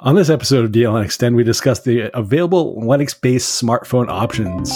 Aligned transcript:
On 0.00 0.14
this 0.14 0.30
episode 0.30 0.64
of 0.64 0.70
DLN 0.70 1.04
Extend, 1.04 1.34
we 1.34 1.42
discuss 1.42 1.80
the 1.80 2.16
available 2.16 2.76
Linux 2.76 3.20
based 3.20 3.60
smartphone 3.60 4.08
options. 4.08 4.70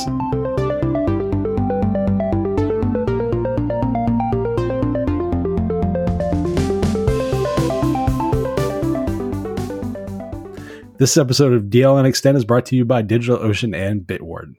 This 11.03 11.17
episode 11.17 11.53
of 11.53 11.65
DLN 11.65 12.06
Extend 12.06 12.37
is 12.37 12.45
brought 12.45 12.65
to 12.67 12.76
you 12.76 12.85
by 12.85 13.03
DigitalOcean 13.03 13.76
and 13.76 14.03
Bitwarden. 14.03 14.54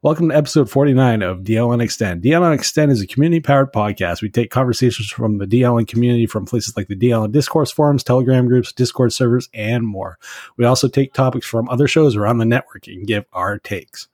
Welcome 0.00 0.30
to 0.30 0.34
episode 0.34 0.70
49 0.70 1.20
of 1.20 1.40
DLN 1.40 1.82
Extend. 1.82 2.22
DLN 2.22 2.54
Extend 2.54 2.90
is 2.90 3.02
a 3.02 3.06
community 3.06 3.40
powered 3.40 3.74
podcast. 3.74 4.22
We 4.22 4.30
take 4.30 4.50
conversations 4.50 5.10
from 5.10 5.36
the 5.36 5.44
DLN 5.44 5.86
community 5.86 6.24
from 6.24 6.46
places 6.46 6.78
like 6.78 6.88
the 6.88 6.96
DLN 6.96 7.30
discourse 7.30 7.70
forums, 7.70 8.02
Telegram 8.02 8.48
groups, 8.48 8.72
Discord 8.72 9.12
servers, 9.12 9.50
and 9.52 9.86
more. 9.86 10.18
We 10.56 10.64
also 10.64 10.88
take 10.88 11.12
topics 11.12 11.46
from 11.46 11.68
other 11.68 11.86
shows 11.86 12.16
around 12.16 12.38
the 12.38 12.46
network 12.46 12.86
and 12.86 13.06
give 13.06 13.26
our 13.34 13.58
takes. 13.58 14.08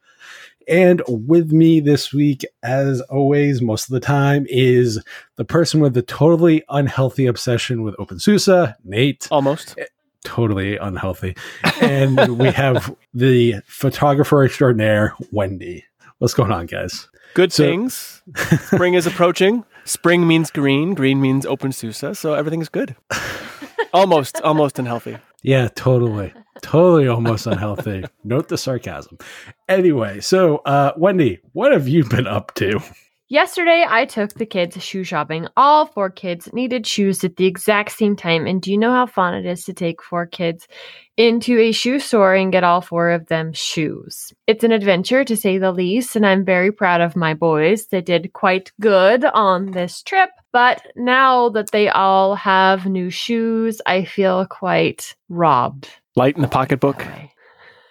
And 0.66 1.01
with 1.06 1.52
me 1.52 1.79
this 1.79 2.12
week, 2.12 2.45
as 2.65 3.02
always, 3.02 3.62
most 3.62 3.84
of 3.84 3.92
the 3.92 4.01
time, 4.01 4.47
is 4.48 5.01
the 5.37 5.45
person 5.45 5.79
with 5.79 5.95
the 5.95 6.02
totally 6.02 6.65
unhealthy 6.70 7.27
obsession 7.27 7.84
with 7.84 7.95
OpenSUSE, 7.98 8.74
Nate. 8.83 9.29
Almost 9.30 9.77
totally 10.28 10.77
unhealthy. 10.77 11.34
And 11.80 12.38
we 12.38 12.50
have 12.50 12.95
the 13.14 13.56
photographer 13.66 14.45
extraordinaire, 14.45 15.14
Wendy. 15.32 15.84
What's 16.19 16.34
going 16.34 16.52
on, 16.52 16.66
guys? 16.66 17.09
Good 17.34 17.52
so, 17.52 17.64
things. 17.64 18.23
Spring 18.66 18.95
is 18.95 19.06
approaching. 19.06 19.64
Spring 19.84 20.27
means 20.27 20.50
green. 20.50 20.95
Green 20.95 21.20
means 21.20 21.46
OpenSUSE. 21.46 22.16
So 22.16 22.34
everything's 22.34 22.69
good. 22.69 22.95
almost, 23.95 24.41
almost 24.42 24.78
unhealthy. 24.78 25.16
Yeah, 25.42 25.69
totally. 25.69 26.34
Totally 26.60 27.08
almost 27.08 27.47
unhealthy. 27.47 28.05
Note 28.24 28.48
the 28.48 28.58
sarcasm. 28.58 29.19
Anyway, 29.69 30.20
so 30.20 30.58
uh, 30.58 30.92
Wendy, 30.97 31.41
what 31.53 31.72
have 31.72 31.88
you 31.88 32.05
been 32.05 32.27
up 32.27 32.55
to? 32.56 32.81
Yesterday, 33.31 33.84
I 33.87 34.07
took 34.07 34.33
the 34.33 34.47
kids 34.47 34.83
shoe 34.83 35.05
shopping. 35.05 35.48
All 35.55 35.84
four 35.84 36.09
kids 36.09 36.51
needed 36.55 36.87
shoes 36.87 37.23
at 37.25 37.37
the 37.37 37.45
exact 37.45 37.93
same 37.93 38.17
time. 38.17 38.47
And 38.47 38.62
do 38.62 38.73
you 38.73 38.79
know 38.79 38.91
how 38.91 39.05
fun 39.05 39.34
it 39.34 39.45
is 39.45 39.65
to 39.65 39.75
take 39.75 40.03
four 40.03 40.25
kids 40.25 40.67
into 41.19 41.59
a 41.59 41.73
shoe 41.73 41.99
store 41.99 42.34
and 42.34 42.51
get 42.51 42.65
all 42.65 42.81
four 42.81 43.11
of 43.11 43.27
them 43.27 43.53
shoes? 43.53 44.33
It's 44.47 44.65
an 44.65 44.73
adventure 44.73 45.25
to 45.25 45.37
say 45.37 45.59
the 45.59 45.73
least. 45.73 46.17
And 46.17 46.25
I'm 46.25 46.43
very 46.43 46.73
proud 46.73 47.03
of 47.03 47.17
my 47.17 47.34
boys. 47.34 47.89
They 47.89 48.01
did 48.01 48.33
quite 48.33 48.73
good 48.81 49.27
on 49.27 49.73
this 49.73 50.03
trip. 50.03 50.31
But 50.51 50.87
now 50.97 51.51
that 51.51 51.71
they 51.71 51.91
all 51.91 52.34
have 52.34 52.87
new 52.87 53.11
shoes, 53.11 53.83
I 53.84 54.06
feel 54.06 54.47
quite 54.47 55.15
robbed. 55.29 55.91
Light 56.17 56.37
in 56.37 56.41
the 56.41 56.49
pocketbook? 56.49 57.05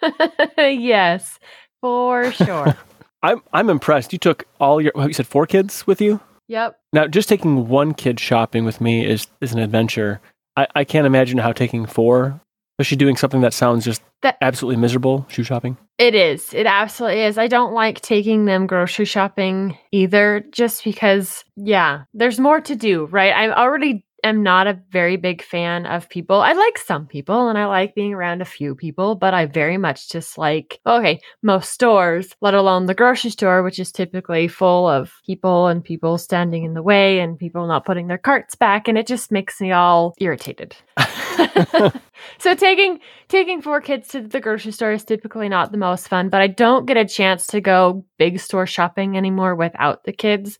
yes, 0.58 1.38
for 1.80 2.32
sure. 2.32 2.74
I'm 3.22 3.42
I'm 3.52 3.70
impressed. 3.70 4.12
You 4.12 4.18
took 4.18 4.44
all 4.60 4.80
your 4.80 4.92
you 4.96 5.12
said 5.12 5.26
four 5.26 5.46
kids 5.46 5.86
with 5.86 6.00
you? 6.00 6.20
Yep. 6.48 6.78
Now 6.92 7.06
just 7.06 7.28
taking 7.28 7.68
one 7.68 7.94
kid 7.94 8.20
shopping 8.20 8.64
with 8.64 8.80
me 8.80 9.06
is 9.06 9.26
is 9.40 9.52
an 9.52 9.58
adventure. 9.58 10.20
I, 10.56 10.66
I 10.74 10.84
can't 10.84 11.06
imagine 11.06 11.38
how 11.38 11.52
taking 11.52 11.86
four, 11.86 12.40
especially 12.78 12.96
doing 12.96 13.16
something 13.16 13.42
that 13.42 13.54
sounds 13.54 13.84
just 13.84 14.02
that, 14.22 14.36
absolutely 14.40 14.80
miserable, 14.80 15.26
shoe 15.28 15.44
shopping. 15.44 15.76
It 15.98 16.14
is. 16.14 16.52
It 16.54 16.66
absolutely 16.66 17.22
is. 17.22 17.38
I 17.38 17.46
don't 17.48 17.72
like 17.72 18.00
taking 18.00 18.44
them 18.44 18.66
grocery 18.66 19.04
shopping 19.04 19.76
either, 19.92 20.44
just 20.50 20.84
because 20.84 21.44
yeah, 21.56 22.04
there's 22.14 22.40
more 22.40 22.60
to 22.60 22.74
do, 22.74 23.06
right? 23.06 23.32
I'm 23.32 23.52
already 23.52 24.04
am 24.24 24.42
not 24.42 24.66
a 24.66 24.80
very 24.90 25.16
big 25.16 25.42
fan 25.42 25.86
of 25.86 26.08
people. 26.08 26.40
I 26.40 26.52
like 26.52 26.78
some 26.78 27.06
people 27.06 27.48
and 27.48 27.58
I 27.58 27.66
like 27.66 27.94
being 27.94 28.14
around 28.14 28.42
a 28.42 28.46
few 28.46 28.74
people, 28.74 29.14
but 29.14 29.34
I 29.34 29.46
very 29.46 29.78
much 29.78 30.08
dislike, 30.08 30.80
okay, 30.86 31.20
most 31.42 31.72
stores, 31.72 32.34
let 32.40 32.54
alone 32.54 32.86
the 32.86 32.94
grocery 32.94 33.30
store, 33.30 33.62
which 33.62 33.78
is 33.78 33.92
typically 33.92 34.48
full 34.48 34.88
of 34.88 35.12
people 35.24 35.66
and 35.66 35.84
people 35.84 36.18
standing 36.18 36.64
in 36.64 36.74
the 36.74 36.82
way 36.82 37.20
and 37.20 37.38
people 37.38 37.66
not 37.66 37.86
putting 37.86 38.08
their 38.08 38.18
carts 38.18 38.54
back. 38.54 38.88
And 38.88 38.98
it 38.98 39.06
just 39.06 39.30
makes 39.30 39.60
me 39.60 39.72
all 39.72 40.14
irritated. 40.18 40.76
so 42.38 42.54
taking 42.54 43.00
taking 43.28 43.62
four 43.62 43.80
kids 43.80 44.08
to 44.08 44.20
the 44.20 44.40
grocery 44.40 44.72
store 44.72 44.92
is 44.92 45.04
typically 45.04 45.48
not 45.48 45.72
the 45.72 45.78
most 45.78 46.08
fun, 46.08 46.28
but 46.28 46.40
I 46.40 46.46
don't 46.46 46.86
get 46.86 46.96
a 46.96 47.06
chance 47.06 47.46
to 47.48 47.60
go 47.60 48.04
big 48.18 48.40
store 48.40 48.66
shopping 48.66 49.16
anymore 49.16 49.54
without 49.54 50.04
the 50.04 50.12
kids 50.12 50.58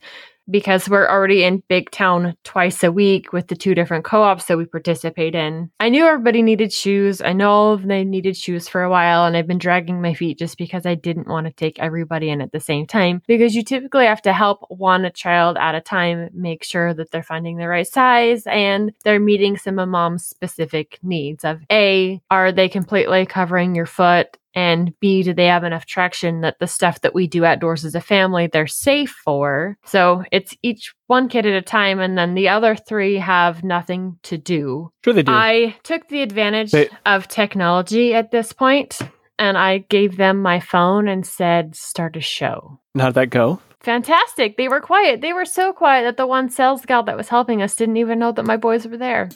because 0.51 0.89
we're 0.89 1.09
already 1.09 1.45
in 1.45 1.63
big 1.69 1.91
town 1.91 2.35
twice 2.45 2.83
a 2.83 2.93
week 2.93 3.33
with 3.33 3.49
the 3.49 3.57
two 3.57 3.75
different 3.75 4.05
co-ops 4.05 4.47
that 4.47 4.59
we 4.59 4.65
participate 4.65 5.35
in. 5.35 5.71
I 5.81 5.89
knew 5.89 6.05
everybody 6.05 6.43
needed 6.43 6.73
shoes. 6.73 7.21
I 7.21 7.33
know 7.33 7.77
they 7.77 8.05
needed 8.05 8.37
shoes 8.37 8.69
for 8.69 8.83
a 8.83 8.91
while 8.91 9.25
and 9.25 9.37
I've 9.37 9.47
been 9.47 9.59
dragging 9.59 10.01
my 10.01 10.15
feet 10.15 10.39
just 10.39 10.59
because 10.59 10.87
I 10.87 10.95
didn't 10.95 11.29
want 11.29 11.47
to 11.47 11.53
take 11.53 11.79
everybody 11.79 12.31
in 12.31 12.41
at 12.41 12.53
the 12.53 12.61
same 12.61 12.87
time 12.87 13.23
because 13.27 13.55
you 13.55 13.63
typically 13.63 14.07
have 14.07 14.23
to 14.23 14.33
help 14.33 14.65
one 14.69 15.11
child 15.15 15.57
at 15.59 15.75
a 15.75 15.81
time 15.81 16.31
make 16.33 16.65
sure 16.65 16.95
that 16.95 17.11
they're 17.11 17.23
finding 17.23 17.57
the 17.57 17.69
right 17.69 17.87
size 17.87 18.45
and 18.47 18.93
they're 19.05 19.21
meeting 19.21 19.57
some 19.57 19.79
of 19.79 19.89
mom's 19.89 20.27
specific 20.27 20.99
needs 21.03 21.45
of 21.45 21.61
A, 21.71 22.21
are 22.31 22.53
they 22.53 22.69
completely 22.69 23.27
covering 23.27 23.75
your 23.75 23.87
foot? 23.87 24.37
And 24.55 24.99
B, 25.01 25.23
do 25.23 25.35
they 25.35 25.47
have 25.47 25.65
enough 25.65 25.87
traction 25.87 26.41
that 26.41 26.59
the 26.59 26.67
stuff 26.67 27.03
that 27.03 27.15
we 27.15 27.27
do 27.27 27.45
outdoors 27.45 27.85
as 27.85 27.95
a 27.95 28.01
family, 28.01 28.47
they're 28.47 28.67
safe 28.67 29.15
for? 29.25 29.77
So 29.85 30.25
it's 30.33 30.57
each 30.63 30.95
one 31.07 31.29
kid 31.29 31.47
at 31.47 31.53
a 31.53 31.63
time, 31.63 32.01
and 32.01 32.17
then 32.17 32.35
the 32.35 32.49
other 32.49 32.75
three 32.75 33.17
have 33.17 33.63
nothing 33.63 34.19
to 34.25 34.39
do. 34.39 34.91
Sure, 35.05 35.13
they 35.13 35.23
do. 35.23 35.33
I 35.33 35.77
took 35.83 36.09
the 36.09 36.23
advantage 36.23 36.73
they- 36.73 36.89
of 37.07 37.29
technology 37.29 38.15
at 38.15 38.31
this 38.31 38.53
point, 38.53 38.99
and 39.39 39.57
I 39.57 39.79
gave 39.79 40.17
them 40.17 40.43
my 40.43 40.61
phone 40.61 41.09
and 41.09 41.27
said, 41.27 41.77
start 41.77 42.17
a 42.17 42.21
show. 42.21 42.81
And 42.95 43.03
how'd 43.03 43.15
that 43.15 43.31
go? 43.31 43.61
Fantastic. 43.81 44.57
They 44.57 44.69
were 44.69 44.81
quiet. 44.81 45.21
They 45.21 45.33
were 45.33 45.45
so 45.45 45.73
quiet 45.73 46.03
that 46.03 46.17
the 46.17 46.27
one 46.27 46.49
sales 46.49 46.85
gal 46.85 47.05
that 47.05 47.17
was 47.17 47.29
helping 47.29 47.63
us 47.63 47.77
didn't 47.77 47.99
even 47.99 48.19
know 48.19 48.33
that 48.33 48.45
my 48.45 48.57
boys 48.57 48.87
were 48.87 48.97
there. 48.97 49.29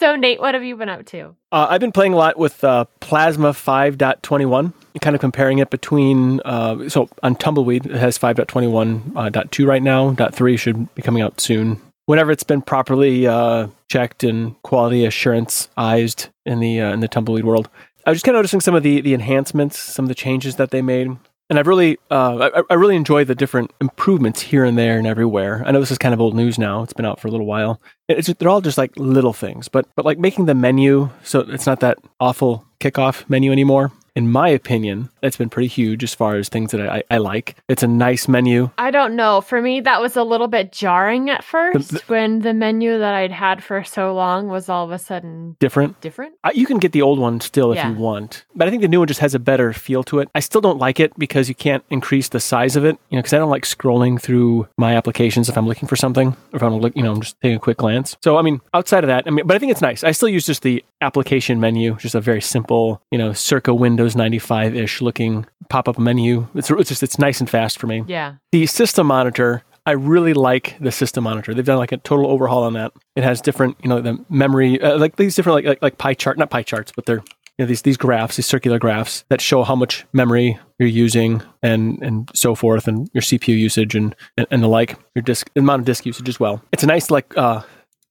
So, 0.00 0.16
Nate, 0.16 0.40
what 0.40 0.54
have 0.54 0.64
you 0.64 0.76
been 0.76 0.88
up 0.88 1.04
to? 1.08 1.36
Uh, 1.52 1.66
I've 1.68 1.82
been 1.82 1.92
playing 1.92 2.14
a 2.14 2.16
lot 2.16 2.38
with 2.38 2.64
uh, 2.64 2.86
Plasma 3.00 3.50
5.21, 3.50 4.72
kind 5.02 5.14
of 5.14 5.20
comparing 5.20 5.58
it 5.58 5.68
between. 5.68 6.40
Uh, 6.42 6.88
so, 6.88 7.10
on 7.22 7.36
Tumbleweed, 7.36 7.84
it 7.84 7.96
has 7.96 8.18
5.21.2 8.18 9.62
uh, 9.62 9.66
right 9.66 9.82
now. 9.82 10.12
Dot 10.12 10.34
3 10.34 10.56
should 10.56 10.94
be 10.94 11.02
coming 11.02 11.22
out 11.22 11.38
soon. 11.38 11.82
Whenever 12.06 12.30
it's 12.30 12.44
been 12.44 12.62
properly 12.62 13.26
uh, 13.26 13.66
checked 13.90 14.24
and 14.24 14.60
quality 14.62 15.04
assurance 15.04 15.68
ized 15.76 16.30
in 16.46 16.60
the 16.60 16.80
uh, 16.80 16.94
in 16.94 17.00
the 17.00 17.08
Tumbleweed 17.08 17.44
world, 17.44 17.68
I 18.06 18.10
was 18.10 18.16
just 18.16 18.24
kind 18.24 18.36
of 18.36 18.38
noticing 18.38 18.62
some 18.62 18.74
of 18.74 18.82
the 18.82 19.02
the 19.02 19.12
enhancements, 19.12 19.78
some 19.78 20.06
of 20.06 20.08
the 20.08 20.14
changes 20.14 20.56
that 20.56 20.70
they 20.70 20.80
made 20.80 21.14
and 21.50 21.58
I've 21.58 21.66
really, 21.66 21.98
uh, 22.10 22.50
I, 22.54 22.62
I, 22.70 22.74
really 22.74 22.94
enjoy 22.94 23.24
the 23.24 23.34
different 23.34 23.72
improvements 23.80 24.40
here 24.40 24.64
and 24.64 24.78
there 24.78 24.96
and 24.98 25.06
everywhere. 25.06 25.62
I 25.66 25.72
know 25.72 25.80
this 25.80 25.90
is 25.90 25.98
kind 25.98 26.14
of 26.14 26.20
old 26.20 26.34
news 26.34 26.58
now; 26.58 26.82
it's 26.82 26.92
been 26.92 27.04
out 27.04 27.20
for 27.20 27.26
a 27.26 27.30
little 27.30 27.46
while. 27.46 27.80
It's 28.08 28.32
they're 28.34 28.48
all 28.48 28.60
just 28.60 28.78
like 28.78 28.96
little 28.96 29.32
things, 29.32 29.68
but 29.68 29.86
but 29.96 30.04
like 30.04 30.18
making 30.18 30.46
the 30.46 30.54
menu 30.54 31.10
so 31.24 31.40
it's 31.40 31.66
not 31.66 31.80
that 31.80 31.98
awful 32.20 32.64
kickoff 32.80 33.28
menu 33.28 33.52
anymore 33.52 33.92
in 34.14 34.30
my 34.30 34.48
opinion, 34.48 35.10
it's 35.22 35.36
been 35.36 35.50
pretty 35.50 35.68
huge 35.68 36.02
as 36.02 36.14
far 36.14 36.36
as 36.36 36.48
things 36.48 36.72
that 36.72 36.80
I, 36.80 37.02
I 37.10 37.18
like. 37.18 37.56
It's 37.68 37.82
a 37.82 37.86
nice 37.86 38.28
menu. 38.28 38.70
I 38.78 38.90
don't 38.90 39.16
know. 39.16 39.40
For 39.40 39.60
me, 39.60 39.80
that 39.80 40.00
was 40.00 40.16
a 40.16 40.24
little 40.24 40.48
bit 40.48 40.72
jarring 40.72 41.30
at 41.30 41.44
first 41.44 41.90
the, 41.90 41.98
the, 41.98 42.04
when 42.06 42.40
the 42.40 42.54
menu 42.54 42.98
that 42.98 43.14
I'd 43.14 43.32
had 43.32 43.62
for 43.62 43.84
so 43.84 44.14
long 44.14 44.48
was 44.48 44.68
all 44.68 44.84
of 44.84 44.90
a 44.90 44.98
sudden 44.98 45.56
different. 45.58 46.00
Different. 46.00 46.34
I, 46.44 46.52
you 46.52 46.66
can 46.66 46.78
get 46.78 46.92
the 46.92 47.02
old 47.02 47.18
one 47.18 47.40
still 47.40 47.72
if 47.72 47.76
yeah. 47.76 47.90
you 47.90 47.96
want, 47.96 48.44
but 48.54 48.66
I 48.68 48.70
think 48.70 48.82
the 48.82 48.88
new 48.88 48.98
one 48.98 49.08
just 49.08 49.20
has 49.20 49.34
a 49.34 49.38
better 49.38 49.72
feel 49.72 50.02
to 50.04 50.20
it. 50.20 50.28
I 50.34 50.40
still 50.40 50.60
don't 50.60 50.78
like 50.78 51.00
it 51.00 51.16
because 51.18 51.48
you 51.48 51.54
can't 51.54 51.84
increase 51.90 52.28
the 52.28 52.40
size 52.40 52.76
of 52.76 52.84
it. 52.84 52.98
You 53.10 53.16
know, 53.16 53.22
because 53.22 53.32
I 53.32 53.38
don't 53.38 53.50
like 53.50 53.64
scrolling 53.64 54.20
through 54.20 54.68
my 54.76 54.96
applications 54.96 55.48
if 55.48 55.56
I'm 55.56 55.66
looking 55.66 55.88
for 55.88 55.96
something, 55.96 56.36
or 56.52 56.56
if 56.56 56.62
I'm 56.62 56.76
look, 56.78 56.96
you 56.96 57.02
know, 57.02 57.12
I'm 57.12 57.20
just 57.20 57.40
taking 57.40 57.56
a 57.56 57.60
quick 57.60 57.78
glance. 57.78 58.16
So 58.22 58.36
I 58.36 58.42
mean, 58.42 58.60
outside 58.74 59.04
of 59.04 59.08
that, 59.08 59.24
I 59.26 59.30
mean, 59.30 59.46
but 59.46 59.56
I 59.56 59.58
think 59.58 59.72
it's 59.72 59.82
nice. 59.82 60.04
I 60.04 60.12
still 60.12 60.28
use 60.28 60.46
just 60.46 60.62
the 60.62 60.84
application 61.00 61.60
menu, 61.60 61.96
just 61.96 62.14
a 62.14 62.20
very 62.20 62.40
simple, 62.40 63.02
you 63.10 63.18
know, 63.18 63.32
circa 63.32 63.74
Windows 63.74 64.16
95 64.16 64.74
ish 64.74 65.00
looking 65.00 65.46
pop 65.68 65.88
up 65.88 65.98
menu. 65.98 66.46
It's, 66.54 66.70
it's 66.70 66.88
just, 66.88 67.02
it's 67.02 67.18
nice 67.18 67.40
and 67.40 67.48
fast 67.48 67.78
for 67.78 67.86
me. 67.86 68.04
Yeah. 68.06 68.34
The 68.52 68.66
system 68.66 69.06
monitor, 69.06 69.62
I 69.86 69.92
really 69.92 70.34
like 70.34 70.76
the 70.80 70.92
system 70.92 71.24
monitor. 71.24 71.54
They've 71.54 71.64
done 71.64 71.78
like 71.78 71.92
a 71.92 71.96
total 71.98 72.26
overhaul 72.26 72.64
on 72.64 72.74
that. 72.74 72.92
It 73.16 73.24
has 73.24 73.40
different, 73.40 73.76
you 73.82 73.88
know, 73.88 74.00
the 74.00 74.24
memory, 74.28 74.80
uh, 74.80 74.98
like 74.98 75.16
these 75.16 75.34
different, 75.34 75.56
like, 75.56 75.64
like, 75.64 75.82
like 75.82 75.98
pie 75.98 76.14
chart, 76.14 76.38
not 76.38 76.50
pie 76.50 76.62
charts, 76.62 76.92
but 76.94 77.06
they're, 77.06 77.22
you 77.58 77.64
know, 77.64 77.66
these, 77.66 77.82
these 77.82 77.96
graphs, 77.96 78.36
these 78.36 78.46
circular 78.46 78.78
graphs 78.78 79.24
that 79.28 79.40
show 79.40 79.62
how 79.62 79.74
much 79.74 80.06
memory 80.12 80.58
you're 80.78 80.88
using 80.88 81.42
and, 81.62 82.02
and 82.02 82.30
so 82.34 82.54
forth 82.54 82.88
and 82.88 83.10
your 83.12 83.22
CPU 83.22 83.56
usage 83.56 83.94
and, 83.94 84.14
and, 84.36 84.46
and 84.50 84.62
the 84.62 84.68
like, 84.68 84.98
your 85.14 85.22
disk, 85.22 85.50
amount 85.56 85.80
of 85.80 85.86
disk 85.86 86.04
usage 86.06 86.28
as 86.28 86.38
well. 86.38 86.62
It's 86.72 86.82
a 86.82 86.86
nice, 86.86 87.10
like, 87.10 87.36
uh, 87.36 87.62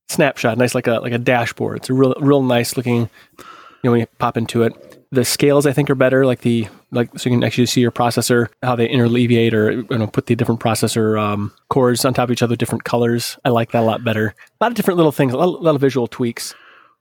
snapshot, 0.09 0.57
nice 0.57 0.75
like 0.75 0.87
a 0.87 0.99
like 0.99 1.13
a 1.13 1.17
dashboard. 1.17 1.77
It's 1.77 1.89
a 1.89 1.93
real 1.93 2.13
real 2.19 2.43
nice 2.43 2.75
looking. 2.75 3.09
You 3.37 3.87
know, 3.87 3.91
when 3.91 4.01
you 4.01 4.07
pop 4.17 4.35
into 4.35 4.63
it, 4.63 5.07
the 5.11 5.23
scales 5.23 5.65
I 5.65 5.71
think 5.71 5.89
are 5.89 5.95
better. 5.95 6.25
Like 6.25 6.41
the 6.41 6.67
like 6.91 7.09
so 7.17 7.29
you 7.29 7.35
can 7.35 7.43
actually 7.43 7.67
see 7.67 7.81
your 7.81 7.91
processor 7.91 8.49
how 8.61 8.75
they 8.75 8.87
interleviate 8.87 9.53
or 9.53 9.71
you 9.71 9.97
know 9.97 10.07
put 10.07 10.25
the 10.25 10.35
different 10.35 10.59
processor 10.59 11.19
um, 11.19 11.53
cores 11.69 12.03
on 12.03 12.13
top 12.13 12.25
of 12.25 12.31
each 12.31 12.43
other, 12.43 12.55
different 12.55 12.83
colors. 12.83 13.37
I 13.45 13.49
like 13.49 13.71
that 13.71 13.81
a 13.81 13.85
lot 13.85 14.03
better. 14.03 14.27
A 14.59 14.63
lot 14.63 14.71
of 14.71 14.75
different 14.75 14.97
little 14.97 15.11
things, 15.11 15.33
a 15.33 15.37
lot, 15.37 15.45
a 15.45 15.63
lot 15.63 15.75
of 15.75 15.81
visual 15.81 16.07
tweaks. 16.07 16.53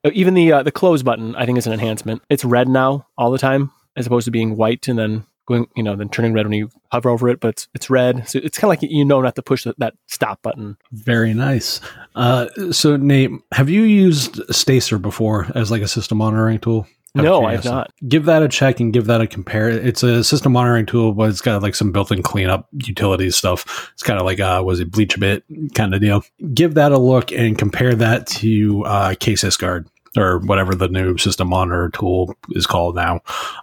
Uh, 0.05 0.11
Even 0.15 0.35
the 0.35 0.53
uh, 0.53 0.63
the 0.63 0.73
close 0.73 1.03
button, 1.03 1.35
I 1.37 1.47
think, 1.47 1.59
is 1.59 1.67
an 1.67 1.73
enhancement. 1.73 2.23
It's 2.31 2.45
red 2.45 2.69
now 2.69 3.07
all 3.17 3.31
the 3.31 3.39
time, 3.39 3.73
as 3.97 4.07
opposed 4.07 4.27
to 4.27 4.31
being 4.31 4.57
white 4.57 4.87
and 4.89 4.99
then 4.99 5.25
going, 5.49 5.67
you 5.75 5.83
know, 5.83 5.97
then 5.97 6.09
turning 6.09 6.33
red 6.33 6.47
when 6.47 6.53
you 6.53 6.71
hover 6.93 7.11
over 7.11 7.29
it. 7.29 7.41
But 7.41 7.49
it's 7.49 7.69
it's 7.75 7.91
red, 7.91 8.29
so 8.29 8.39
it's 8.43 8.59
kind 8.59 8.73
of 8.73 8.81
like 8.81 8.91
you 8.91 9.05
know 9.05 9.21
not 9.21 9.35
to 9.35 9.43
push 9.43 9.65
that, 9.65 9.79
that 9.79 9.95
stop 10.07 10.43
button. 10.43 10.77
Very 10.93 11.35
nice. 11.35 11.81
Uh, 12.15 12.47
so, 12.71 12.97
Nate, 12.97 13.31
have 13.53 13.69
you 13.69 13.83
used 13.83 14.41
Stacer 14.55 14.99
before 14.99 15.49
as 15.55 15.71
like 15.71 15.83
a 15.83 15.89
system 15.89 16.19
monitoring 16.19 16.61
tool? 16.61 16.87
Of 17.15 17.25
No, 17.25 17.47
I 17.47 17.53
have 17.53 17.65
not. 17.65 17.91
Give 18.07 18.27
that 18.27 18.43
a 18.43 18.49
check 18.49 18.81
and 18.81 18.93
give 18.93 19.07
that 19.07 19.23
a 19.23 19.27
compare. 19.27 19.71
It's 19.71 20.03
a 20.03 20.23
system 20.23 20.53
monitoring 20.53 20.85
tool, 20.85 21.13
but 21.13 21.31
it's 21.31 21.41
got 21.41 21.63
like 21.63 21.75
some 21.75 21.91
built-in 21.91 22.23
cleanup 22.23 22.69
utilities 22.85 23.35
stuff. 23.35 23.91
It's 23.95 24.03
kind 24.03 24.21
of 24.21 24.27
like 24.27 24.41
uh, 24.41 24.63
was 24.65 24.79
it 24.79 24.91
BleachBit 24.91 25.75
kind 25.75 25.95
of 25.95 26.03
deal. 26.03 26.23
Give 26.53 26.75
that 26.75 26.93
a 26.93 26.99
look 26.99 27.33
and 27.33 27.57
compare 27.57 27.95
that 27.95 28.27
to 28.27 28.85
uh, 28.85 29.11
KSysGuard 29.15 29.87
or 30.19 30.39
whatever 30.41 30.75
the 30.75 30.89
new 30.89 31.17
system 31.17 31.49
monitor 31.49 31.91
tool 31.91 32.35
is 32.51 32.67
called 32.67 32.95
now. 32.95 33.21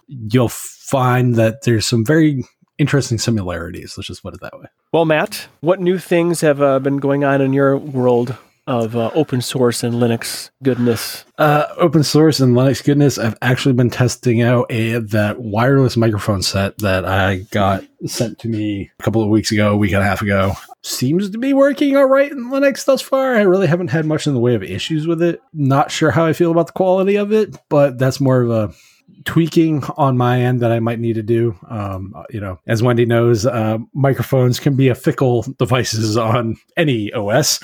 You'll 0.08 0.50
find 0.86 1.36
that 1.36 1.64
there's 1.64 1.86
some 1.86 2.06
very 2.06 2.44
interesting 2.78 3.18
similarities. 3.18 3.96
Let's 3.98 4.08
just 4.08 4.22
put 4.22 4.34
it 4.34 4.42
that 4.42 4.58
way. 4.58 4.66
Well, 4.92 5.06
Matt, 5.06 5.48
what 5.62 5.80
new 5.80 5.98
things 5.98 6.42
have 6.42 6.62
uh, 6.62 6.80
been 6.80 6.98
going 6.98 7.24
on 7.24 7.42
in 7.42 7.54
your 7.54 7.78
world 7.78 8.36
of 8.68 8.96
uh, 8.96 9.12
open 9.14 9.42
source 9.42 9.84
and 9.84 9.96
Linux 9.96 10.50
goodness? 10.64 11.26
Uh, 11.38 11.66
open 11.78 12.04
source 12.04 12.40
and 12.40 12.56
Linux 12.56 12.84
goodness. 12.84 13.18
I've 13.18 13.38
actually 13.42 13.74
been 13.74 13.90
testing 13.90 14.42
out 14.42 14.68
a 14.70 15.00
that 15.00 15.40
wireless 15.40 15.98
microphone 15.98 16.42
set 16.42 16.78
that 16.80 17.06
I 17.06 17.46
got 17.52 17.84
sent 18.06 18.40
to 18.40 18.48
me 18.48 18.92
a 19.00 19.04
couple 19.04 19.24
of 19.24 19.30
weeks 19.30 19.52
ago, 19.52 19.74
a 19.74 19.78
week 19.78 19.94
and 19.94 20.02
a 20.02 20.06
half 20.06 20.22
ago. 20.22 20.54
Seems 20.84 21.30
to 21.32 21.38
be 21.38 21.54
working 21.54 21.98
all 21.98 22.06
right 22.06 22.32
in 22.32 22.52
Linux 22.52 22.86
thus 22.86 23.02
far. 23.02 23.36
I 23.36 23.42
really 23.42 23.68
haven't 23.68 23.90
had 23.90 24.06
much 24.06 24.28
in 24.28 24.34
the 24.34 24.40
way 24.40 24.54
of 24.54 24.64
issues 24.64 25.08
with 25.08 25.22
it. 25.22 25.42
Not 25.54 25.92
sure 25.92 26.12
how 26.12 26.26
I 26.26 26.34
feel 26.34 26.52
about 26.52 26.68
the 26.68 26.74
quality 26.74 27.16
of 27.16 27.32
it, 27.32 27.58
but 27.70 27.98
that's 27.98 28.22
more 28.22 28.42
of 28.42 28.52
a 28.52 28.76
tweaking 29.26 29.84
on 29.98 30.18
my 30.18 30.42
end 30.42 30.62
that 30.62 30.72
I 30.72 30.80
might 30.80 31.00
need 31.00 31.14
to 31.14 31.24
do. 31.24 31.56
Um, 31.70 32.14
you 32.30 32.40
know, 32.40 32.60
as 32.68 32.84
Wendy 32.84 33.06
knows, 33.06 33.46
uh, 33.46 33.78
microphones 33.94 34.60
can 34.60 34.76
be 34.76 34.88
a 34.90 34.96
fickle 34.96 35.44
devices 35.58 36.18
on 36.18 36.58
any 36.78 37.12
OS. 37.14 37.60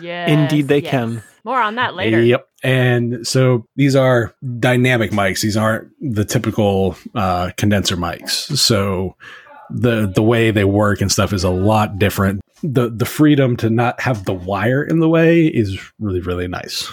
Yeah. 0.00 0.26
Indeed 0.28 0.68
they 0.68 0.80
can. 0.80 1.22
More 1.44 1.60
on 1.60 1.76
that 1.76 1.94
later. 1.94 2.20
Yep. 2.20 2.48
And 2.62 3.26
so 3.26 3.66
these 3.76 3.96
are 3.96 4.34
dynamic 4.58 5.10
mics. 5.10 5.40
These 5.40 5.56
aren't 5.56 5.90
the 6.00 6.24
typical 6.24 6.96
uh, 7.14 7.50
condenser 7.56 7.96
mics. 7.96 8.56
So 8.56 9.16
the 9.70 10.06
the 10.06 10.22
way 10.22 10.50
they 10.50 10.64
work 10.64 11.00
and 11.00 11.10
stuff 11.10 11.32
is 11.32 11.44
a 11.44 11.50
lot 11.50 11.98
different. 11.98 12.40
The 12.62 12.90
the 12.90 13.06
freedom 13.06 13.56
to 13.58 13.70
not 13.70 14.00
have 14.00 14.24
the 14.24 14.34
wire 14.34 14.82
in 14.82 15.00
the 15.00 15.08
way 15.08 15.46
is 15.46 15.80
really 15.98 16.20
really 16.20 16.48
nice. 16.48 16.90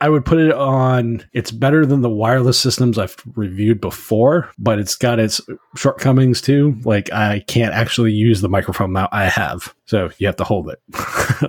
I 0.00 0.08
would 0.08 0.24
put 0.24 0.38
it 0.38 0.52
on. 0.52 1.24
It's 1.32 1.50
better 1.50 1.84
than 1.84 2.02
the 2.02 2.08
wireless 2.08 2.58
systems 2.58 2.98
I've 2.98 3.16
reviewed 3.34 3.80
before, 3.80 4.48
but 4.58 4.78
it's 4.78 4.94
got 4.94 5.18
its 5.18 5.40
shortcomings 5.76 6.40
too. 6.40 6.76
Like 6.84 7.12
I 7.12 7.40
can't 7.48 7.74
actually 7.74 8.12
use 8.12 8.40
the 8.40 8.48
microphone 8.48 8.92
mount 8.92 9.12
I 9.12 9.24
have, 9.28 9.74
so 9.86 10.10
you 10.18 10.26
have 10.28 10.36
to 10.36 10.44
hold 10.44 10.70
it 10.70 10.80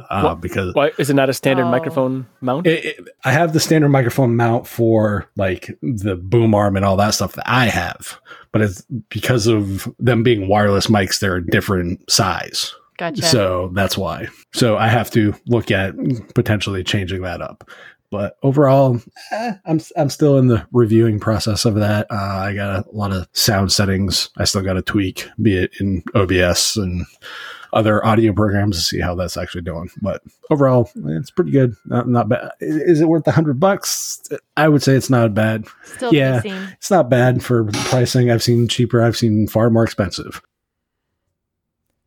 uh, 0.09 0.21
What? 0.23 0.41
because 0.41 0.73
Why 0.73 0.91
is 0.97 1.09
it 1.09 1.13
not 1.13 1.29
a 1.29 1.33
standard 1.33 1.65
Oh. 1.65 1.69
microphone 1.71 2.25
mount? 2.41 2.65
it, 2.65 2.85
it- 2.85 3.07
I 3.23 3.31
have 3.33 3.53
the 3.53 3.59
standard 3.59 3.89
microphone 3.89 4.35
mount 4.35 4.65
for 4.65 5.29
like 5.35 5.77
the 5.83 6.15
boom 6.15 6.55
arm 6.55 6.75
and 6.75 6.83
all 6.85 6.97
that 6.97 7.13
stuff 7.13 7.33
that 7.33 7.47
I 7.47 7.65
have, 7.67 8.19
but 8.51 8.61
it's 8.61 8.81
because 9.09 9.45
of 9.45 9.87
them 9.99 10.23
being 10.23 10.47
wireless 10.47 10.87
mics, 10.87 11.19
they're 11.19 11.35
a 11.35 11.45
different 11.45 12.09
size. 12.09 12.73
Gotcha. 12.97 13.21
So 13.21 13.69
that's 13.73 13.97
why. 13.97 14.27
So 14.53 14.77
I 14.77 14.87
have 14.87 15.09
to 15.11 15.33
look 15.47 15.69
at 15.71 15.93
potentially 16.35 16.83
changing 16.83 17.21
that 17.21 17.41
up. 17.41 17.69
But 18.11 18.37
overall, 18.41 18.99
eh, 19.31 19.53
I'm 19.65 19.79
I'm 19.95 20.09
still 20.09 20.37
in 20.39 20.47
the 20.47 20.65
reviewing 20.71 21.19
process 21.19 21.65
of 21.65 21.75
that. 21.75 22.07
Uh, 22.09 22.15
I 22.15 22.55
got 22.55 22.87
a 22.87 22.91
lot 22.91 23.11
of 23.11 23.27
sound 23.33 23.71
settings 23.71 24.29
I 24.37 24.45
still 24.45 24.63
got 24.63 24.73
to 24.73 24.81
tweak, 24.81 25.27
be 25.41 25.57
it 25.57 25.71
in 25.79 26.03
OBS 26.15 26.75
and 26.77 27.05
other 27.71 28.03
audio 28.03 28.33
programs 28.33 28.77
to 28.77 28.83
see 28.83 28.99
how 28.99 29.13
that's 29.15 29.37
actually 29.37 29.61
doing. 29.61 29.89
But 30.01 30.23
overall, 30.49 30.89
it's 31.05 31.31
pretty 31.31 31.51
good. 31.51 31.75
Not, 31.85 32.07
not 32.07 32.29
bad. 32.29 32.51
Is 32.59 32.99
it 32.99 33.07
worth 33.07 33.25
the 33.25 33.31
hundred 33.31 33.59
bucks? 33.59 34.23
I 34.57 34.67
would 34.67 34.81
say 34.81 34.95
it's 34.95 35.09
not 35.09 35.33
bad. 35.35 35.67
Still 35.83 36.13
yeah. 36.13 36.41
It's 36.73 36.91
not 36.91 37.09
bad 37.09 37.43
for 37.43 37.65
pricing. 37.65 38.31
I've 38.31 38.43
seen 38.43 38.67
cheaper. 38.67 39.03
I've 39.03 39.17
seen 39.17 39.47
far 39.47 39.69
more 39.69 39.83
expensive. 39.83 40.41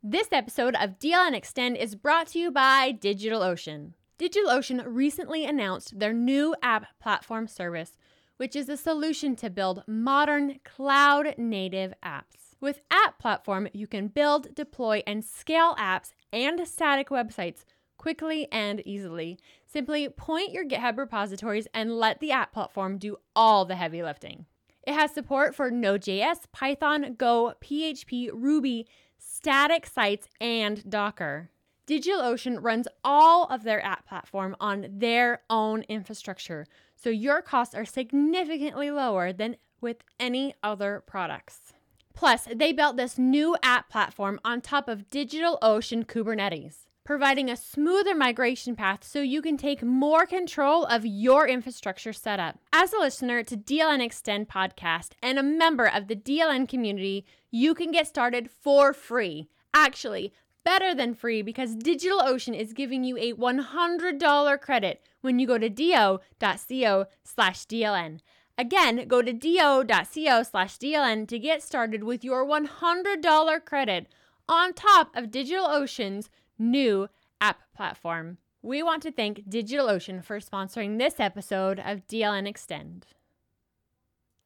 This 0.03 0.27
episode 0.33 0.75
of 0.75 0.99
DLN 0.99 1.35
Extend 1.35 1.77
is 1.77 1.95
brought 1.95 2.27
to 2.29 2.39
you 2.41 2.51
by 2.51 2.93
DigitalOcean. 2.93 3.93
DigitalOcean 4.23 4.85
recently 4.87 5.45
announced 5.45 5.99
their 5.99 6.13
new 6.13 6.55
app 6.63 6.87
platform 7.01 7.49
service, 7.49 7.99
which 8.37 8.55
is 8.55 8.69
a 8.69 8.77
solution 8.77 9.35
to 9.35 9.51
build 9.51 9.83
modern 9.89 10.61
cloud 10.65 11.35
native 11.37 11.93
apps. 12.05 12.55
With 12.61 12.83
App 12.89 13.19
Platform, 13.19 13.67
you 13.73 13.89
can 13.89 14.07
build, 14.07 14.55
deploy, 14.55 15.03
and 15.09 15.25
scale 15.25 15.75
apps 15.75 16.13
and 16.33 16.69
static 16.69 17.09
websites 17.09 17.65
quickly 17.99 18.47
and 18.53 18.81
easily. 18.87 19.41
Simply 19.67 20.09
point 20.09 20.53
your 20.53 20.65
GitHub 20.65 20.99
repositories 20.99 21.67
and 21.75 21.99
let 21.99 22.21
the 22.21 22.31
app 22.31 22.53
platform 22.53 22.99
do 22.99 23.17
all 23.35 23.65
the 23.65 23.75
heavy 23.75 24.05
lifting. 24.05 24.47
It 24.87 24.95
has 24.95 25.11
support 25.11 25.57
for 25.57 25.69
Node.js, 25.69 26.43
Python, 26.53 27.17
Go, 27.19 27.55
PHP, 27.61 28.31
Ruby, 28.33 28.87
static 29.19 29.85
sites, 29.85 30.29
and 30.41 30.89
Docker. 30.89 31.51
DigitalOcean 31.87 32.59
runs 32.63 32.87
all 33.03 33.47
of 33.47 33.65
their 33.65 33.85
app 33.85 34.07
platform 34.07 34.55
on 34.61 34.87
their 34.89 35.43
own 35.51 35.83
infrastructure, 35.89 36.67
so 36.95 37.11
your 37.11 37.43
costs 37.43 37.75
are 37.75 37.85
significantly 37.85 38.91
lower 38.91 39.33
than 39.33 39.57
with 39.81 39.99
any 40.21 40.55
other 40.63 41.03
products. 41.07 41.73
Plus, 42.15 42.47
they 42.55 42.73
built 42.73 42.97
this 42.97 43.19
new 43.19 43.57
app 43.63 43.91
platform 43.91 44.39
on 44.45 44.61
top 44.61 44.89
of 44.89 45.11
DigitalOcean 45.11 46.07
Kubernetes, 46.07 46.87
providing 47.05 47.51
a 47.51 47.57
smoother 47.57 48.15
migration 48.15 48.77
path 48.77 49.03
so 49.03 49.21
you 49.21 49.43
can 49.43 49.57
take 49.57 49.83
more 49.83 50.25
control 50.25 50.85
of 50.85 51.05
your 51.05 51.49
infrastructure 51.49 52.13
setup. 52.13 52.59
As 52.73 52.93
a 52.93 52.99
listener 52.99 53.43
to 53.43 53.57
DLN 53.57 54.01
Extend 54.01 54.49
podcast 54.49 55.11
and 55.21 55.39
a 55.39 55.43
member 55.43 55.87
of 55.87 56.07
the 56.07 56.15
DLN 56.15 56.69
community, 56.69 57.27
you 57.51 57.75
can 57.75 57.91
get 57.91 58.07
started 58.07 58.49
for 58.51 58.93
free. 58.93 59.49
Actually, 59.75 60.33
better 60.65 60.95
than 60.95 61.15
free 61.15 61.43
because 61.43 61.77
DigitalOcean 61.77 62.59
is 62.59 62.73
giving 62.73 63.05
you 63.05 63.17
a 63.19 63.33
$100 63.33 64.61
credit 64.61 65.03
when 65.21 65.39
you 65.39 65.47
go 65.47 65.59
to 65.59 65.69
do.co 65.69 67.07
slash 67.25 67.67
DLN. 67.67 68.21
Again, 68.59 69.09
go 69.09 69.23
to 69.23 69.33
do.co 69.33 70.43
slash 70.43 70.79
DLN 70.79 71.27
to 71.29 71.39
get 71.39 71.63
started 71.63 72.05
with 72.05 72.23
your 72.23 72.47
$100 72.47 73.65
credit 73.65 74.07
on 74.49 74.75
top 74.75 75.11
of 75.15 75.31
DigitalOcean's 75.31 76.31
new 76.59 77.09
app 77.41 77.63
platform. 77.75 78.39
We 78.63 78.83
want 78.83 79.03
to 79.03 79.11
thank 79.11 79.49
DigitalOcean 79.49 80.25
for 80.25 80.39
sponsoring 80.39 80.99
this 80.99 81.19
episode 81.19 81.81
of 81.81 82.07
DLN 82.07 82.47
Extend. 82.47 83.07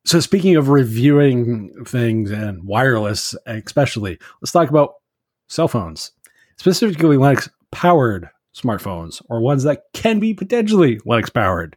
So 0.07 0.21
speaking 0.21 0.57
of 0.57 0.69
reviewing 0.69 1.85
things 1.85 2.31
and 2.31 2.65
wireless, 2.65 3.35
especially, 3.45 4.19
let's 4.41 4.53
talk 4.53 4.71
about 4.71 4.95
cell 5.49 5.69
phones, 5.69 6.13
specifically 6.57 7.17
Linux 7.17 7.49
powered 7.71 8.29
smartphones 8.55 9.23
or 9.29 9.41
ones 9.41 9.63
that 9.65 9.83
can 9.93 10.19
be 10.19 10.35
potentially 10.35 10.99
Linux 11.01 11.33
powered. 11.33 11.77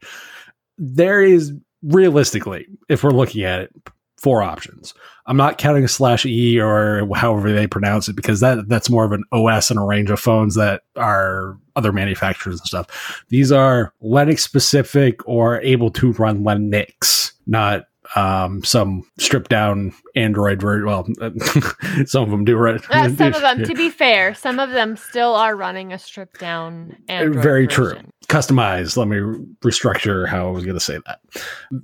There 0.78 1.22
is 1.22 1.54
realistically, 1.84 2.68
if 2.88 3.04
we're 3.04 3.12
looking 3.12 3.44
at 3.44 3.62
it, 3.62 3.74
four 4.18 4.44
options. 4.44 4.94
I'm 5.28 5.38
not 5.38 5.58
counting 5.58 5.88
slash 5.88 6.26
E 6.26 6.60
or 6.60 7.08
however 7.16 7.52
they 7.52 7.68
pronounce 7.68 8.10
it 8.10 8.16
because 8.16 8.42
that 8.42 8.68
that's 8.68 8.90
more 8.90 9.06
of 9.06 9.12
an 9.12 9.24
OS 9.32 9.70
and 9.70 9.80
a 9.80 9.84
range 9.84 10.10
of 10.10 10.20
phones 10.20 10.56
that 10.56 10.82
are 10.96 11.58
other 11.76 11.94
manufacturers 11.94 12.60
and 12.60 12.68
stuff. 12.68 13.24
These 13.30 13.52
are 13.52 13.94
Linux 14.04 14.40
specific 14.40 15.26
or 15.28 15.62
able 15.62 15.90
to 15.92 16.12
run 16.14 16.44
Linux, 16.44 17.32
not 17.48 17.86
um, 18.16 18.64
some 18.64 19.04
stripped 19.20 19.50
down 19.50 19.94
Android 20.16 20.62
version. 20.62 20.86
Well, 20.88 21.08
some 22.06 22.24
of 22.24 22.30
them 22.30 22.46
do 22.46 22.56
right. 22.56 22.82
Uh, 22.90 23.10
some 23.16 23.34
of 23.34 23.42
them, 23.42 23.64
to 23.66 23.76
be 23.76 23.90
fair, 23.90 24.34
some 24.34 24.60
of 24.60 24.72
them 24.72 24.96
still 24.98 25.36
are 25.36 25.56
running 25.56 25.94
a 25.94 26.00
stripped 26.00 26.40
down 26.40 26.96
Android 27.08 27.44
Very 27.44 27.66
version. 27.66 27.96
true. 27.96 28.12
Customized. 28.28 28.96
Let 28.96 29.08
me 29.08 29.18
restructure 29.64 30.28
how 30.28 30.48
I 30.48 30.52
was 30.52 30.64
going 30.64 30.78
to 30.78 30.84
say 30.84 31.00
that. 31.08 31.20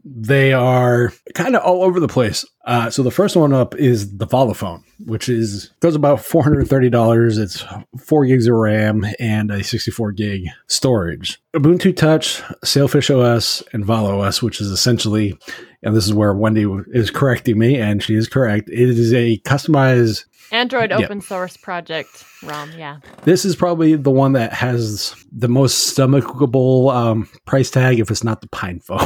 They 0.04 0.54
are 0.54 1.12
kind 1.34 1.56
of 1.56 1.64
all 1.64 1.84
over 1.84 2.00
the 2.00 2.08
place. 2.08 2.46
Uh, 2.66 2.90
so 2.90 3.04
the 3.04 3.12
first 3.12 3.36
one 3.36 3.54
up 3.54 3.76
is 3.76 4.18
the 4.18 4.28
Volla 4.28 4.56
Phone, 4.56 4.84
which 5.06 5.28
is 5.30 5.72
goes 5.80 5.96
about 5.96 6.20
four 6.20 6.44
hundred 6.44 6.68
thirty 6.68 6.90
dollars. 6.90 7.38
It's 7.38 7.64
four 8.00 8.26
gigs 8.26 8.48
of 8.48 8.56
RAM 8.56 9.06
and 9.20 9.50
a 9.52 9.64
sixty 9.64 9.92
four 9.92 10.12
gig 10.12 10.46
storage. 10.68 11.40
Ubuntu 11.56 11.96
Touch, 11.96 12.42
Sailfish 12.64 13.10
OS, 13.10 13.64
and 13.74 13.86
Volla 13.86 14.20
OS, 14.20 14.42
which 14.42 14.62
is 14.62 14.70
essentially 14.70 15.38
and 15.86 15.96
this 15.96 16.06
is 16.06 16.14
where 16.14 16.34
Wendy 16.34 16.66
is 16.90 17.10
correcting 17.10 17.58
me, 17.58 17.78
and 17.78 18.04
she 18.04 18.16
is 18.16 18.28
correct. 18.28 18.68
It 18.70 18.90
is 18.90 19.14
a 19.14 19.38
customized. 19.46 20.26
Android 20.52 20.92
Yeah. 20.92 20.98
open 20.98 21.22
source 21.22 21.58
project 21.58 22.24
ROM. 22.44 22.72
Yeah. 22.78 22.98
This 23.24 23.46
is 23.46 23.56
probably 23.56 23.96
the 23.96 24.12
one 24.12 24.34
that 24.34 24.54
has 24.54 25.16
the 25.32 25.48
most 25.48 25.96
stomachable 25.98 26.94
um, 26.94 27.28
price 27.46 27.72
tag, 27.72 28.00
if 28.00 28.12
it's 28.12 28.24
not 28.24 28.42
the 28.42 28.48
Pine 28.50 28.80
phone, 28.80 29.00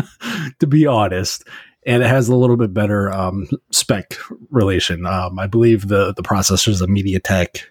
to 0.58 0.66
be 0.66 0.86
honest. 0.86 1.46
And 1.86 2.02
it 2.02 2.06
has 2.08 2.28
a 2.28 2.34
little 2.36 2.56
bit 2.56 2.72
better 2.74 3.10
um, 3.12 3.48
spec 3.70 4.16
relation. 4.50 5.04
Um, 5.06 5.38
I 5.38 5.46
believe 5.46 5.88
the 5.88 6.12
the 6.14 6.22
processor 6.22 6.68
is 6.68 6.80
a 6.80 6.86
MediaTek 6.86 7.62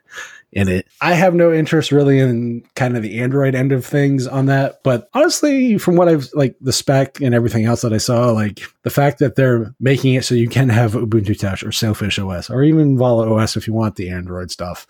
in 0.51 0.67
it. 0.67 0.87
I 0.99 1.13
have 1.13 1.33
no 1.33 1.51
interest 1.51 1.91
really 1.91 2.19
in 2.19 2.63
kind 2.75 2.97
of 2.97 3.03
the 3.03 3.19
Android 3.19 3.55
end 3.55 3.71
of 3.71 3.85
things 3.85 4.27
on 4.27 4.47
that, 4.47 4.83
but 4.83 5.09
honestly, 5.13 5.77
from 5.77 5.95
what 5.95 6.09
I've 6.09 6.29
like 6.33 6.55
the 6.59 6.73
spec 6.73 7.21
and 7.21 7.33
everything 7.33 7.65
else 7.65 7.81
that 7.81 7.93
I 7.93 7.97
saw, 7.97 8.31
like 8.31 8.61
the 8.83 8.89
fact 8.89 9.19
that 9.19 9.35
they're 9.35 9.73
making 9.79 10.15
it 10.15 10.25
so 10.25 10.35
you 10.35 10.49
can 10.49 10.69
have 10.69 10.93
Ubuntu 10.93 11.39
Touch 11.39 11.63
or 11.63 11.71
Sailfish 11.71 12.19
OS 12.19 12.49
or 12.49 12.63
even 12.63 12.97
Volla 12.97 13.31
OS 13.31 13.55
if 13.55 13.67
you 13.67 13.73
want 13.73 13.95
the 13.95 14.09
Android 14.09 14.51
stuff. 14.51 14.85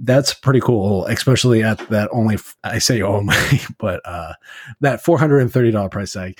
That's 0.00 0.32
pretty 0.32 0.60
cool, 0.60 1.06
especially 1.06 1.62
at 1.64 1.78
that 1.88 2.08
only 2.12 2.38
I 2.62 2.78
say 2.78 3.02
only, 3.02 3.34
but 3.78 4.00
uh 4.04 4.34
that 4.80 5.02
four 5.02 5.18
hundred 5.18 5.40
and 5.40 5.52
thirty 5.52 5.70
dollar 5.70 5.88
price 5.88 6.12
tag. 6.12 6.38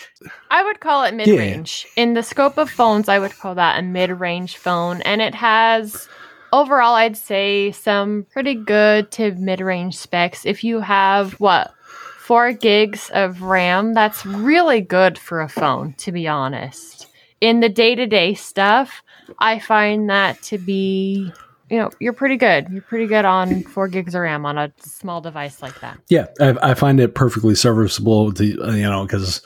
I 0.51 0.63
would 0.65 0.81
call 0.81 1.05
it 1.05 1.13
mid 1.13 1.29
range. 1.29 1.87
In 1.97 2.15
the 2.15 2.23
scope 2.23 2.57
of 2.57 2.71
phones, 2.71 3.09
I 3.09 3.19
would 3.19 3.37
call 3.37 3.57
that 3.57 3.79
a 3.79 3.83
mid 3.83 4.11
range 4.11 4.57
phone. 4.57 5.03
And 5.03 5.21
it 5.21 5.35
has, 5.35 6.09
overall, 6.53 6.95
I'd 6.95 7.17
say 7.17 7.73
some 7.73 8.27
pretty 8.31 8.55
good 8.55 9.11
to 9.13 9.33
mid 9.33 9.61
range 9.61 9.97
specs. 9.97 10.47
If 10.47 10.65
you 10.65 10.81
have, 10.81 11.35
what, 11.35 11.73
four 12.19 12.53
gigs 12.53 13.11
of 13.15 13.43
RAM, 13.43 13.95
that's 13.95 14.25
really 14.27 14.81
good 14.81 15.19
for 15.19 15.41
a 15.41 15.49
phone, 15.49 15.95
to 15.95 16.13
be 16.13 16.29
honest. 16.29 17.07
In 17.41 17.61
the 17.61 17.69
day 17.69 17.95
to 17.95 18.07
day 18.07 18.35
stuff, 18.35 19.03
I 19.39 19.59
find 19.59 20.11
that 20.11 20.43
to 20.45 20.59
be. 20.59 21.33
You 21.71 21.77
know, 21.77 21.91
you're 22.01 22.15
pretty 22.15 22.39
good. 22.39 22.67
You're 22.71 22.81
pretty 22.81 23.07
good 23.07 23.27
on 23.27 23.63
four 23.63 23.89
gigs 23.89 24.15
of 24.15 24.23
RAM 24.23 24.47
on 24.47 24.57
a 24.57 24.73
small 24.79 25.21
device 25.21 25.61
like 25.61 25.79
that. 25.81 25.99
Yeah, 26.09 26.29
I, 26.41 26.71
I 26.71 26.75
find 26.75 26.99
it 26.99 27.15
perfectly 27.15 27.55
serviceable 27.55 28.33
to 28.33 28.45
you 28.45 28.57
know 28.57 29.05
because 29.05 29.43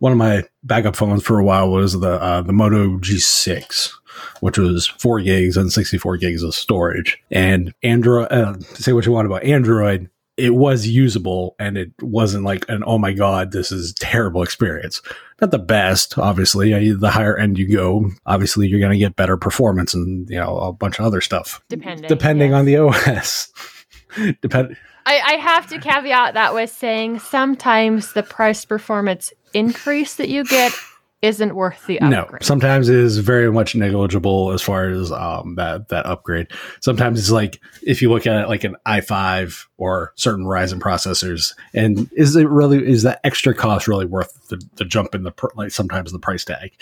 one 0.00 0.12
of 0.12 0.18
my 0.18 0.42
backup 0.64 0.96
phones 0.96 1.22
for 1.22 1.38
a 1.38 1.44
while 1.44 1.70
was 1.70 1.98
the 2.00 2.20
uh, 2.20 2.42
the 2.42 2.52
Moto 2.52 2.98
G6, 2.98 3.92
which 4.40 4.58
was 4.58 4.86
four 4.86 5.20
gigs 5.20 5.56
and 5.56 5.72
64 5.72 6.16
gigs 6.16 6.42
of 6.42 6.54
storage. 6.54 7.18
And 7.30 7.74
Android, 7.82 8.30
uh, 8.30 8.58
say 8.60 8.92
what 8.92 9.06
you 9.06 9.12
want 9.12 9.26
about 9.26 9.44
Android, 9.44 10.10
it 10.40 10.54
was 10.54 10.86
usable 10.86 11.54
and 11.58 11.76
it 11.76 11.92
wasn't 12.00 12.44
like 12.44 12.64
an 12.68 12.82
oh 12.86 12.96
my 12.96 13.12
god 13.12 13.52
this 13.52 13.70
is 13.70 13.92
terrible 13.94 14.42
experience 14.42 15.02
not 15.40 15.50
the 15.50 15.58
best 15.58 16.16
obviously 16.16 16.92
the 16.94 17.10
higher 17.10 17.36
end 17.36 17.58
you 17.58 17.70
go 17.70 18.10
obviously 18.24 18.66
you're 18.66 18.80
going 18.80 18.92
to 18.92 18.98
get 18.98 19.16
better 19.16 19.36
performance 19.36 19.92
and 19.92 20.28
you 20.30 20.38
know 20.38 20.56
a 20.58 20.72
bunch 20.72 20.98
of 20.98 21.04
other 21.04 21.20
stuff 21.20 21.62
Depending, 21.68 22.08
depending 22.08 22.50
yes. 22.52 22.58
on 22.58 22.64
the 22.64 22.76
os 22.78 23.52
depend 24.40 24.76
I, 25.06 25.20
I 25.20 25.32
have 25.34 25.66
to 25.68 25.78
caveat 25.78 26.34
that 26.34 26.54
with 26.54 26.70
saying 26.70 27.18
sometimes 27.18 28.12
the 28.12 28.22
price 28.22 28.64
performance 28.64 29.32
increase 29.52 30.14
that 30.16 30.28
you 30.28 30.44
get 30.44 30.72
isn't 31.22 31.54
worth 31.54 31.86
the 31.86 32.00
upgrade. 32.00 32.10
No, 32.10 32.38
sometimes 32.40 32.88
it 32.88 32.96
is 32.96 33.18
very 33.18 33.52
much 33.52 33.74
negligible 33.74 34.52
as 34.52 34.62
far 34.62 34.88
as 34.88 35.12
um, 35.12 35.54
that 35.56 35.88
that 35.88 36.06
upgrade. 36.06 36.48
Sometimes 36.80 37.18
it's 37.18 37.30
like 37.30 37.60
if 37.82 38.00
you 38.00 38.10
look 38.10 38.26
at 38.26 38.42
it 38.42 38.48
like 38.48 38.64
an 38.64 38.76
i5 38.86 39.66
or 39.76 40.12
certain 40.16 40.46
Ryzen 40.46 40.80
processors, 40.80 41.54
and 41.74 42.10
is 42.14 42.36
it 42.36 42.48
really 42.48 42.86
is 42.86 43.02
that 43.02 43.20
extra 43.22 43.54
cost 43.54 43.86
really 43.86 44.06
worth 44.06 44.48
the, 44.48 44.62
the 44.76 44.84
jump 44.84 45.14
in 45.14 45.22
the 45.22 45.32
pr- 45.32 45.48
like 45.56 45.70
sometimes 45.70 46.12
the 46.12 46.18
price 46.18 46.44
tag? 46.44 46.72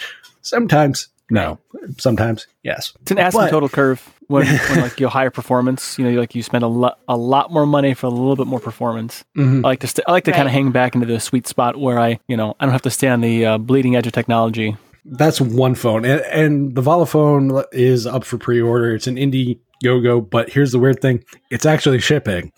Sometimes 0.42 1.09
no, 1.30 1.58
sometimes 1.99 2.47
yes. 2.62 2.94
It's 3.02 3.11
an 3.11 3.18
asymptotal 3.18 3.70
curve 3.70 4.14
when, 4.28 4.47
when 4.70 4.80
like 4.80 4.99
you 5.00 5.08
higher 5.08 5.30
performance, 5.30 5.99
you 5.99 6.04
know, 6.11 6.18
like 6.20 6.35
you 6.35 6.42
spend 6.42 6.64
a 6.64 6.68
lot 6.68 6.99
a 7.08 7.16
lot 7.16 7.50
more 7.52 7.66
money 7.66 7.94
for 7.94 8.06
a 8.06 8.11
little 8.11 8.37
bit 8.37 8.47
more 8.47 8.61
performance. 8.61 9.25
Mhm. 9.37 9.58
I 9.64 9.68
like 9.68 9.80
to 9.80 9.87
st- 9.87 10.04
I 10.08 10.12
like 10.12 10.25
to 10.25 10.32
kind 10.32 10.47
of 10.47 10.52
hang 10.52 10.70
back 10.70 10.94
into 10.94 11.06
the 11.06 11.20
sweet 11.20 11.47
spot 11.47 11.78
where 11.78 11.99
I, 11.99 12.18
you 12.28 12.37
know, 12.37 12.54
I 12.61 12.64
don't 12.64 12.73
have 12.73 12.82
to 12.82 12.90
stay 12.90 13.08
on 13.08 13.20
the 13.20 13.44
uh, 13.47 13.58
bleeding 13.58 13.97
edge 13.97 14.06
of 14.06 14.12
technology. 14.12 14.76
That's 15.04 15.40
one 15.40 15.75
phone, 15.75 16.04
and, 16.04 16.20
and 16.23 16.75
the 16.75 16.82
Volla 16.82 17.08
phone 17.08 17.62
is 17.73 18.06
up 18.06 18.25
for 18.25 18.37
pre-order. 18.37 18.94
It's 18.94 19.06
an 19.06 19.16
indie 19.16 19.58
Go-Go, 19.82 20.20
but 20.20 20.50
here's 20.50 20.73
the 20.73 20.78
weird 20.78 21.00
thing: 21.00 21.25
it's 21.50 21.64
actually 21.64 22.00
shipping. 22.00 22.52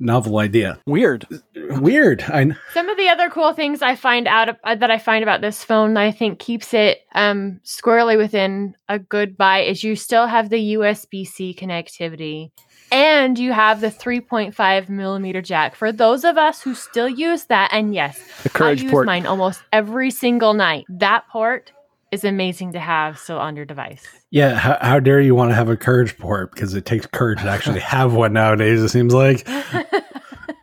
Novel 0.00 0.38
idea. 0.38 0.78
Weird. 0.86 1.26
Weird. 1.54 2.22
I 2.22 2.56
Some 2.72 2.88
of 2.88 2.96
the 2.96 3.08
other 3.08 3.28
cool 3.30 3.52
things 3.52 3.82
I 3.82 3.96
find 3.96 4.28
out 4.28 4.56
uh, 4.62 4.74
that 4.76 4.90
I 4.90 4.98
find 4.98 5.22
about 5.22 5.40
this 5.40 5.64
phone 5.64 5.94
that 5.94 6.02
I 6.04 6.12
think 6.12 6.38
keeps 6.38 6.72
it 6.72 7.00
um, 7.14 7.60
squarely 7.64 8.16
within 8.16 8.76
a 8.88 8.98
good 8.98 9.36
buy 9.36 9.60
is 9.60 9.82
you 9.82 9.96
still 9.96 10.26
have 10.26 10.50
the 10.50 10.74
USB 10.74 11.26
C 11.26 11.52
connectivity 11.58 12.50
and 12.92 13.38
you 13.38 13.52
have 13.52 13.80
the 13.80 13.88
3.5 13.88 14.88
millimeter 14.88 15.42
jack. 15.42 15.74
For 15.74 15.92
those 15.92 16.24
of 16.24 16.38
us 16.38 16.62
who 16.62 16.74
still 16.74 17.08
use 17.08 17.44
that, 17.46 17.70
and 17.72 17.92
yes, 17.94 18.18
The 18.44 18.48
courage 18.50 18.80
I 18.80 18.84
use 18.84 18.90
port. 18.92 19.06
mine 19.06 19.26
almost 19.26 19.62
every 19.72 20.10
single 20.10 20.54
night. 20.54 20.86
That 20.88 21.28
port 21.28 21.72
is 22.10 22.24
amazing 22.24 22.72
to 22.72 22.80
have 22.80 23.18
still 23.18 23.38
on 23.38 23.54
your 23.56 23.66
device. 23.66 24.02
Yeah, 24.30 24.54
how, 24.54 24.78
how 24.80 25.00
dare 25.00 25.20
you 25.20 25.34
want 25.34 25.50
to 25.50 25.54
have 25.54 25.68
a 25.68 25.76
courage 25.76 26.16
port 26.16 26.52
because 26.54 26.72
it 26.74 26.86
takes 26.86 27.04
courage 27.06 27.40
to 27.42 27.48
actually 27.50 27.80
have 27.96 28.14
one 28.14 28.32
nowadays. 28.32 28.80
It 28.82 28.88
seems 28.88 29.12
like. 29.12 29.46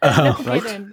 Uh, 0.01 0.35
Right. 0.45 0.85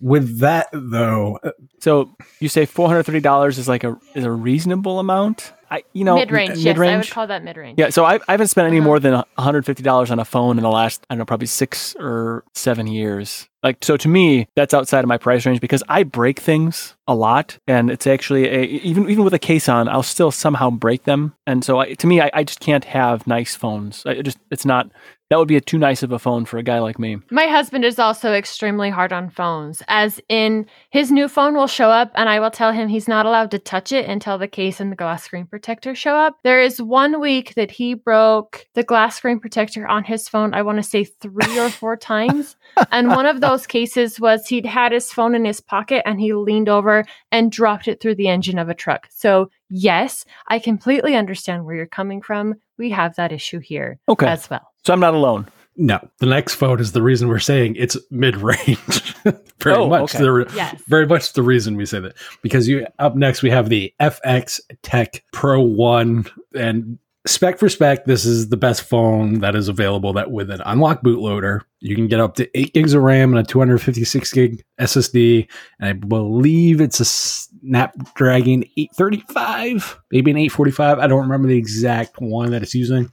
With 0.00 0.40
that 0.40 0.68
though, 0.72 1.38
uh, 1.42 1.52
So 1.80 2.14
you 2.40 2.48
say 2.48 2.66
four 2.66 2.88
hundred 2.88 3.04
thirty 3.04 3.20
dollars 3.20 3.58
is 3.58 3.68
like 3.68 3.84
a 3.84 3.98
is 4.14 4.24
a 4.24 4.30
reasonable 4.30 4.98
amount. 4.98 5.52
I 5.70 5.82
you 5.92 6.04
know 6.04 6.14
mid 6.14 6.30
range, 6.30 6.58
yes, 6.58 6.78
I 6.78 6.96
would 6.96 7.10
call 7.10 7.26
that 7.26 7.42
mid 7.44 7.56
range. 7.56 7.78
Yeah, 7.78 7.90
so 7.90 8.04
I, 8.04 8.14
I 8.28 8.32
haven't 8.32 8.48
spent 8.48 8.66
any 8.66 8.78
Uh-huh. 8.78 8.84
more 8.86 9.00
than 9.00 9.14
one 9.14 9.24
hundred 9.38 9.66
fifty 9.66 9.82
dollars 9.82 10.10
on 10.10 10.18
a 10.18 10.24
phone 10.24 10.56
in 10.58 10.62
the 10.62 10.70
last 10.70 11.04
I 11.10 11.14
don't 11.14 11.20
know 11.20 11.24
probably 11.24 11.46
six 11.46 11.96
or 11.98 12.44
seven 12.54 12.86
years. 12.86 13.48
Like 13.62 13.84
so, 13.84 13.96
to 13.96 14.08
me, 14.08 14.46
that's 14.54 14.72
outside 14.74 15.00
of 15.00 15.08
my 15.08 15.18
price 15.18 15.44
range 15.44 15.60
because 15.60 15.82
I 15.88 16.04
break 16.04 16.38
things 16.38 16.94
a 17.08 17.16
lot, 17.16 17.58
and 17.66 17.90
it's 17.90 18.06
actually 18.06 18.46
a, 18.48 18.62
even 18.62 19.10
even 19.10 19.24
with 19.24 19.34
a 19.34 19.40
case 19.40 19.68
on, 19.68 19.88
I'll 19.88 20.04
still 20.04 20.30
somehow 20.30 20.70
break 20.70 21.02
them. 21.02 21.34
And 21.48 21.64
so, 21.64 21.80
I, 21.80 21.94
to 21.94 22.06
me, 22.06 22.20
I, 22.20 22.30
I 22.32 22.44
just 22.44 22.60
can't 22.60 22.84
have 22.84 23.26
nice 23.26 23.56
phones. 23.56 24.04
I 24.06 24.22
just 24.22 24.38
it's 24.52 24.64
not 24.64 24.90
that 25.30 25.38
would 25.40 25.48
be 25.48 25.56
a 25.56 25.60
too 25.60 25.78
nice 25.78 26.04
of 26.04 26.12
a 26.12 26.20
phone 26.20 26.44
for 26.44 26.58
a 26.58 26.62
guy 26.62 26.78
like 26.78 27.00
me. 27.00 27.16
My 27.32 27.46
husband 27.46 27.84
is 27.84 27.98
also 27.98 28.32
extremely 28.32 28.90
hard 28.90 29.12
on 29.12 29.30
phones, 29.30 29.82
as 29.88 30.20
in 30.28 30.66
his 30.90 31.10
new 31.10 31.26
phone 31.26 31.56
will 31.56 31.66
show 31.66 31.90
up 31.90 32.12
and 32.14 32.28
I 32.28 32.38
will 32.38 32.52
tell 32.52 32.70
him 32.70 32.86
he's 32.86 33.08
not 33.08 33.26
allowed 33.26 33.50
to 33.50 33.58
touch 33.58 33.90
it 33.90 34.08
until 34.08 34.38
the 34.38 34.46
case 34.46 34.78
and 34.78 34.92
the 34.92 34.96
glass 34.96 35.24
screen 35.24 35.46
protector 35.56 35.94
show 35.94 36.14
up. 36.14 36.36
There 36.44 36.60
is 36.60 36.82
one 36.82 37.18
week 37.18 37.54
that 37.54 37.70
he 37.70 37.94
broke 37.94 38.66
the 38.74 38.82
glass 38.82 39.16
screen 39.16 39.40
protector 39.40 39.88
on 39.88 40.04
his 40.04 40.28
phone, 40.28 40.52
I 40.52 40.60
want 40.60 40.76
to 40.76 40.82
say 40.82 41.04
three 41.04 41.58
or 41.58 41.70
four 41.70 41.96
times. 42.12 42.56
And 42.92 43.08
one 43.08 43.24
of 43.24 43.40
those 43.40 43.66
cases 43.66 44.20
was 44.20 44.46
he'd 44.48 44.66
had 44.66 44.92
his 44.92 45.10
phone 45.10 45.34
in 45.34 45.46
his 45.46 45.62
pocket 45.62 46.02
and 46.04 46.20
he 46.20 46.34
leaned 46.34 46.68
over 46.68 47.06
and 47.32 47.50
dropped 47.50 47.88
it 47.88 48.02
through 48.02 48.16
the 48.16 48.28
engine 48.28 48.58
of 48.58 48.68
a 48.68 48.74
truck. 48.74 49.08
So, 49.10 49.48
yes, 49.70 50.26
I 50.46 50.58
completely 50.58 51.16
understand 51.16 51.64
where 51.64 51.74
you're 51.74 51.86
coming 51.86 52.20
from. 52.20 52.56
We 52.76 52.90
have 52.90 53.16
that 53.16 53.32
issue 53.32 53.58
here 53.60 53.98
Okay, 54.10 54.26
as 54.26 54.50
well. 54.50 54.70
so 54.84 54.92
I'm 54.92 55.00
not 55.00 55.14
alone. 55.14 55.46
No. 55.76 55.98
The 56.18 56.26
next 56.26 56.54
phone 56.54 56.80
is 56.80 56.92
the 56.92 57.02
reason 57.02 57.28
we're 57.28 57.38
saying 57.38 57.76
it's 57.76 57.96
mid 58.10 58.36
range. 58.38 59.14
very 59.62 59.76
Oh, 59.76 59.88
much 59.88 60.14
okay. 60.14 60.22
the 60.24 60.32
re- 60.32 60.46
Yes. 60.54 60.80
very 60.88 61.06
much 61.06 61.32
the 61.32 61.42
reason 61.42 61.76
we 61.76 61.86
say 61.86 62.00
that 62.00 62.14
because 62.42 62.68
you 62.68 62.86
up 62.98 63.16
next 63.16 63.42
we 63.42 63.50
have 63.50 63.68
the 63.68 63.92
FX 64.00 64.60
Tech 64.82 65.22
Pro 65.32 65.60
One 65.60 66.26
and 66.54 66.98
spec 67.26 67.58
for 67.58 67.68
spec. 67.68 68.04
This 68.04 68.24
is 68.24 68.48
the 68.50 68.56
best 68.56 68.82
phone 68.82 69.40
that 69.40 69.56
is 69.56 69.68
available 69.68 70.12
that 70.12 70.30
with 70.30 70.48
an 70.50 70.62
unlocked 70.64 71.02
bootloader 71.02 71.60
you 71.80 71.94
can 71.96 72.06
get 72.08 72.20
up 72.20 72.34
to 72.36 72.58
eight 72.58 72.72
gigs 72.72 72.94
of 72.94 73.02
RAM 73.02 73.30
and 73.34 73.38
a 73.38 73.42
256 73.48 74.32
gig 74.32 74.64
SSD. 74.80 75.48
And 75.80 75.88
I 75.88 75.92
believe 75.92 76.80
it's 76.80 77.00
a 77.00 77.04
Snapdragon 77.04 78.64
835, 78.76 79.98
maybe 80.10 80.30
an 80.30 80.36
845. 80.36 80.98
I 80.98 81.06
don't 81.06 81.22
remember 81.22 81.48
the 81.48 81.58
exact 81.58 82.20
one 82.20 82.50
that 82.50 82.62
it's 82.62 82.74
using 82.74 83.10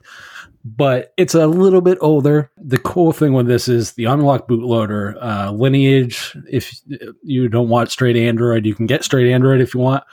but 0.63 1.13
it's 1.17 1.36
a 1.36 1.48
little 1.48 1.82
bit 1.82 1.98
older. 2.01 2.50
The 2.58 2.77
cool 2.77 3.12
thing 3.12 3.34
with 3.34 3.48
this 3.48 3.67
is 3.67 3.93
the 3.93 4.05
unlocked 4.05 4.50
bootloader 4.50 5.15
uh, 5.22 5.51
lineage. 5.51 6.36
If 6.50 6.74
you 7.22 7.50
don't 7.50 7.70
want 7.70 7.91
straight 7.91 8.15
Android, 8.15 8.65
you 8.65 8.74
can 8.74 8.86
get 8.86 9.03
straight 9.03 9.32
Android 9.32 9.60
if 9.60 9.74
you 9.74 9.82
want, 9.82 10.03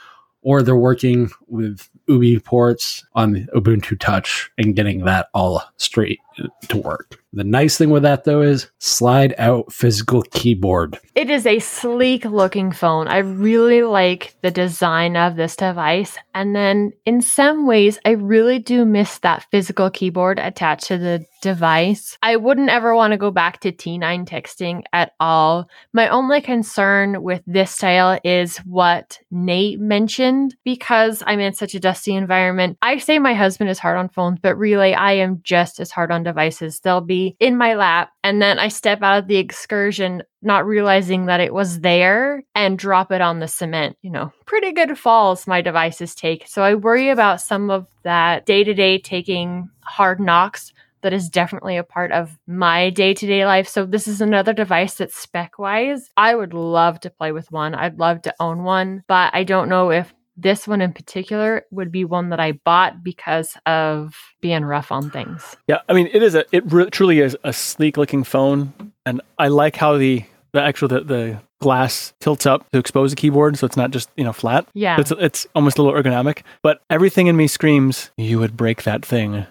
or 0.41 0.61
they're 0.61 0.75
working 0.75 1.29
with 1.47 1.89
UBports 2.09 3.03
on 3.13 3.33
the 3.33 3.41
Ubuntu 3.55 3.97
Touch 3.99 4.51
and 4.57 4.75
getting 4.75 5.05
that 5.05 5.29
all 5.33 5.63
straight 5.77 6.19
to 6.69 6.77
work. 6.77 7.21
The 7.33 7.43
nice 7.45 7.77
thing 7.77 7.89
with 7.89 8.03
that 8.03 8.25
though 8.25 8.41
is 8.41 8.69
slide 8.79 9.33
out 9.37 9.71
physical 9.71 10.21
keyboard. 10.21 10.99
It 11.15 11.29
is 11.29 11.45
a 11.45 11.59
sleek 11.59 12.25
looking 12.25 12.73
phone. 12.73 13.07
I 13.07 13.19
really 13.19 13.83
like 13.83 14.35
the 14.41 14.51
design 14.51 15.15
of 15.15 15.37
this 15.37 15.55
device. 15.55 16.17
And 16.33 16.53
then 16.53 16.91
in 17.05 17.21
some 17.21 17.65
ways, 17.67 17.99
I 18.05 18.11
really 18.11 18.59
do 18.59 18.83
miss 18.83 19.19
that 19.19 19.45
physical 19.49 19.89
keyboard 19.89 20.39
attached 20.39 20.87
to 20.87 20.97
the 20.97 21.25
device. 21.41 22.17
I 22.21 22.35
wouldn't 22.35 22.69
ever 22.69 22.93
want 22.93 23.11
to 23.11 23.17
go 23.17 23.31
back 23.31 23.61
to 23.61 23.71
T9 23.71 24.27
texting 24.27 24.83
at 24.93 25.13
all. 25.19 25.67
My 25.91 26.07
only 26.09 26.39
concern 26.41 27.23
with 27.23 27.41
this 27.47 27.71
style 27.71 28.19
is 28.23 28.57
what 28.59 29.19
Nate 29.31 29.79
mentioned 29.79 30.55
because 30.63 31.23
I'm 31.25 31.39
in 31.39 31.53
such 31.53 31.75
a 31.75 31.79
dusty 31.79 32.13
environment. 32.13 32.77
I 32.81 32.99
say 32.99 33.19
my 33.19 33.33
husband 33.33 33.69
is 33.69 33.79
hard 33.79 33.97
on 33.97 34.09
phones, 34.09 34.39
but 34.41 34.55
really 34.55 34.93
I 34.93 35.13
am 35.13 35.41
just 35.43 35.79
as 35.79 35.91
hard 35.91 36.11
on 36.11 36.20
devices. 36.23 36.79
They'll 36.79 37.01
be 37.01 37.35
in 37.39 37.57
my 37.57 37.75
lap 37.75 38.11
and 38.23 38.41
then 38.41 38.59
I 38.59 38.67
step 38.67 39.01
out 39.01 39.19
of 39.19 39.27
the 39.27 39.37
excursion 39.37 40.23
not 40.41 40.65
realizing 40.65 41.27
that 41.27 41.39
it 41.39 41.53
was 41.53 41.81
there 41.81 42.43
and 42.55 42.77
drop 42.77 43.11
it 43.11 43.21
on 43.21 43.39
the 43.39 43.47
cement. 43.47 43.97
You 44.01 44.11
know, 44.11 44.33
pretty 44.45 44.71
good 44.71 44.97
falls 44.97 45.47
my 45.47 45.61
devices 45.61 46.15
take. 46.15 46.47
So 46.47 46.63
I 46.63 46.75
worry 46.75 47.09
about 47.09 47.41
some 47.41 47.69
of 47.69 47.87
that 48.03 48.45
day 48.45 48.63
to 48.63 48.73
day 48.73 48.97
taking 48.97 49.69
hard 49.81 50.19
knocks 50.19 50.73
that 51.01 51.13
is 51.13 51.29
definitely 51.29 51.77
a 51.77 51.83
part 51.83 52.11
of 52.11 52.37
my 52.47 52.89
day 52.89 53.13
to 53.13 53.27
day 53.27 53.45
life. 53.45 53.67
So 53.67 53.85
this 53.85 54.07
is 54.07 54.21
another 54.21 54.53
device 54.53 54.95
that's 54.95 55.15
spec 55.15 55.57
wise. 55.59 56.09
I 56.15 56.35
would 56.35 56.53
love 56.53 56.99
to 57.01 57.09
play 57.09 57.31
with 57.31 57.51
one. 57.51 57.75
I'd 57.75 57.99
love 57.99 58.21
to 58.23 58.35
own 58.39 58.63
one, 58.63 59.03
but 59.07 59.33
I 59.33 59.43
don't 59.43 59.69
know 59.69 59.91
if 59.91 60.13
this 60.41 60.67
one 60.67 60.81
in 60.81 60.93
particular 60.93 61.65
would 61.71 61.91
be 61.91 62.05
one 62.05 62.29
that 62.29 62.39
I 62.39 62.53
bought 62.53 63.03
because 63.03 63.57
of 63.65 64.15
being 64.41 64.65
rough 64.65 64.91
on 64.91 65.09
things. 65.09 65.55
Yeah, 65.67 65.79
I 65.87 65.93
mean, 65.93 66.09
it 66.11 66.23
is 66.23 66.35
a 66.35 66.45
it 66.51 66.71
re- 66.71 66.89
truly 66.89 67.19
is 67.19 67.37
a 67.43 67.53
sleek 67.53 67.97
looking 67.97 68.23
phone, 68.23 68.73
and 69.05 69.21
I 69.37 69.47
like 69.47 69.75
how 69.75 69.97
the 69.97 70.23
the 70.51 70.61
actual 70.61 70.87
the, 70.87 71.01
the 71.01 71.41
glass 71.59 72.13
tilts 72.19 72.45
up 72.45 72.69
to 72.71 72.79
expose 72.79 73.11
the 73.11 73.15
keyboard, 73.15 73.57
so 73.57 73.65
it's 73.65 73.77
not 73.77 73.91
just 73.91 74.09
you 74.17 74.23
know 74.23 74.33
flat. 74.33 74.67
Yeah, 74.73 74.99
it's 74.99 75.11
it's 75.11 75.47
almost 75.55 75.77
a 75.77 75.83
little 75.83 76.01
ergonomic. 76.01 76.41
But 76.61 76.81
everything 76.89 77.27
in 77.27 77.37
me 77.37 77.47
screams 77.47 78.11
you 78.17 78.39
would 78.39 78.57
break 78.57 78.83
that 78.83 79.05
thing 79.05 79.45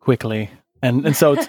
quickly 0.00 0.50
and 0.82 1.06
and 1.06 1.16
so 1.16 1.34
it 1.34 1.48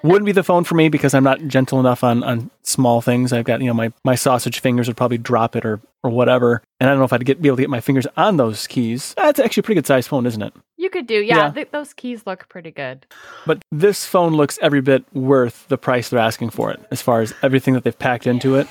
wouldn't 0.04 0.24
be 0.24 0.32
the 0.32 0.44
phone 0.44 0.64
for 0.64 0.76
me 0.76 0.88
because 0.88 1.12
I'm 1.12 1.24
not 1.24 1.46
gentle 1.48 1.80
enough 1.80 2.04
on 2.04 2.22
on 2.22 2.50
small 2.62 3.00
things. 3.00 3.32
I've 3.32 3.44
got 3.44 3.60
you 3.60 3.66
know 3.66 3.74
my 3.74 3.92
my 4.04 4.14
sausage 4.14 4.60
fingers 4.60 4.86
would 4.86 4.96
probably 4.96 5.18
drop 5.18 5.56
it 5.56 5.66
or 5.66 5.80
or 6.02 6.10
whatever, 6.10 6.62
and 6.80 6.88
I 6.88 6.92
don't 6.92 6.98
know 6.98 7.04
if 7.04 7.12
I'd 7.12 7.24
get 7.24 7.42
be 7.42 7.48
able 7.48 7.56
to 7.56 7.62
get 7.62 7.70
my 7.70 7.80
fingers 7.80 8.06
on 8.16 8.36
those 8.36 8.66
keys. 8.66 9.14
That's 9.16 9.40
actually 9.40 9.62
a 9.62 9.64
pretty 9.64 9.78
good 9.78 9.86
sized 9.86 10.08
phone, 10.08 10.26
isn't 10.26 10.42
it? 10.42 10.54
You 10.76 10.90
could 10.90 11.06
do, 11.06 11.14
yeah. 11.14 11.36
yeah. 11.36 11.50
Th- 11.50 11.70
those 11.70 11.92
keys 11.92 12.22
look 12.26 12.48
pretty 12.48 12.70
good. 12.70 13.06
But 13.46 13.62
this 13.72 14.06
phone 14.06 14.34
looks 14.34 14.58
every 14.62 14.80
bit 14.80 15.04
worth 15.12 15.66
the 15.68 15.78
price 15.78 16.08
they're 16.08 16.20
asking 16.20 16.50
for 16.50 16.70
it, 16.70 16.80
as 16.90 17.02
far 17.02 17.20
as 17.20 17.34
everything 17.42 17.74
that 17.74 17.84
they've 17.84 17.98
packed 17.98 18.26
into 18.26 18.54
it. 18.56 18.68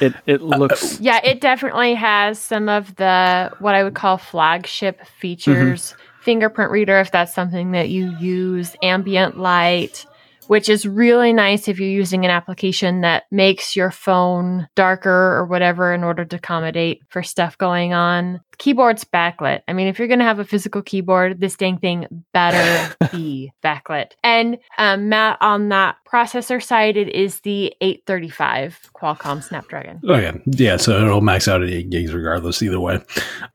It 0.00 0.14
it 0.26 0.42
looks 0.42 1.00
yeah, 1.00 1.20
it 1.24 1.40
definitely 1.40 1.94
has 1.94 2.38
some 2.38 2.68
of 2.68 2.94
the 2.96 3.50
what 3.58 3.74
I 3.74 3.82
would 3.82 3.94
call 3.94 4.18
flagship 4.18 5.04
features. 5.06 5.92
Mm-hmm 5.92 6.02
fingerprint 6.22 6.70
reader 6.70 7.00
if 7.00 7.10
that's 7.10 7.34
something 7.34 7.72
that 7.72 7.90
you 7.90 8.16
use, 8.18 8.76
ambient 8.82 9.38
light, 9.38 10.06
which 10.48 10.68
is 10.68 10.86
really 10.86 11.32
nice 11.32 11.68
if 11.68 11.78
you're 11.78 11.88
using 11.88 12.24
an 12.24 12.30
application 12.30 13.00
that 13.02 13.24
makes 13.30 13.76
your 13.76 13.90
phone 13.90 14.68
darker 14.74 15.10
or 15.10 15.46
whatever 15.46 15.92
in 15.92 16.04
order 16.04 16.24
to 16.24 16.36
accommodate 16.36 17.02
for 17.08 17.22
stuff 17.22 17.56
going 17.58 17.92
on. 17.92 18.40
Keyboard's 18.58 19.04
backlit. 19.04 19.62
I 19.66 19.72
mean, 19.72 19.88
if 19.88 19.98
you're 19.98 20.08
going 20.08 20.20
to 20.20 20.24
have 20.24 20.38
a 20.38 20.44
physical 20.44 20.82
keyboard, 20.82 21.40
this 21.40 21.56
dang 21.56 21.78
thing 21.78 22.24
better 22.32 22.94
be 23.12 23.52
backlit. 23.64 24.12
And 24.22 24.58
um, 24.78 25.08
Matt, 25.08 25.38
on 25.40 25.70
that 25.70 25.96
processor 26.10 26.62
side, 26.62 26.96
it 26.96 27.08
is 27.08 27.40
the 27.40 27.74
835 27.80 28.90
Qualcomm 28.94 29.42
Snapdragon. 29.42 30.00
Oh, 30.06 30.16
yeah. 30.16 30.36
Yeah. 30.46 30.76
So 30.76 31.00
it'll 31.04 31.22
max 31.22 31.48
out 31.48 31.62
at 31.62 31.70
8 31.70 31.90
gigs 31.90 32.12
regardless, 32.12 32.62
either 32.62 32.80
way. 32.80 33.00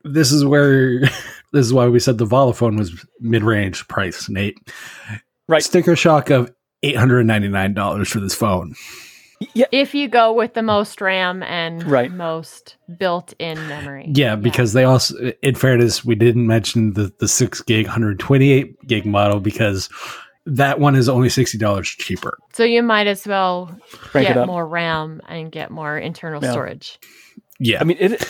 This 0.04 0.32
is 0.32 0.44
where. 0.44 1.00
This 1.50 1.64
is 1.64 1.72
why 1.72 1.88
we 1.88 1.98
said 1.98 2.18
the 2.18 2.26
Volla 2.26 2.54
Phone 2.54 2.76
was 2.76 3.06
mid-range 3.20 3.88
price, 3.88 4.28
Nate. 4.28 4.58
Right. 5.48 5.62
Sticker 5.62 5.96
shock 5.96 6.28
of 6.28 6.52
$899 6.82 8.06
for 8.06 8.20
this 8.20 8.34
phone. 8.34 8.74
Yeah. 9.54 9.66
If 9.70 9.94
you 9.94 10.08
go 10.08 10.32
with 10.32 10.54
the 10.54 10.62
most 10.62 11.00
RAM 11.00 11.44
and 11.44 11.84
right. 11.84 12.10
most 12.10 12.76
built-in 12.98 13.56
memory. 13.68 14.10
Yeah, 14.12 14.34
because 14.34 14.74
yeah. 14.74 14.80
they 14.80 14.84
also, 14.84 15.32
in 15.42 15.54
fairness, 15.54 16.04
we 16.04 16.16
didn't 16.16 16.46
mention 16.46 16.94
the 16.94 17.12
the 17.20 17.28
six 17.28 17.62
gig, 17.62 17.86
128 17.86 18.86
gig 18.86 19.06
model 19.06 19.38
because 19.38 19.88
that 20.48 20.80
one 20.80 20.96
is 20.96 21.08
only 21.08 21.28
sixty 21.28 21.58
dollars 21.58 21.88
cheaper. 21.88 22.38
So 22.52 22.64
you 22.64 22.82
might 22.82 23.06
as 23.06 23.26
well 23.26 23.78
Break 24.12 24.28
get 24.28 24.46
more 24.46 24.66
RAM 24.66 25.20
and 25.28 25.52
get 25.52 25.70
more 25.70 25.98
internal 25.98 26.42
yeah. 26.42 26.50
storage. 26.50 26.98
Yeah, 27.60 27.80
I 27.80 27.84
mean 27.84 27.98
it 28.00 28.28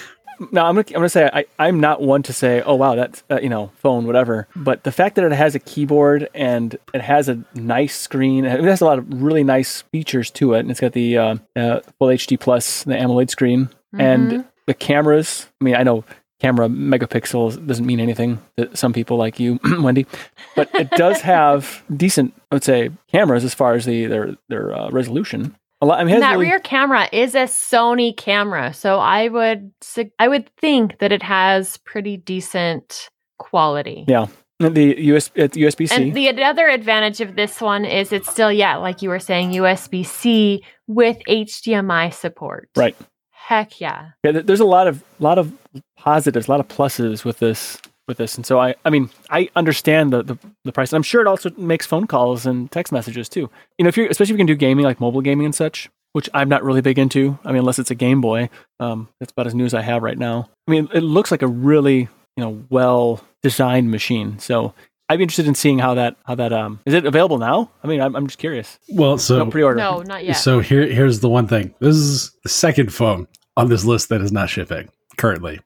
now 0.52 0.66
I'm 0.66 0.74
gonna 0.74 0.86
I'm 0.88 0.94
gonna 0.94 1.08
say 1.08 1.30
I 1.32 1.44
I'm 1.58 1.80
not 1.80 2.00
one 2.00 2.22
to 2.24 2.32
say 2.32 2.62
oh 2.62 2.74
wow 2.74 2.94
that's 2.94 3.22
uh, 3.30 3.40
you 3.40 3.48
know 3.48 3.70
phone 3.76 4.06
whatever. 4.06 4.48
But 4.56 4.84
the 4.84 4.92
fact 4.92 5.16
that 5.16 5.24
it 5.24 5.32
has 5.32 5.54
a 5.54 5.58
keyboard 5.58 6.28
and 6.34 6.76
it 6.94 7.00
has 7.00 7.28
a 7.28 7.42
nice 7.54 7.96
screen 7.96 8.44
it 8.44 8.62
has 8.64 8.80
a 8.80 8.84
lot 8.84 8.98
of 8.98 9.22
really 9.22 9.44
nice 9.44 9.82
features 9.82 10.30
to 10.32 10.54
it 10.54 10.60
and 10.60 10.70
it's 10.70 10.80
got 10.80 10.92
the 10.92 11.18
uh, 11.18 11.36
uh, 11.56 11.80
full 11.98 12.08
HD 12.08 12.38
plus 12.38 12.84
the 12.84 12.94
AMOLED 12.94 13.30
screen 13.30 13.66
mm-hmm. 13.66 14.00
and 14.00 14.44
the 14.66 14.74
cameras. 14.74 15.46
I 15.60 15.64
mean 15.64 15.76
I 15.76 15.82
know 15.82 16.04
camera 16.40 16.68
megapixels 16.68 17.66
doesn't 17.66 17.86
mean 17.86 18.00
anything 18.00 18.40
to 18.56 18.74
some 18.76 18.92
people 18.92 19.16
like 19.16 19.40
you 19.40 19.58
Wendy 19.80 20.06
but 20.54 20.72
it 20.74 20.90
does 20.92 21.20
have 21.20 21.82
decent 21.96 22.32
I 22.50 22.54
would 22.54 22.64
say 22.64 22.90
cameras 23.08 23.44
as 23.44 23.54
far 23.54 23.74
as 23.74 23.84
the 23.84 24.06
their 24.06 24.36
their 24.48 24.72
uh, 24.72 24.90
resolution 24.90 25.56
lot. 25.86 26.00
I 26.00 26.04
mean, 26.04 26.20
that 26.20 26.32
really... 26.32 26.46
rear 26.46 26.60
camera 26.60 27.08
is 27.12 27.34
a 27.34 27.44
Sony 27.44 28.16
camera, 28.16 28.72
so 28.72 28.98
I 28.98 29.28
would 29.28 29.72
I 30.18 30.28
would 30.28 30.50
think 30.56 30.98
that 30.98 31.12
it 31.12 31.22
has 31.22 31.76
pretty 31.78 32.16
decent 32.16 33.10
quality. 33.38 34.04
Yeah. 34.08 34.26
The 34.60 34.96
US 35.12 35.28
USB 35.30 35.88
C. 35.88 35.94
And 35.94 36.14
the 36.14 36.42
other 36.42 36.66
advantage 36.68 37.20
of 37.20 37.36
this 37.36 37.60
one 37.60 37.84
is 37.84 38.12
it's 38.12 38.28
still 38.28 38.50
yeah, 38.50 38.76
like 38.76 39.02
you 39.02 39.08
were 39.08 39.20
saying, 39.20 39.52
USB 39.52 40.04
C 40.04 40.64
with 40.88 41.18
HDMI 41.28 42.12
support. 42.12 42.68
Right. 42.76 42.96
Heck 43.30 43.80
yeah. 43.80 44.10
Yeah. 44.24 44.32
There's 44.32 44.60
a 44.60 44.64
lot 44.64 44.88
of 44.88 45.04
lot 45.20 45.38
of 45.38 45.52
positives, 45.96 46.48
a 46.48 46.50
lot 46.50 46.58
of 46.58 46.66
pluses 46.66 47.24
with 47.24 47.38
this 47.38 47.80
with 48.08 48.16
this. 48.16 48.34
And 48.34 48.44
so 48.44 48.58
I, 48.58 48.74
I 48.84 48.90
mean, 48.90 49.10
I 49.30 49.48
understand 49.54 50.12
the, 50.12 50.22
the, 50.22 50.38
the 50.64 50.72
price. 50.72 50.92
I'm 50.92 51.02
sure 51.02 51.20
it 51.20 51.26
also 51.26 51.50
makes 51.56 51.86
phone 51.86 52.06
calls 52.06 52.46
and 52.46 52.70
text 52.72 52.92
messages 52.92 53.28
too. 53.28 53.50
You 53.76 53.84
know, 53.84 53.88
if 53.88 53.96
you're, 53.96 54.08
especially 54.08 54.32
if 54.32 54.38
you 54.38 54.38
can 54.38 54.46
do 54.46 54.56
gaming, 54.56 54.84
like 54.84 54.98
mobile 54.98 55.20
gaming 55.20 55.44
and 55.44 55.54
such, 55.54 55.88
which 56.14 56.28
I'm 56.34 56.48
not 56.48 56.64
really 56.64 56.80
big 56.80 56.98
into. 56.98 57.38
I 57.44 57.48
mean, 57.48 57.58
unless 57.58 57.78
it's 57.78 57.90
a 57.90 57.94
Game 57.94 58.20
Boy. 58.20 58.48
Um, 58.80 59.08
that's 59.20 59.30
about 59.30 59.46
as 59.46 59.54
new 59.54 59.66
as 59.66 59.74
I 59.74 59.82
have 59.82 60.02
right 60.02 60.18
now. 60.18 60.48
I 60.66 60.70
mean, 60.70 60.88
it 60.92 61.02
looks 61.02 61.30
like 61.30 61.42
a 61.42 61.46
really, 61.46 62.08
you 62.36 62.44
know, 62.44 62.64
well 62.70 63.22
designed 63.42 63.90
machine. 63.90 64.38
So 64.38 64.74
I'd 65.08 65.18
be 65.18 65.22
interested 65.22 65.46
in 65.46 65.54
seeing 65.54 65.78
how 65.78 65.94
that 65.94 66.16
how 66.24 66.34
that 66.34 66.52
um 66.52 66.80
is 66.86 66.94
it 66.94 67.06
available 67.06 67.38
now? 67.38 67.70
I 67.82 67.86
mean, 67.86 68.00
I'm, 68.00 68.16
I'm 68.16 68.26
just 68.26 68.38
curious. 68.38 68.78
Well, 68.90 69.18
so 69.18 69.38
no 69.38 69.50
pre-order. 69.50 69.78
No, 69.78 70.02
not 70.02 70.24
yet. 70.24 70.34
So 70.34 70.60
here 70.60 70.86
here's 70.86 71.20
the 71.20 71.28
one 71.28 71.46
thing. 71.46 71.74
This 71.78 71.96
is 71.96 72.32
the 72.42 72.48
second 72.48 72.92
phone 72.92 73.28
on 73.56 73.68
this 73.68 73.84
list 73.84 74.08
that 74.08 74.20
is 74.20 74.32
not 74.32 74.50
shipping 74.50 74.88
currently. 75.16 75.60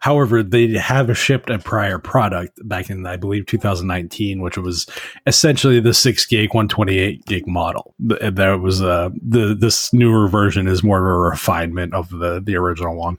However, 0.00 0.42
they 0.42 0.68
have 0.74 1.16
shipped 1.18 1.50
a 1.50 1.58
prior 1.58 1.98
product 1.98 2.66
back 2.68 2.88
in, 2.88 3.04
I 3.04 3.16
believe, 3.16 3.46
2019, 3.46 4.40
which 4.40 4.56
was 4.56 4.86
essentially 5.26 5.80
the 5.80 5.92
six 5.92 6.24
gig, 6.24 6.50
128 6.50 7.24
gig 7.26 7.46
model. 7.48 7.94
That 7.98 8.60
was 8.62 8.80
uh, 8.80 9.10
the 9.20 9.56
this 9.58 9.92
newer 9.92 10.28
version 10.28 10.68
is 10.68 10.84
more 10.84 10.98
of 10.98 11.04
a 11.04 11.18
refinement 11.30 11.94
of 11.94 12.10
the 12.10 12.40
the 12.40 12.54
original 12.56 12.94
one. 12.94 13.18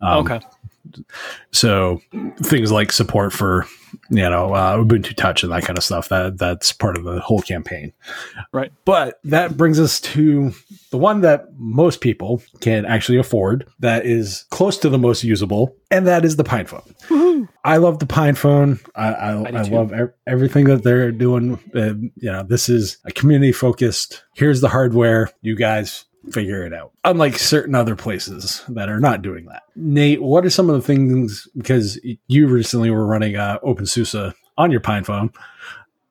Um, 0.00 0.26
okay. 0.26 0.40
So 1.52 2.00
things 2.42 2.72
like 2.72 2.92
support 2.92 3.32
for 3.32 3.66
you 4.10 4.28
know 4.28 4.54
uh, 4.54 4.76
Ubuntu 4.76 5.14
Touch 5.16 5.42
and 5.42 5.52
that 5.52 5.62
kind 5.62 5.78
of 5.78 5.84
stuff 5.84 6.08
that 6.08 6.38
that's 6.38 6.72
part 6.72 6.96
of 6.96 7.04
the 7.04 7.20
whole 7.20 7.40
campaign, 7.40 7.92
right? 8.52 8.72
But 8.84 9.20
that 9.24 9.56
brings 9.56 9.80
us 9.80 10.00
to 10.00 10.52
the 10.90 10.98
one 10.98 11.22
that 11.22 11.46
most 11.56 12.00
people 12.00 12.42
can 12.60 12.84
actually 12.86 13.18
afford. 13.18 13.68
That 13.80 14.06
is 14.06 14.44
close 14.50 14.78
to 14.78 14.88
the 14.88 14.98
most 14.98 15.24
usable, 15.24 15.76
and 15.90 16.06
that 16.06 16.24
is 16.24 16.36
the 16.36 16.44
Pine 16.44 16.66
Phone. 16.66 16.82
Woo-hoo. 17.10 17.48
I 17.64 17.78
love 17.78 17.98
the 17.98 18.06
Pine 18.06 18.34
Phone. 18.34 18.78
I, 18.94 19.08
I, 19.08 19.30
I, 19.32 19.50
I 19.50 19.62
love 19.62 19.92
er- 19.92 20.14
everything 20.26 20.64
that 20.66 20.82
they're 20.82 21.12
doing. 21.12 21.58
Uh, 21.74 21.94
you 22.16 22.32
know, 22.32 22.42
this 22.42 22.68
is 22.68 22.98
a 23.04 23.10
community 23.10 23.52
focused. 23.52 24.24
Here's 24.34 24.60
the 24.60 24.68
hardware. 24.68 25.30
You 25.42 25.56
guys 25.56 26.04
figure 26.32 26.64
it 26.64 26.72
out. 26.72 26.92
Unlike 27.04 27.38
certain 27.38 27.74
other 27.74 27.96
places 27.96 28.62
that 28.68 28.88
are 28.88 29.00
not 29.00 29.22
doing 29.22 29.46
that. 29.46 29.62
Nate, 29.74 30.22
what 30.22 30.44
are 30.44 30.50
some 30.50 30.68
of 30.68 30.76
the 30.76 30.82
things 30.82 31.48
because 31.56 31.98
you 32.28 32.48
recently 32.48 32.90
were 32.90 33.06
running 33.06 33.36
uh, 33.36 33.58
OpenSUSE 33.60 34.34
on 34.58 34.70
your 34.70 34.80
Pine 34.80 35.04
phone? 35.04 35.30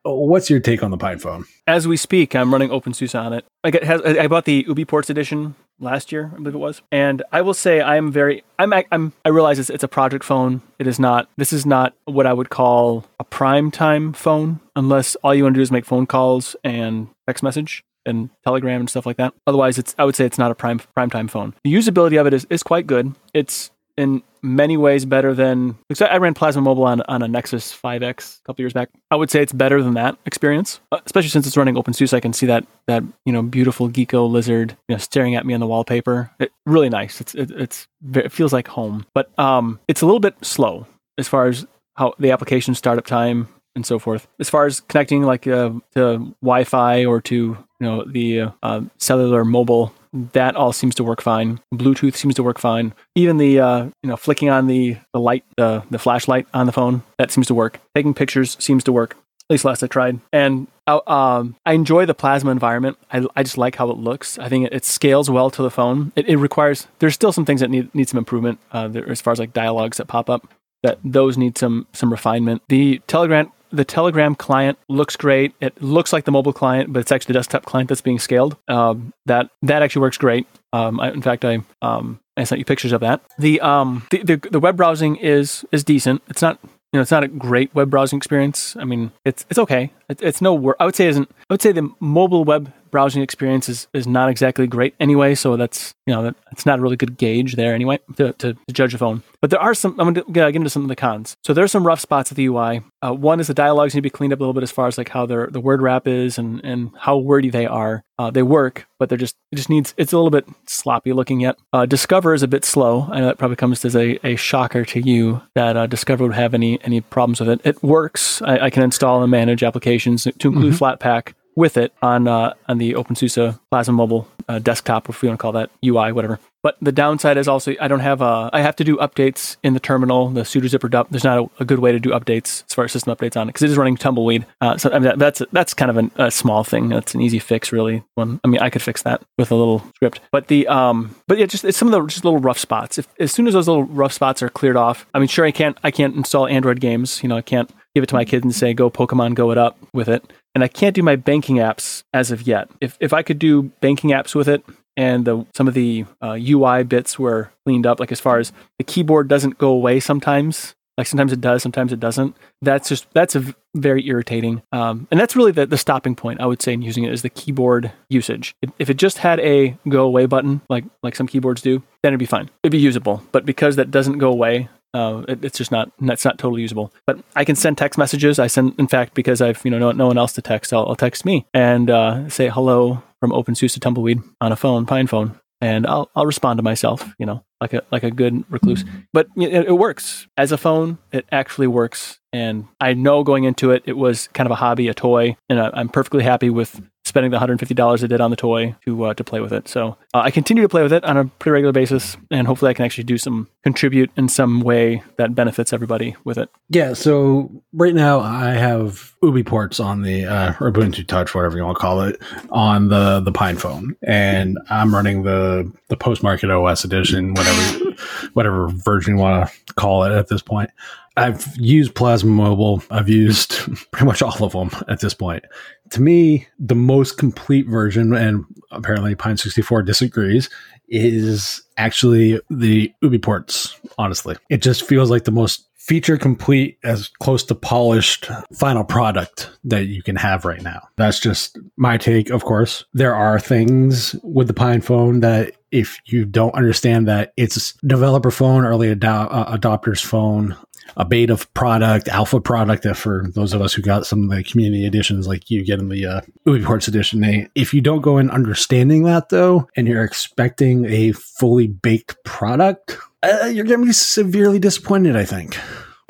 What's 0.03 0.49
your 0.49 0.59
take 0.59 0.83
on 0.83 0.91
the 0.91 0.97
Pine 0.97 1.17
phone? 1.17 1.45
As 1.65 1.87
we 1.87 1.97
speak, 1.97 2.35
I'm 2.35 2.51
running 2.51 2.69
OpenSUSE 2.69 3.19
on 3.19 3.33
it. 3.33 3.45
I, 3.63 3.71
get, 3.71 3.83
has, 3.83 4.01
I 4.01 4.27
bought 4.27 4.45
the 4.45 4.63
UBports 4.65 5.09
edition 5.09 5.55
last 5.79 6.11
year, 6.11 6.31
I 6.33 6.37
believe 6.37 6.55
it 6.55 6.59
was. 6.59 6.81
And 6.91 7.23
I 7.31 7.41
will 7.41 7.53
say 7.53 7.81
I'm 7.81 8.11
very 8.11 8.43
I'm 8.57 8.73
I'm 8.91 9.13
I 9.25 9.29
realize 9.29 9.59
it's, 9.59 9.69
it's 9.69 9.83
a 9.83 9.87
project 9.87 10.23
phone. 10.23 10.61
It 10.79 10.87
is 10.87 10.99
not 10.99 11.29
this 11.37 11.51
is 11.51 11.65
not 11.65 11.93
what 12.05 12.25
I 12.25 12.33
would 12.33 12.49
call 12.49 13.05
a 13.19 13.23
prime 13.23 13.71
time 13.71 14.13
phone 14.13 14.59
unless 14.75 15.15
all 15.15 15.35
you 15.35 15.43
want 15.43 15.55
to 15.55 15.59
do 15.59 15.63
is 15.63 15.71
make 15.71 15.85
phone 15.85 16.05
calls 16.05 16.55
and 16.63 17.09
text 17.27 17.43
message 17.43 17.83
and 18.05 18.29
Telegram 18.43 18.79
and 18.79 18.89
stuff 18.89 19.05
like 19.05 19.17
that. 19.17 19.33
Otherwise, 19.47 19.77
it's 19.77 19.95
I 19.97 20.05
would 20.05 20.15
say 20.15 20.25
it's 20.25 20.37
not 20.37 20.51
a 20.51 20.55
prime 20.55 20.79
prime 20.93 21.09
time 21.09 21.27
phone. 21.27 21.53
The 21.63 21.73
usability 21.73 22.19
of 22.19 22.27
it 22.27 22.33
is, 22.33 22.45
is 22.49 22.63
quite 22.63 22.87
good. 22.87 23.13
It's 23.33 23.71
in 23.97 24.21
many 24.41 24.77
ways 24.77 25.05
better 25.05 25.33
than 25.33 25.77
I 26.01 26.17
ran 26.17 26.33
Plasma 26.33 26.61
Mobile 26.61 26.83
on, 26.83 27.01
on 27.01 27.23
a 27.23 27.27
Nexus 27.27 27.73
5X 27.73 28.39
a 28.39 28.43
couple 28.43 28.61
years 28.61 28.73
back. 28.73 28.89
I 29.09 29.15
would 29.15 29.31
say 29.31 29.41
it's 29.41 29.53
better 29.53 29.81
than 29.81 29.93
that 29.95 30.17
experience, 30.25 30.81
uh, 30.91 30.99
especially 31.05 31.29
since 31.29 31.47
it's 31.47 31.57
running 31.57 31.75
OpenSUSE. 31.75 32.13
I 32.13 32.19
can 32.19 32.33
see 32.33 32.45
that 32.45 32.65
that 32.87 33.03
you 33.25 33.33
know 33.33 33.41
beautiful 33.41 33.87
Gecko 33.87 34.25
lizard 34.25 34.75
you 34.87 34.95
know 34.95 34.99
staring 34.99 35.35
at 35.35 35.45
me 35.45 35.53
on 35.53 35.59
the 35.59 35.67
wallpaper. 35.67 36.31
It, 36.39 36.51
really 36.65 36.89
nice. 36.89 37.21
It's 37.21 37.33
it, 37.35 37.51
it's 37.51 37.87
it 38.13 38.31
feels 38.31 38.53
like 38.53 38.67
home, 38.67 39.05
but 39.13 39.37
um, 39.39 39.79
it's 39.87 40.01
a 40.01 40.05
little 40.05 40.19
bit 40.19 40.35
slow 40.43 40.87
as 41.17 41.27
far 41.27 41.47
as 41.47 41.65
how 41.95 42.13
the 42.19 42.31
application 42.31 42.75
startup 42.75 43.05
time 43.05 43.47
and 43.75 43.85
so 43.85 43.99
forth. 43.99 44.27
As 44.39 44.49
far 44.49 44.65
as 44.65 44.81
connecting 44.81 45.23
like 45.23 45.47
uh, 45.47 45.71
to 45.95 46.35
Wi-Fi 46.41 47.05
or 47.05 47.21
to 47.21 47.35
you 47.35 47.57
know 47.79 48.03
the 48.05 48.51
uh, 48.63 48.81
cellular 48.97 49.43
mobile 49.45 49.93
that 50.33 50.55
all 50.55 50.71
seems 50.71 50.95
to 50.95 51.03
work 51.03 51.21
fine. 51.21 51.59
Bluetooth 51.73 52.15
seems 52.15 52.35
to 52.35 52.43
work 52.43 52.57
fine. 52.57 52.93
Even 53.15 53.37
the 53.37 53.59
uh, 53.59 53.83
you 54.01 54.09
know 54.09 54.17
flicking 54.17 54.49
on 54.49 54.67
the 54.67 54.97
the 55.13 55.19
light, 55.19 55.43
the 55.57 55.83
the 55.89 55.99
flashlight 55.99 56.47
on 56.53 56.65
the 56.65 56.71
phone, 56.71 57.03
that 57.17 57.31
seems 57.31 57.47
to 57.47 57.53
work. 57.53 57.79
Taking 57.93 58.13
pictures 58.13 58.57
seems 58.59 58.83
to 58.85 58.93
work. 58.93 59.17
At 59.47 59.53
least 59.53 59.65
last 59.65 59.83
I 59.83 59.87
tried. 59.87 60.19
And 60.33 60.67
uh, 60.87 61.01
um, 61.05 61.55
I 61.67 61.73
enjoy 61.73 62.07
the 62.07 62.15
plasma 62.15 62.49
environment. 62.49 62.97
I, 63.11 63.27
I 63.35 63.43
just 63.43 63.59
like 63.59 63.75
how 63.75 63.91
it 63.91 63.97
looks. 63.97 64.39
I 64.39 64.49
think 64.49 64.65
it, 64.65 64.73
it 64.73 64.85
scales 64.85 65.29
well 65.29 65.51
to 65.51 65.61
the 65.61 65.69
phone. 65.69 66.11
It, 66.15 66.27
it, 66.27 66.37
requires. 66.37 66.87
There's 66.97 67.13
still 67.13 67.31
some 67.31 67.45
things 67.45 67.61
that 67.61 67.69
need 67.69 67.93
need 67.93 68.09
some 68.09 68.17
improvement. 68.17 68.59
Uh, 68.71 68.87
there, 68.87 69.07
as 69.07 69.21
far 69.21 69.33
as 69.33 69.39
like 69.39 69.53
dialogues 69.53 69.97
that 69.97 70.07
pop 70.07 70.29
up, 70.29 70.51
that 70.81 70.99
those 71.03 71.37
need 71.37 71.57
some 71.57 71.87
some 71.93 72.09
refinement. 72.09 72.63
The 72.69 73.01
Telegram 73.07 73.51
the 73.71 73.85
Telegram 73.85 74.35
client 74.35 74.77
looks 74.89 75.15
great. 75.15 75.53
It 75.61 75.81
looks 75.81 76.13
like 76.13 76.25
the 76.25 76.31
mobile 76.31 76.53
client, 76.53 76.93
but 76.93 76.99
it's 76.99 77.11
actually 77.11 77.33
the 77.33 77.39
desktop 77.39 77.65
client 77.65 77.89
that's 77.89 78.01
being 78.01 78.19
scaled. 78.19 78.57
Um, 78.67 79.13
that 79.25 79.49
that 79.61 79.81
actually 79.81 80.01
works 80.01 80.17
great. 80.17 80.47
Um, 80.73 80.99
I, 80.99 81.11
in 81.11 81.21
fact, 81.21 81.45
I 81.45 81.59
um, 81.81 82.19
I 82.37 82.43
sent 82.43 82.59
you 82.59 82.65
pictures 82.65 82.91
of 82.91 83.01
that. 83.01 83.21
The 83.37 83.61
um 83.61 84.05
the, 84.11 84.23
the, 84.23 84.49
the 84.51 84.59
web 84.59 84.77
browsing 84.77 85.15
is 85.17 85.65
is 85.71 85.83
decent. 85.83 86.21
It's 86.27 86.41
not 86.41 86.59
you 86.63 86.97
know 86.97 87.01
it's 87.01 87.11
not 87.11 87.23
a 87.23 87.27
great 87.27 87.73
web 87.73 87.89
browsing 87.89 88.17
experience. 88.17 88.75
I 88.77 88.85
mean, 88.85 89.11
it's 89.23 89.45
it's 89.49 89.59
okay. 89.59 89.91
It, 90.09 90.21
it's 90.21 90.41
no 90.41 90.73
I 90.79 90.85
would 90.85 90.95
say 90.95 91.07
isn't. 91.07 91.29
I 91.49 91.53
would 91.53 91.61
say 91.61 91.71
the 91.71 91.89
mobile 91.99 92.43
web 92.43 92.71
browsing 92.95 93.21
experience 93.21 93.67
is, 93.67 93.87
is 93.93 94.07
not 94.07 94.29
exactly 94.29 94.67
great 94.67 94.95
anyway. 95.01 95.35
So 95.35 95.57
that's 95.57 95.93
you 96.05 96.13
know 96.13 96.23
that 96.23 96.35
it's 96.53 96.65
not 96.65 96.79
a 96.79 96.81
really 96.81 96.95
good 96.95 97.17
gauge 97.17 97.55
there 97.55 97.73
anyway 97.73 97.99
to, 98.15 98.31
to, 98.31 98.53
to 98.53 98.73
judge 98.73 98.93
a 98.93 98.97
phone. 98.97 99.21
But 99.41 99.49
there 99.49 99.59
are 99.59 99.73
some. 99.73 99.99
I'm 99.99 100.13
going 100.13 100.25
to 100.25 100.31
get 100.31 100.55
into 100.55 100.69
some 100.69 100.83
of 100.83 100.87
the 100.87 100.95
cons. 100.95 101.35
So 101.43 101.53
there's 101.53 101.71
some 101.71 101.85
rough 101.85 101.99
spots 101.99 102.31
at 102.31 102.37
the 102.37 102.45
UI. 102.45 102.81
Uh, 103.01 103.11
one 103.13 103.41
is 103.41 103.47
the 103.47 103.53
dialogues 103.53 103.93
need 103.93 103.99
to 103.99 104.03
be 104.03 104.09
cleaned 104.09 104.31
up 104.31 104.39
a 104.39 104.43
little 104.43 104.53
bit 104.53 104.63
as 104.63 104.71
far 104.71 104.87
as 104.87 104.97
like 104.97 105.09
how 105.09 105.25
their 105.25 105.47
the 105.47 105.59
word 105.59 105.81
wrap 105.81 106.07
is 106.07 106.37
and 106.37 106.63
and 106.63 106.91
how 106.97 107.17
wordy 107.17 107.49
they 107.49 107.65
are. 107.65 108.03
Uh, 108.17 108.31
they 108.31 108.43
work, 108.43 108.87
but 108.97 109.09
they're 109.09 109.17
just 109.17 109.35
it 109.51 109.57
just 109.57 109.69
needs 109.69 109.93
it's 109.97 110.13
a 110.13 110.17
little 110.17 110.31
bit 110.31 110.47
sloppy 110.65 111.11
looking 111.11 111.41
yet. 111.41 111.57
Uh, 111.73 111.85
Discover 111.85 112.33
is 112.33 112.43
a 112.43 112.47
bit 112.47 112.63
slow. 112.63 113.07
I 113.11 113.19
know 113.19 113.25
that 113.25 113.37
probably 113.37 113.57
comes 113.57 113.83
as 113.83 113.95
a, 113.95 114.25
a 114.25 114.37
shocker 114.37 114.85
to 114.85 115.01
you 115.01 115.41
that 115.53 115.75
uh, 115.75 115.85
Discover 115.85 116.23
would 116.23 116.33
have 116.33 116.53
any 116.53 116.81
any 116.83 117.01
problems 117.01 117.41
with 117.41 117.49
it. 117.49 117.61
It 117.65 117.83
works. 117.83 118.41
I, 118.41 118.57
I 118.59 118.69
can 118.69 118.83
install 118.83 119.21
and 119.21 119.29
manage 119.29 119.63
applications 119.63 119.94
to 119.99 120.29
include 120.49 120.73
mm-hmm. 120.73 120.83
Flatpak 120.83 121.33
with 121.55 121.77
it 121.77 121.93
on 122.01 122.27
uh, 122.27 122.53
on 122.67 122.77
the 122.77 122.93
OpenSUSE 122.93 123.59
Plasma 123.71 123.93
Mobile 123.93 124.27
uh, 124.47 124.59
desktop, 124.59 125.09
if 125.09 125.21
we 125.21 125.27
want 125.27 125.39
to 125.39 125.41
call 125.41 125.53
that 125.53 125.69
UI, 125.83 126.11
whatever. 126.11 126.39
But 126.61 126.77
the 126.81 126.91
downside 126.91 127.37
is 127.37 127.47
also 127.47 127.75
I 127.79 127.87
don't 127.87 127.99
have 127.99 128.21
a 128.21 128.49
I 128.51 128.61
have 128.61 128.75
to 128.77 128.83
do 128.83 128.97
updates 128.97 129.57
in 129.63 129.73
the 129.73 129.79
terminal, 129.79 130.29
the 130.29 130.41
sudo 130.41 130.63
zypper 130.63 130.89
dup. 130.89 131.09
There's 131.11 131.23
not 131.23 131.37
a, 131.37 131.49
a, 131.59 131.65
good 131.65 131.79
way 131.79 131.91
to 131.91 131.99
do 131.99 132.09
updates 132.09 132.63
as 132.67 132.73
far 132.73 132.85
as 132.85 132.91
system 132.91 133.15
updates 133.15 133.39
on 133.39 133.47
it 133.47 133.53
because 133.53 133.63
it 133.63 133.69
is 133.69 133.77
running 133.77 133.95
tumbleweed. 133.95 134.45
Uh, 134.61 134.77
so 134.77 134.89
I 134.89 134.93
mean, 134.93 135.03
that, 135.03 135.19
that's 135.19 135.41
that's 135.51 135.73
kind 135.73 135.91
of 135.91 135.97
an, 135.97 136.11
a 136.15 136.31
small 136.31 136.63
thing. 136.63 136.89
That's 136.89 137.13
an 137.13 137.21
easy 137.21 137.39
fix, 137.39 137.71
really. 137.71 138.03
One, 138.15 138.39
I 138.43 138.47
mean, 138.47 138.61
I 138.61 138.69
could 138.69 138.81
fix 138.81 139.03
that 139.03 139.21
with 139.37 139.51
a 139.51 139.55
little 139.55 139.83
script. 139.95 140.21
But 140.31 140.47
the 140.47 140.67
um, 140.67 141.15
but 141.27 141.37
yeah, 141.37 141.45
just 141.45 141.65
it's 141.65 141.77
some 141.77 141.87
of 141.87 141.91
the 141.91 142.05
just 142.07 142.25
little 142.25 142.39
rough 142.39 142.59
spots. 142.59 142.97
If 142.97 143.07
as 143.19 143.31
soon 143.31 143.47
as 143.47 143.53
those 143.53 143.67
little 143.67 143.83
rough 143.83 144.13
spots 144.13 144.41
are 144.41 144.49
cleared 144.49 144.77
off, 144.77 145.05
I 145.13 145.19
mean, 145.19 145.27
sure, 145.27 145.45
I 145.45 145.51
can't 145.51 145.77
I 145.83 145.91
can't 145.91 146.15
install 146.15 146.47
Android 146.47 146.79
games. 146.79 147.21
You 147.21 147.29
know, 147.29 147.37
I 147.37 147.41
can't 147.41 147.69
give 147.95 148.03
it 148.03 148.07
to 148.07 148.15
my 148.15 148.25
kids 148.25 148.43
and 148.43 148.53
say, 148.53 148.73
go 148.73 148.91
Pokemon, 148.91 149.33
go 149.33 149.51
it 149.51 149.57
up 149.57 149.77
with 149.93 150.09
it. 150.09 150.31
And 150.53 150.63
I 150.63 150.67
can't 150.67 150.93
do 150.93 151.01
my 151.01 151.15
banking 151.15 151.55
apps 151.55 152.03
as 152.13 152.29
of 152.29 152.43
yet. 152.43 152.69
If, 152.81 152.97
if 152.99 153.13
I 153.13 153.23
could 153.23 153.39
do 153.39 153.63
banking 153.81 154.11
apps 154.11 154.35
with 154.35 154.47
it 154.47 154.63
and 154.97 155.25
the, 155.25 155.45
some 155.55 155.67
of 155.67 155.73
the 155.73 156.05
uh, 156.21 156.37
UI 156.39 156.83
bits 156.83 157.17
were 157.17 157.51
cleaned 157.65 157.87
up, 157.87 157.99
like 157.99 158.11
as 158.11 158.19
far 158.19 158.37
as 158.37 158.51
the 158.77 158.83
keyboard 158.83 159.27
doesn't 159.29 159.57
go 159.57 159.69
away 159.69 159.99
sometimes, 159.99 160.75
like 160.97 161.07
sometimes 161.07 161.33
it 161.33 161.41
does, 161.41 161.61
sometimes 161.61 161.91
it 161.91 161.99
doesn't. 161.99 162.35
That's 162.61 162.87
just, 162.87 163.05
that's 163.13 163.35
a 163.35 163.53
very 163.73 164.07
irritating. 164.07 164.61
Um, 164.71 165.07
and 165.11 165.19
that's 165.19 165.35
really 165.35 165.51
the, 165.51 165.65
the 165.65 165.77
stopping 165.77 166.15
point, 166.15 166.39
I 166.39 166.45
would 166.45 166.61
say, 166.61 166.73
in 166.73 166.81
using 166.81 167.03
it 167.03 167.13
is 167.13 167.21
the 167.21 167.29
keyboard 167.29 167.91
usage. 168.09 168.55
If 168.79 168.89
it 168.89 168.95
just 168.95 169.17
had 169.17 169.39
a 169.41 169.77
go 169.87 170.05
away 170.05 170.25
button, 170.25 170.61
like, 170.69 170.85
like 171.03 171.15
some 171.15 171.27
keyboards 171.27 171.61
do, 171.61 171.83
then 172.01 172.11
it'd 172.11 172.19
be 172.19 172.25
fine. 172.25 172.49
It'd 172.63 172.71
be 172.71 172.77
usable. 172.77 173.23
But 173.33 173.45
because 173.45 173.75
that 173.75 173.91
doesn't 173.91 174.19
go 174.19 174.31
away, 174.31 174.69
uh, 174.95 175.25
it, 175.27 175.43
it's 175.43 175.57
just 175.57 175.71
not 175.71 175.91
that's 175.99 176.23
not 176.23 176.37
totally 176.37 176.61
usable. 176.61 176.93
But 177.05 177.19
I 177.35 177.43
can 177.43 177.55
send 177.55 177.77
text 177.77 177.97
messages. 177.97 178.39
I 178.39 178.47
send, 178.47 178.75
in 178.79 178.87
fact, 178.87 179.13
because 179.13 179.41
I've 179.41 179.63
you 179.65 179.71
know 179.71 179.77
no, 179.77 179.91
no 179.91 180.07
one 180.07 180.17
else 180.17 180.31
to 180.33 180.41
text, 180.41 180.71
I'll, 180.71 180.87
I'll 180.87 180.95
text 180.95 181.25
me 181.25 181.45
and 181.53 181.89
uh, 181.89 182.29
say 182.29 182.47
hello 182.49 183.03
from 183.19 183.31
OpenSUSE 183.31 183.79
Tumbleweed 183.79 184.21
on 184.39 184.51
a 184.51 184.55
phone, 184.55 184.85
Pine 184.85 185.07
phone, 185.07 185.37
and 185.59 185.85
I'll 185.85 186.09
I'll 186.15 186.25
respond 186.25 186.59
to 186.59 186.63
myself, 186.63 187.13
you 187.19 187.25
know, 187.25 187.43
like 187.59 187.73
a 187.73 187.83
like 187.91 188.03
a 188.03 188.11
good 188.11 188.45
recluse. 188.49 188.85
But 189.11 189.27
it, 189.35 189.67
it 189.67 189.77
works 189.77 190.27
as 190.37 190.53
a 190.53 190.57
phone. 190.57 190.97
It 191.11 191.25
actually 191.29 191.67
works, 191.67 192.19
and 192.31 192.65
I 192.79 192.93
know 192.93 193.23
going 193.23 193.43
into 193.43 193.71
it, 193.71 193.83
it 193.85 193.97
was 193.97 194.29
kind 194.29 194.47
of 194.47 194.51
a 194.51 194.55
hobby, 194.55 194.87
a 194.87 194.93
toy, 194.93 195.35
and 195.49 195.59
I, 195.59 195.71
I'm 195.73 195.89
perfectly 195.89 196.23
happy 196.23 196.49
with 196.49 196.81
spending 197.05 197.31
the 197.31 197.37
$150 197.37 198.03
I 198.03 198.07
did 198.07 198.19
on 198.19 198.31
the 198.31 198.35
toy 198.35 198.75
to 198.83 199.05
uh, 199.05 199.13
to 199.13 199.23
play 199.23 199.39
with 199.39 199.53
it. 199.53 199.67
So 199.67 199.97
uh, 200.13 200.19
I 200.19 200.31
continue 200.31 200.63
to 200.63 200.69
play 200.69 200.83
with 200.83 200.91
it 200.91 201.03
on 201.05 201.15
a 201.15 201.25
pretty 201.25 201.53
regular 201.53 201.71
basis, 201.71 202.17
and 202.31 202.47
hopefully 202.47 202.71
I 202.71 202.73
can 202.73 202.83
actually 202.83 203.05
do 203.05 203.17
some 203.17 203.47
contribute 203.63 204.11
in 204.17 204.27
some 204.27 204.61
way 204.61 205.03
that 205.17 205.35
benefits 205.35 205.71
everybody 205.71 206.15
with 206.23 206.37
it. 206.37 206.49
Yeah. 206.69 206.93
So 206.93 207.51
right 207.73 207.93
now 207.93 208.19
I 208.19 208.51
have 208.51 209.13
UBports 209.23 209.83
on 209.83 210.01
the 210.01 210.25
uh, 210.25 210.53
Ubuntu 210.53 211.07
Touch, 211.07 211.33
whatever 211.33 211.57
you 211.57 211.63
want 211.63 211.77
to 211.77 211.81
call 211.81 212.01
it, 212.01 212.21
on 212.49 212.89
the 212.89 213.21
the 213.21 213.31
Pine 213.31 213.57
phone, 213.57 213.95
and 214.01 214.57
I'm 214.69 214.93
running 214.93 215.23
the 215.23 215.71
the 215.89 215.97
postmarketOS 215.97 216.83
edition, 216.83 217.35
whatever 217.35 217.95
whatever 218.33 218.67
version 218.67 219.15
you 219.15 219.21
want 219.21 219.49
to 219.67 219.73
call 219.75 220.03
it 220.03 220.11
at 220.11 220.27
this 220.27 220.41
point. 220.41 220.71
I've 221.17 221.55
used 221.57 221.95
Plasma 221.95 222.31
Mobile. 222.31 222.83
I've 222.91 223.09
used 223.09 223.51
pretty 223.91 224.05
much 224.05 224.21
all 224.21 224.43
of 224.43 224.51
them 224.51 224.69
at 224.87 224.99
this 224.99 225.13
point. 225.13 225.45
To 225.91 226.01
me, 226.01 226.47
the 226.59 226.75
most 226.75 227.17
complete 227.17 227.67
version, 227.67 228.13
and 228.13 228.45
apparently 228.71 229.15
Pine64 229.15 229.85
disagrees, 229.85 230.49
is 230.87 231.61
actually 231.77 232.39
the 232.49 232.91
UBports, 233.03 233.73
honestly. 233.97 234.35
It 234.49 234.61
just 234.61 234.85
feels 234.85 235.09
like 235.09 235.23
the 235.23 235.31
most 235.31 235.67
feature 235.85 236.17
complete, 236.17 236.79
as 236.83 237.09
close 237.19 237.43
to 237.43 237.53
polished 237.53 238.27
final 238.53 238.83
product 238.83 239.51
that 239.63 239.85
you 239.85 240.01
can 240.01 240.15
have 240.15 240.43
right 240.43 240.63
now. 240.63 240.81
That's 240.95 241.19
just 241.19 241.59
my 241.77 241.97
take, 241.97 242.31
of 242.31 242.43
course. 242.43 242.83
There 242.93 243.13
are 243.13 243.39
things 243.39 244.15
with 244.23 244.47
the 244.47 244.53
Pine 244.55 244.81
phone 244.81 245.19
that 245.19 245.53
if 245.71 245.99
you 246.05 246.25
don't 246.25 246.55
understand 246.55 247.07
that 247.07 247.33
it's 247.37 247.73
developer 247.85 248.31
phone, 248.31 248.65
early 248.65 248.89
ad- 248.89 249.05
uh, 249.05 249.55
adopters 249.55 250.03
phone, 250.03 250.57
a 250.97 251.05
beta 251.05 251.37
product, 251.53 252.07
alpha 252.07 252.39
product 252.39 252.85
for 252.95 253.25
those 253.33 253.53
of 253.53 253.61
us 253.61 253.73
who 253.73 253.81
got 253.81 254.05
some 254.05 254.23
of 254.23 254.35
the 254.35 254.43
community 254.43 254.85
editions 254.85 255.27
like 255.27 255.49
you 255.49 255.63
get 255.63 255.79
in 255.79 255.89
the 255.89 256.05
uh, 256.05 256.21
Ports 256.63 256.87
edition. 256.87 257.21
They, 257.21 257.47
if 257.55 257.73
you 257.73 257.81
don't 257.81 258.01
go 258.01 258.17
in 258.17 258.29
understanding 258.29 259.03
that 259.03 259.29
though, 259.29 259.67
and 259.75 259.87
you're 259.87 260.03
expecting 260.03 260.85
a 260.85 261.11
fully 261.11 261.67
baked 261.67 262.23
product, 262.23 262.97
uh, 263.23 263.45
you're 263.45 263.65
going 263.65 263.81
to 263.81 263.85
be 263.85 263.93
severely 263.93 264.59
disappointed, 264.59 265.15
I 265.15 265.25
think. 265.25 265.57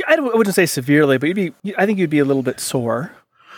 I, 0.07 0.19
wouldn't 0.19 0.55
say 0.55 0.65
severely, 0.65 1.17
but 1.17 1.27
you'd 1.27 1.35
be, 1.63 1.73
I 1.77 1.85
think 1.85 1.99
you'd 1.99 2.09
be 2.09 2.19
a 2.19 2.25
little 2.25 2.43
bit 2.43 2.59
sore 2.59 3.11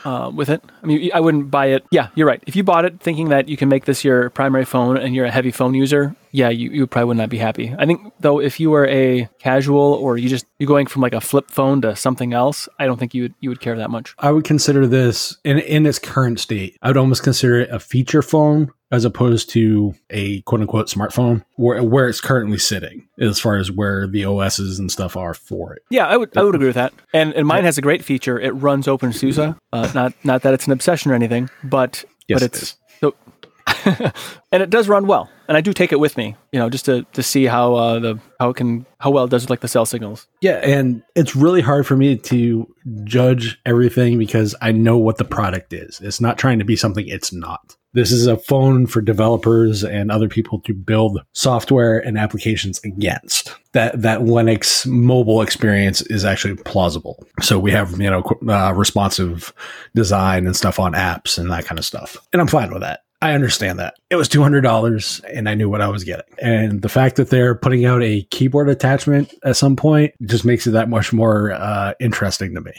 uh, 0.05 0.31
with 0.33 0.49
it. 0.49 0.63
I 0.83 0.86
mean, 0.86 1.12
I 1.13 1.19
wouldn't 1.19 1.51
buy 1.51 1.67
it. 1.67 1.86
Yeah, 1.91 2.10
you're 2.15 2.27
right. 2.27 2.43
If 2.47 2.55
you 2.55 2.63
bought 2.63 2.86
it 2.86 2.99
thinking 2.99 3.29
that 3.29 3.49
you 3.49 3.57
can 3.57 3.69
make 3.69 3.86
this 3.86 4.03
your 4.03 4.29
primary 4.29 4.65
phone 4.65 4.97
and 4.97 5.15
you're 5.15 5.25
a 5.25 5.31
heavy 5.31 5.51
phone 5.51 5.73
user, 5.73 6.15
yeah, 6.31 6.49
you, 6.49 6.69
you 6.69 6.88
probably 6.88 7.07
would 7.07 7.17
not 7.17 7.29
be 7.29 7.38
happy. 7.38 7.73
I 7.77 7.86
think 7.86 8.13
though, 8.19 8.39
if 8.39 8.60
you 8.60 8.69
were 8.69 8.88
a 8.88 9.29
casual 9.39 9.93
or 9.93 10.17
you 10.17 10.29
just 10.29 10.45
you're 10.60 10.67
going 10.67 10.88
from 10.88 11.01
like 11.01 11.13
a 11.13 11.21
flip 11.21 11.49
phone 11.49 11.81
to 11.81 11.95
something 11.95 12.33
else, 12.33 12.69
I 12.79 12.86
don't 12.86 12.97
think 12.97 13.13
you 13.13 13.23
would 13.23 13.36
you 13.39 13.49
would 13.49 13.60
care 13.60 13.77
that 13.77 13.89
much. 13.89 14.15
I 14.19 14.31
would 14.31 14.43
consider 14.43 14.88
this 14.88 15.38
in 15.43 15.60
in 15.60 15.86
its 15.86 15.99
current 15.99 16.39
state. 16.39 16.77
I 16.81 16.89
would 16.89 16.97
almost 16.97 17.23
consider 17.23 17.62
it 17.62 17.69
a 17.71 17.79
feature 17.79 18.21
phone 18.21 18.71
as 18.91 19.06
opposed 19.06 19.50
to 19.52 19.93
a 20.10 20.41
quote 20.41 20.62
unquote 20.62 20.88
smartphone 20.88 21.43
where 21.56 21.84
where 21.84 22.08
it's 22.08 22.21
currently 22.21 22.58
sitting 22.58 23.08
as 23.19 23.39
far 23.39 23.58
as 23.58 23.71
where 23.71 24.08
the 24.08 24.26
OSs 24.26 24.80
and 24.80 24.91
stuff 24.91 25.17
are 25.17 25.34
for 25.34 25.73
it. 25.73 25.84
Yeah, 25.89 26.08
I 26.08 26.17
would 26.17 26.36
I 26.38 26.43
would 26.43 26.56
agree 26.56 26.67
with 26.67 26.76
that. 26.76 26.93
And 27.13 27.34
and 27.34 27.47
mine 27.47 27.63
has 27.63 27.78
a 27.78 27.82
great 27.82 28.04
feature. 28.04 28.39
It 28.39 28.52
runs 28.52 28.88
OpenSUSE. 28.88 29.58
Uh, 29.73 29.91
not 29.93 30.13
not 30.23 30.41
that 30.43 30.54
it's 30.54 30.65
an 30.65 30.71
obsession 30.71 31.12
or 31.12 31.15
anything, 31.15 31.50
but 31.63 32.04
yes, 32.28 32.39
but 32.39 32.43
it's 32.43 32.76
so 33.00 33.13
and 34.52 34.63
it 34.63 34.69
does 34.69 34.88
run 34.88 35.08
well. 35.08 35.30
And 35.47 35.56
I 35.56 35.62
do 35.62 35.71
take 35.71 35.91
it 35.91 36.00
with 36.00 36.17
me, 36.17 36.36
you 36.52 36.60
know, 36.60 36.69
just 36.69 36.86
to, 36.86 37.04
to 37.13 37.23
see 37.23 37.45
how 37.45 37.76
uh, 37.76 38.00
the 38.00 38.19
how 38.39 38.50
it 38.50 38.56
can 38.56 38.86
how 39.00 39.12
well 39.12 39.26
it 39.26 39.30
does 39.30 39.43
with 39.43 39.50
like 39.50 39.62
the 39.62 39.67
cell 39.67 39.86
signals. 39.86 40.28
Yeah, 40.41 40.60
and 40.63 41.04
it's 41.15 41.36
really 41.36 41.62
hard 41.62 41.88
for 41.88 41.95
me 41.95 42.17
to 42.17 42.73
judge 43.04 43.60
everything 43.65 44.17
because 44.17 44.56
I 44.62 44.71
know 44.71 44.97
what 44.97 45.17
the 45.17 45.26
product 45.26 45.73
is. 45.73 46.02
It's 46.02 46.19
not 46.19 46.38
trying 46.38 46.60
to 46.60 46.65
be 46.65 46.76
something 46.76 47.08
it's 47.08 47.32
not. 47.32 47.78
This 47.97 48.12
is 48.12 48.27
a 48.27 48.38
phone 48.38 48.86
for 48.86 49.01
developers 49.01 49.83
and 49.83 50.12
other 50.12 50.29
people 50.29 50.60
to 50.60 50.73
build 50.75 51.19
software 51.33 51.97
and 51.97 52.15
applications 52.15 52.79
against. 52.83 53.55
That 53.71 53.99
that 54.03 54.19
Linux 54.19 54.86
mobile 54.86 55.41
experience 55.41 56.01
is 56.01 56.23
actually 56.23 56.57
plausible. 56.57 57.25
So 57.41 57.57
we 57.57 57.71
have 57.71 57.99
you 57.99 58.12
know 58.12 58.21
uh, 58.47 58.71
responsive 58.75 59.51
design 59.95 60.45
and 60.45 60.55
stuff 60.55 60.79
on 60.79 60.93
apps 60.93 61.39
and 61.39 61.49
that 61.49 61.65
kind 61.65 61.79
of 61.79 61.86
stuff, 61.86 62.17
and 62.31 62.39
I'm 62.39 62.47
fine 62.47 62.71
with 62.71 62.83
that. 62.83 62.99
I 63.19 63.33
understand 63.33 63.79
that. 63.79 63.95
It 64.12 64.15
was 64.15 64.29
$200 64.29 65.23
and 65.33 65.49
I 65.49 65.55
knew 65.55 65.67
what 65.71 65.81
I 65.81 65.88
was 65.88 66.03
getting. 66.03 66.31
And 66.39 66.83
the 66.83 66.89
fact 66.89 67.15
that 67.15 67.31
they're 67.31 67.55
putting 67.55 67.83
out 67.83 68.03
a 68.03 68.21
keyboard 68.29 68.69
attachment 68.69 69.33
at 69.43 69.57
some 69.57 69.75
point 69.75 70.13
just 70.21 70.45
makes 70.45 70.67
it 70.67 70.71
that 70.71 70.88
much 70.88 71.12
more 71.12 71.51
uh, 71.51 71.93
interesting 71.99 72.53
to 72.53 72.62
me. 72.62 72.73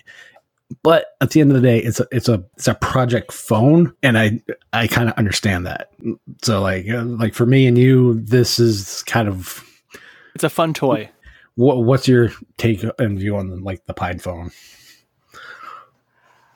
But 0.83 1.07
at 1.21 1.31
the 1.31 1.41
end 1.41 1.51
of 1.51 1.61
the 1.61 1.67
day, 1.67 1.79
it's 1.79 1.99
a 1.99 2.07
it's 2.13 2.29
a 2.29 2.45
it's 2.57 2.69
a 2.69 2.75
project 2.75 3.33
phone, 3.33 3.95
and 4.03 4.19
I 4.19 4.43
I 4.73 4.87
kind 4.87 5.09
of 5.09 5.15
understand 5.17 5.67
that. 5.67 5.91
So 6.43 6.61
like 6.61 6.89
uh, 6.89 7.05
like 7.05 7.35
for 7.35 7.47
me 7.47 7.67
and 7.67 7.79
you, 7.79 8.21
this 8.21 8.59
is 8.59 9.03
kind 9.05 9.29
of 9.29 9.65
It's 10.35 10.45
a 10.45 10.51
fun 10.51 10.75
toy. 10.75 11.09
what 11.55 11.85
what's 11.85 12.07
your 12.07 12.31
take 12.59 12.85
and 12.99 13.19
view 13.19 13.37
on 13.37 13.63
like 13.65 13.87
the 13.87 13.95
Pine 13.95 14.19
phone? 14.19 14.51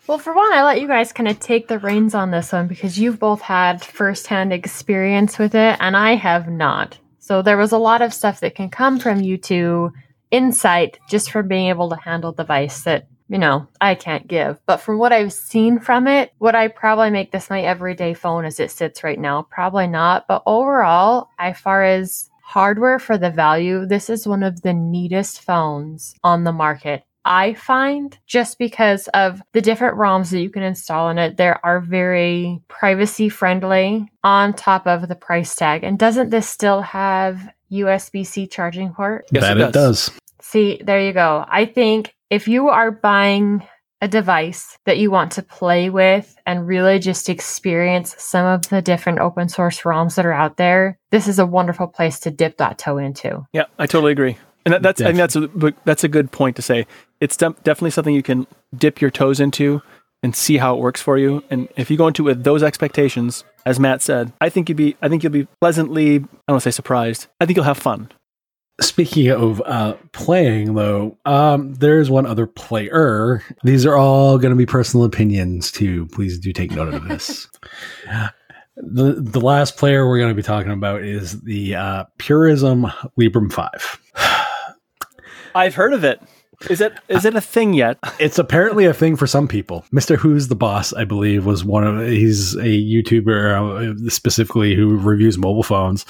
Well, 0.06 0.18
for 0.18 0.34
one, 0.34 0.52
I 0.52 0.64
let 0.64 0.80
you 0.80 0.88
guys 0.88 1.12
kind 1.12 1.28
of 1.28 1.38
take 1.38 1.68
the 1.68 1.78
reins 1.78 2.14
on 2.14 2.32
this 2.32 2.52
one 2.52 2.66
because 2.66 2.98
you've 2.98 3.20
both 3.20 3.40
had 3.40 3.82
firsthand 3.84 4.52
experience 4.52 5.38
with 5.38 5.54
it, 5.54 5.76
and 5.80 5.96
I 5.96 6.16
have 6.16 6.48
not. 6.48 6.98
So 7.18 7.40
there 7.40 7.56
was 7.56 7.72
a 7.72 7.78
lot 7.78 8.02
of 8.02 8.12
stuff 8.12 8.40
that 8.40 8.56
can 8.56 8.68
come 8.68 8.98
from 8.98 9.20
you 9.20 9.38
two 9.38 9.92
insight 10.32 10.98
just 11.08 11.30
from 11.30 11.46
being 11.46 11.68
able 11.68 11.88
to 11.90 11.96
handle 11.96 12.32
the 12.32 12.42
device 12.42 12.82
that 12.82 13.06
you 13.32 13.38
know 13.38 13.66
I 13.80 13.94
can't 13.94 14.28
give. 14.28 14.60
But 14.66 14.76
from 14.76 14.98
what 14.98 15.12
I've 15.12 15.32
seen 15.32 15.80
from 15.80 16.06
it, 16.06 16.32
would 16.38 16.54
I 16.54 16.68
probably 16.68 17.10
make 17.10 17.32
this 17.32 17.48
my 17.48 17.62
everyday 17.62 18.12
phone 18.12 18.44
as 18.44 18.60
it 18.60 18.70
sits 18.70 19.02
right 19.02 19.18
now? 19.18 19.46
Probably 19.50 19.86
not. 19.86 20.28
But 20.28 20.42
overall, 20.44 21.30
as 21.38 21.58
far 21.58 21.82
as 21.82 22.28
hardware 22.42 22.98
for 22.98 23.16
the 23.16 23.30
value, 23.30 23.86
this 23.86 24.10
is 24.10 24.28
one 24.28 24.42
of 24.42 24.60
the 24.60 24.74
neatest 24.74 25.40
phones 25.40 26.14
on 26.22 26.44
the 26.44 26.52
market. 26.52 27.04
I 27.24 27.54
find 27.54 28.18
just 28.26 28.58
because 28.58 29.08
of 29.08 29.40
the 29.52 29.62
different 29.62 29.96
ROMs 29.96 30.30
that 30.30 30.40
you 30.40 30.50
can 30.50 30.62
install 30.62 31.08
in 31.08 31.18
it, 31.18 31.38
there 31.38 31.64
are 31.64 31.80
very 31.80 32.60
privacy 32.68 33.30
friendly 33.30 34.10
on 34.22 34.52
top 34.52 34.86
of 34.86 35.08
the 35.08 35.14
price 35.14 35.54
tag. 35.54 35.84
And 35.84 35.98
doesn't 35.98 36.30
this 36.30 36.48
still 36.48 36.82
have 36.82 37.40
USB 37.70 38.26
C 38.26 38.46
charging 38.46 38.92
port? 38.92 39.24
Yes, 39.32 39.44
that 39.44 39.56
it 39.56 39.68
it 39.68 39.72
does. 39.72 40.10
See, 40.42 40.82
there 40.84 41.00
you 41.00 41.12
go. 41.12 41.46
I 41.48 41.64
think 41.64 42.14
if 42.32 42.48
you 42.48 42.70
are 42.70 42.90
buying 42.90 43.62
a 44.00 44.08
device 44.08 44.78
that 44.86 44.96
you 44.96 45.10
want 45.10 45.32
to 45.32 45.42
play 45.42 45.90
with 45.90 46.34
and 46.46 46.66
really 46.66 46.98
just 46.98 47.28
experience 47.28 48.14
some 48.18 48.46
of 48.46 48.66
the 48.70 48.80
different 48.80 49.18
open 49.18 49.50
source 49.50 49.82
ROMs 49.82 50.14
that 50.14 50.24
are 50.24 50.32
out 50.32 50.56
there, 50.56 50.98
this 51.10 51.28
is 51.28 51.38
a 51.38 51.44
wonderful 51.44 51.86
place 51.86 52.18
to 52.20 52.30
dip 52.30 52.56
that 52.56 52.78
toe 52.78 52.96
into. 52.96 53.46
Yeah, 53.52 53.64
I 53.78 53.86
totally 53.86 54.12
agree. 54.12 54.38
And 54.64 54.72
that, 54.72 54.82
that's 54.82 55.02
I 55.02 55.12
think 55.12 55.18
that's 55.18 55.36
a 55.36 55.74
that's 55.84 56.04
a 56.04 56.08
good 56.08 56.32
point 56.32 56.56
to 56.56 56.62
say. 56.62 56.86
It's 57.20 57.36
de- 57.36 57.54
definitely 57.64 57.90
something 57.90 58.14
you 58.14 58.22
can 58.22 58.46
dip 58.74 59.02
your 59.02 59.10
toes 59.10 59.38
into 59.38 59.82
and 60.22 60.34
see 60.34 60.56
how 60.56 60.74
it 60.74 60.80
works 60.80 61.02
for 61.02 61.18
you. 61.18 61.44
And 61.50 61.68
if 61.76 61.90
you 61.90 61.98
go 61.98 62.06
into 62.06 62.22
it 62.28 62.36
with 62.36 62.44
those 62.44 62.62
expectations, 62.62 63.44
as 63.66 63.78
Matt 63.78 64.00
said, 64.00 64.32
I 64.40 64.48
think 64.48 64.70
you'd 64.70 64.78
be 64.78 64.96
I 65.02 65.10
think 65.10 65.22
you'll 65.22 65.32
be 65.32 65.48
pleasantly 65.60 66.14
I 66.14 66.18
don't 66.18 66.30
want 66.48 66.62
to 66.62 66.72
say 66.72 66.74
surprised. 66.74 67.26
I 67.40 67.44
think 67.44 67.56
you'll 67.56 67.66
have 67.66 67.76
fun. 67.76 68.10
Speaking 68.82 69.30
of 69.30 69.62
uh, 69.64 69.94
playing, 70.12 70.74
though, 70.74 71.16
um, 71.24 71.74
there's 71.74 72.10
one 72.10 72.26
other 72.26 72.46
player. 72.46 73.42
These 73.62 73.86
are 73.86 73.96
all 73.96 74.38
going 74.38 74.50
to 74.50 74.56
be 74.56 74.66
personal 74.66 75.06
opinions, 75.06 75.70
too. 75.70 76.06
Please 76.06 76.38
do 76.38 76.52
take 76.52 76.72
note 76.72 76.92
of 76.92 77.04
this. 77.08 77.48
the 78.76 79.14
The 79.18 79.40
last 79.40 79.76
player 79.76 80.06
we're 80.08 80.18
going 80.18 80.30
to 80.30 80.34
be 80.34 80.42
talking 80.42 80.72
about 80.72 81.02
is 81.02 81.40
the 81.42 81.76
uh, 81.76 82.04
Purism 82.18 82.86
Librem 83.18 83.52
Five. 83.52 84.00
I've 85.54 85.74
heard 85.74 85.92
of 85.92 86.02
it. 86.02 86.20
Is 86.70 86.80
it 86.80 86.92
is 87.08 87.24
it 87.24 87.34
a 87.34 87.40
thing 87.40 87.74
yet? 87.74 87.98
It's 88.20 88.38
apparently 88.38 88.84
a 88.84 88.94
thing 88.94 89.16
for 89.16 89.26
some 89.26 89.48
people. 89.48 89.84
Mrwhosetheboss, 89.92 90.96
I 90.96 91.04
believe, 91.04 91.44
was 91.44 91.64
one 91.64 91.84
of. 91.84 92.06
He's 92.06 92.54
a 92.54 92.60
YouTuber 92.60 94.06
uh, 94.06 94.10
specifically 94.10 94.74
who 94.74 94.96
reviews 94.96 95.38
mobile 95.38 95.64
phones 95.64 96.04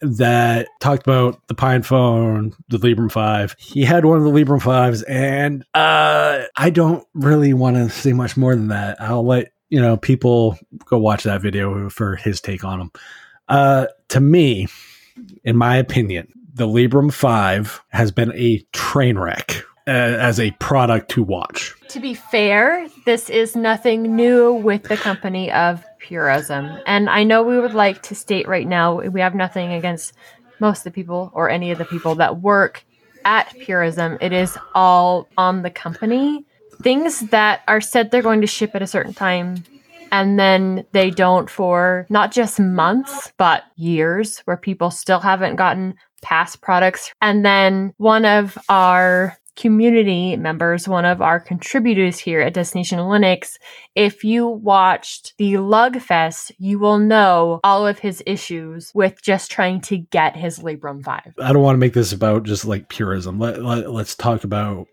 that 0.00 0.68
talked 0.80 1.02
about 1.02 1.46
the 1.48 1.54
Pine 1.54 1.82
phone, 1.82 2.54
the 2.68 2.78
Librem 2.78 3.10
5. 3.10 3.56
He 3.58 3.84
had 3.84 4.04
one 4.04 4.18
of 4.18 4.24
the 4.24 4.30
Librem 4.30 4.60
5s, 4.60 5.02
and 5.08 5.64
uh, 5.74 6.42
I 6.56 6.70
don't 6.70 7.06
really 7.14 7.54
want 7.54 7.76
to 7.76 7.90
say 7.90 8.12
much 8.12 8.36
more 8.36 8.54
than 8.54 8.68
that. 8.68 9.00
I'll 9.00 9.26
let 9.26 9.52
you 9.68 9.80
know 9.80 9.96
people 9.96 10.58
go 10.84 10.98
watch 10.98 11.24
that 11.24 11.42
video 11.42 11.88
for 11.88 12.16
his 12.16 12.40
take 12.40 12.64
on 12.64 12.78
them. 12.78 12.92
Uh, 13.48 13.86
to 14.08 14.20
me, 14.20 14.68
in 15.44 15.56
my 15.56 15.76
opinion, 15.76 16.28
the 16.54 16.66
Librem 16.66 17.12
5 17.12 17.82
has 17.88 18.10
been 18.10 18.32
a 18.34 18.58
train 18.72 19.18
wreck 19.18 19.64
uh, 19.86 19.90
as 19.90 20.38
a 20.38 20.50
product 20.52 21.10
to 21.12 21.22
watch. 21.22 21.74
To 21.88 22.00
be 22.00 22.14
fair, 22.14 22.88
this 23.06 23.30
is 23.30 23.56
nothing 23.56 24.14
new 24.14 24.52
with 24.52 24.84
the 24.84 24.96
company 24.96 25.50
of 25.50 25.84
Purism. 26.08 26.78
And 26.86 27.10
I 27.10 27.22
know 27.22 27.42
we 27.42 27.60
would 27.60 27.74
like 27.74 28.02
to 28.04 28.14
state 28.14 28.48
right 28.48 28.66
now 28.66 29.00
we 29.00 29.20
have 29.20 29.34
nothing 29.34 29.72
against 29.72 30.14
most 30.58 30.78
of 30.78 30.84
the 30.84 30.90
people 30.90 31.30
or 31.34 31.50
any 31.50 31.70
of 31.70 31.76
the 31.76 31.84
people 31.84 32.14
that 32.16 32.40
work 32.40 32.84
at 33.26 33.54
Purism. 33.58 34.16
It 34.22 34.32
is 34.32 34.56
all 34.74 35.28
on 35.36 35.62
the 35.62 35.70
company. 35.70 36.46
Things 36.82 37.20
that 37.30 37.60
are 37.68 37.82
said 37.82 38.10
they're 38.10 38.22
going 38.22 38.40
to 38.40 38.46
ship 38.46 38.70
at 38.74 38.82
a 38.82 38.86
certain 38.86 39.12
time 39.12 39.62
and 40.10 40.38
then 40.38 40.86
they 40.92 41.10
don't 41.10 41.50
for 41.50 42.06
not 42.08 42.32
just 42.32 42.58
months, 42.58 43.32
but 43.36 43.64
years, 43.76 44.38
where 44.40 44.56
people 44.56 44.90
still 44.90 45.20
haven't 45.20 45.56
gotten 45.56 45.94
past 46.22 46.60
products. 46.60 47.12
And 47.20 47.44
then 47.44 47.92
one 47.98 48.24
of 48.24 48.56
our 48.68 49.37
community 49.58 50.36
members, 50.36 50.86
one 50.86 51.04
of 51.04 51.20
our 51.20 51.40
contributors 51.40 52.16
here 52.16 52.40
at 52.40 52.54
Destination 52.54 53.00
Linux, 53.00 53.58
if 53.96 54.22
you 54.22 54.46
watched 54.46 55.36
the 55.36 55.54
Lugfest, 55.54 56.52
you 56.58 56.78
will 56.78 56.98
know 56.98 57.58
all 57.64 57.84
of 57.84 57.98
his 57.98 58.22
issues 58.24 58.92
with 58.94 59.20
just 59.20 59.50
trying 59.50 59.80
to 59.80 59.98
get 59.98 60.36
his 60.36 60.60
Librem 60.60 61.02
5. 61.02 61.34
I 61.40 61.52
don't 61.52 61.62
want 61.62 61.74
to 61.74 61.80
make 61.80 61.92
this 61.92 62.12
about 62.12 62.44
just 62.44 62.64
like 62.64 62.88
purism. 62.88 63.40
Let, 63.40 63.60
let, 63.60 63.84
us 63.88 64.14
talk 64.14 64.44
about, 64.44 64.86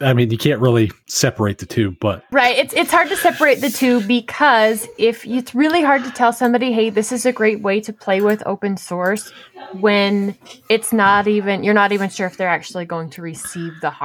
I 0.00 0.12
mean, 0.12 0.30
you 0.30 0.38
can't 0.38 0.60
really 0.60 0.92
separate 1.06 1.58
the 1.58 1.66
two, 1.66 1.96
but. 2.00 2.24
Right. 2.30 2.56
It's, 2.56 2.72
it's 2.72 2.92
hard 2.92 3.08
to 3.08 3.16
separate 3.16 3.60
the 3.60 3.70
two 3.70 4.00
because 4.02 4.86
if 4.96 5.26
it's 5.26 5.56
really 5.56 5.82
hard 5.82 6.04
to 6.04 6.12
tell 6.12 6.32
somebody, 6.32 6.72
hey, 6.72 6.88
this 6.90 7.10
is 7.10 7.26
a 7.26 7.32
great 7.32 7.62
way 7.62 7.80
to 7.80 7.92
play 7.92 8.20
with 8.20 8.44
open 8.46 8.76
source 8.76 9.32
when 9.80 10.36
it's 10.68 10.92
not 10.92 11.26
even, 11.26 11.64
you're 11.64 11.74
not 11.74 11.90
even 11.90 12.08
sure 12.10 12.28
if 12.28 12.36
they're 12.36 12.48
actually 12.48 12.84
going 12.84 13.10
to 13.10 13.22
receive 13.22 13.72
the 13.80 13.90
hardware. 13.90 14.03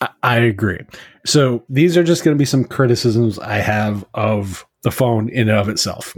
I, 0.00 0.08
I 0.22 0.36
agree. 0.38 0.80
So 1.26 1.64
these 1.68 1.96
are 1.96 2.04
just 2.04 2.24
going 2.24 2.36
to 2.36 2.38
be 2.38 2.44
some 2.44 2.64
criticisms 2.64 3.38
I 3.38 3.56
have 3.56 4.04
of 4.14 4.66
the 4.82 4.90
phone 4.90 5.28
in 5.28 5.48
and 5.48 5.58
of 5.58 5.68
itself. 5.68 6.14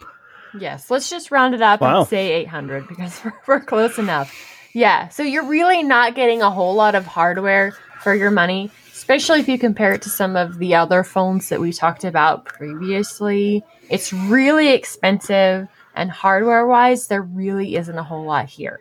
Yes, 0.58 0.90
let's 0.90 1.08
just 1.10 1.30
round 1.30 1.54
it 1.54 1.62
up 1.62 1.80
Wow. 1.80 2.00
and 2.00 2.08
say 2.08 2.32
800 2.32 2.88
because 2.88 3.20
we're, 3.24 3.32
we're 3.46 3.60
close 3.60 3.98
enough. 3.98 4.34
Yeah, 4.72 5.08
so 5.08 5.22
you're 5.22 5.46
really 5.46 5.82
not 5.82 6.14
getting 6.14 6.40
a 6.42 6.50
whole 6.50 6.74
lot 6.74 6.94
of 6.94 7.04
hardware 7.06 7.72
for 8.00 8.14
your 8.14 8.30
money, 8.30 8.70
especially 8.92 9.40
if 9.40 9.48
you 9.48 9.58
compare 9.58 9.92
it 9.92 10.02
to 10.02 10.10
some 10.10 10.34
of 10.36 10.58
the 10.58 10.74
other 10.74 11.04
phones 11.04 11.50
that 11.50 11.60
we 11.60 11.72
talked 11.72 12.04
about 12.04 12.46
previously. 12.46 13.62
It's 13.90 14.12
really 14.12 14.68
expensive, 14.68 15.68
and 15.94 16.10
hardware 16.10 16.66
wise, 16.66 17.06
there 17.08 17.22
really 17.22 17.76
isn't 17.76 17.96
a 17.96 18.02
whole 18.02 18.24
lot 18.24 18.46
here. 18.48 18.80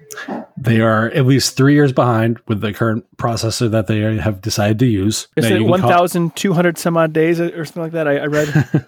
They 0.58 0.82
are 0.82 1.08
at 1.10 1.26
least 1.26 1.58
three 1.58 1.74
years 1.74 1.92
behind 1.92 2.40
with 2.48 2.62
the 2.62 2.74
current 2.74 3.06
processor 3.18 3.70
that 3.72 3.88
they 3.88 4.00
have 4.18 4.42
decided 4.42 4.80
to 4.80 4.86
use. 4.86 5.28
Is 5.36 5.50
Now, 5.50 5.56
it 5.56 5.62
you 5.62 5.68
can 5.72 5.82
call- 5.82 5.90
1,200 6.02 6.78
some 6.78 6.98
odd 6.98 7.14
days 7.14 7.40
or 7.40 7.66
something 7.66 7.84
like 7.84 7.92
that? 7.94 8.08
I, 8.08 8.18
I 8.20 8.26
read. 8.26 8.88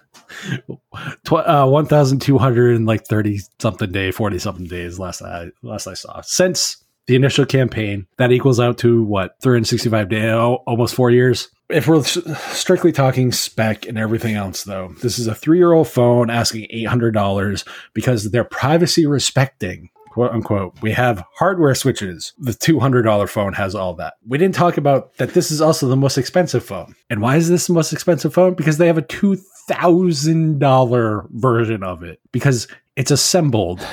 Tw- 1.24 1.32
uh, 1.34 1.66
1,200 1.66 2.76
and 2.76 2.86
like 2.86 3.06
30 3.06 3.40
something 3.58 3.90
day, 3.92 4.10
40 4.10 4.38
something 4.38 4.66
days 4.66 4.98
last 4.98 5.22
I 5.22 5.50
last 5.62 5.86
I 5.86 5.94
saw. 5.94 6.20
Since 6.22 6.83
the 7.06 7.16
initial 7.16 7.46
campaign, 7.46 8.06
that 8.16 8.32
equals 8.32 8.58
out 8.60 8.78
to 8.78 9.02
what 9.02 9.36
365 9.42 10.08
days, 10.08 10.32
almost 10.66 10.94
four 10.94 11.10
years. 11.10 11.48
If 11.68 11.86
we're 11.88 12.02
strictly 12.02 12.92
talking 12.92 13.32
spec 13.32 13.86
and 13.86 13.98
everything 13.98 14.36
else, 14.36 14.64
though, 14.64 14.94
this 15.02 15.18
is 15.18 15.26
a 15.26 15.34
three 15.34 15.58
year 15.58 15.72
old 15.72 15.88
phone 15.88 16.30
asking 16.30 16.68
$800 16.72 17.66
because 17.94 18.30
they're 18.30 18.44
privacy 18.44 19.04
respecting. 19.06 19.90
Quote 20.10 20.30
unquote. 20.30 20.80
We 20.80 20.92
have 20.92 21.24
hardware 21.34 21.74
switches. 21.74 22.32
The 22.38 22.52
$200 22.52 23.28
phone 23.28 23.52
has 23.54 23.74
all 23.74 23.94
that. 23.94 24.14
We 24.24 24.38
didn't 24.38 24.54
talk 24.54 24.76
about 24.76 25.16
that 25.16 25.34
this 25.34 25.50
is 25.50 25.60
also 25.60 25.88
the 25.88 25.96
most 25.96 26.16
expensive 26.16 26.64
phone. 26.64 26.94
And 27.10 27.20
why 27.20 27.34
is 27.36 27.48
this 27.48 27.66
the 27.66 27.72
most 27.72 27.92
expensive 27.92 28.32
phone? 28.32 28.54
Because 28.54 28.78
they 28.78 28.86
have 28.86 28.98
a 28.98 29.02
$2,000 29.02 31.30
version 31.30 31.82
of 31.82 32.04
it 32.04 32.20
because 32.30 32.68
it's 32.94 33.10
assembled 33.10 33.84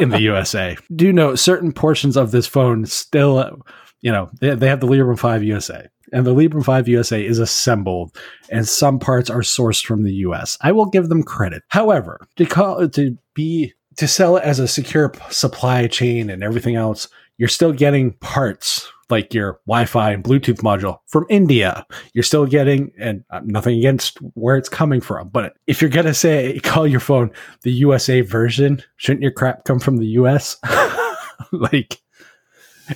in 0.00 0.10
the 0.10 0.20
USA. 0.20 0.76
Do 0.94 1.12
know 1.12 1.34
certain 1.34 1.72
portions 1.72 2.16
of 2.16 2.30
this 2.30 2.46
phone 2.46 2.86
still, 2.86 3.62
you 4.00 4.12
know, 4.12 4.30
they, 4.40 4.54
they 4.54 4.68
have 4.68 4.80
the 4.80 4.86
Librem 4.86 5.18
5 5.18 5.44
USA. 5.44 5.88
And 6.12 6.26
the 6.26 6.34
Librem 6.34 6.64
5 6.64 6.88
USA 6.88 7.24
is 7.24 7.38
assembled, 7.38 8.16
and 8.50 8.66
some 8.66 8.98
parts 8.98 9.30
are 9.30 9.42
sourced 9.42 9.84
from 9.84 10.02
the 10.02 10.12
US. 10.14 10.58
I 10.60 10.72
will 10.72 10.86
give 10.86 11.08
them 11.08 11.22
credit. 11.22 11.62
However, 11.68 12.26
to 12.36 12.46
call 12.46 12.88
to 12.88 13.16
be 13.34 13.74
to 13.96 14.08
sell 14.08 14.36
it 14.36 14.44
as 14.44 14.58
a 14.58 14.66
secure 14.66 15.12
supply 15.30 15.86
chain 15.86 16.30
and 16.30 16.42
everything 16.42 16.74
else, 16.74 17.08
you're 17.38 17.48
still 17.48 17.72
getting 17.72 18.12
parts 18.14 18.90
like 19.10 19.32
your 19.34 19.60
Wi-Fi 19.66 20.12
and 20.12 20.24
Bluetooth 20.24 20.58
module 20.62 20.98
from 21.06 21.26
India. 21.28 21.86
You're 22.14 22.22
still 22.22 22.46
getting, 22.46 22.92
and 22.98 23.24
uh, 23.30 23.40
nothing 23.44 23.78
against 23.78 24.18
where 24.34 24.56
it's 24.56 24.68
coming 24.68 25.00
from, 25.00 25.28
but 25.28 25.54
if 25.66 25.80
you're 25.80 25.90
gonna 25.90 26.14
say 26.14 26.58
call 26.60 26.86
your 26.86 27.00
phone 27.00 27.30
the 27.62 27.72
USA 27.72 28.20
version, 28.20 28.82
shouldn't 28.96 29.22
your 29.22 29.32
crap 29.32 29.64
come 29.64 29.78
from 29.80 29.96
the 29.98 30.06
US? 30.06 30.56
like 31.52 31.98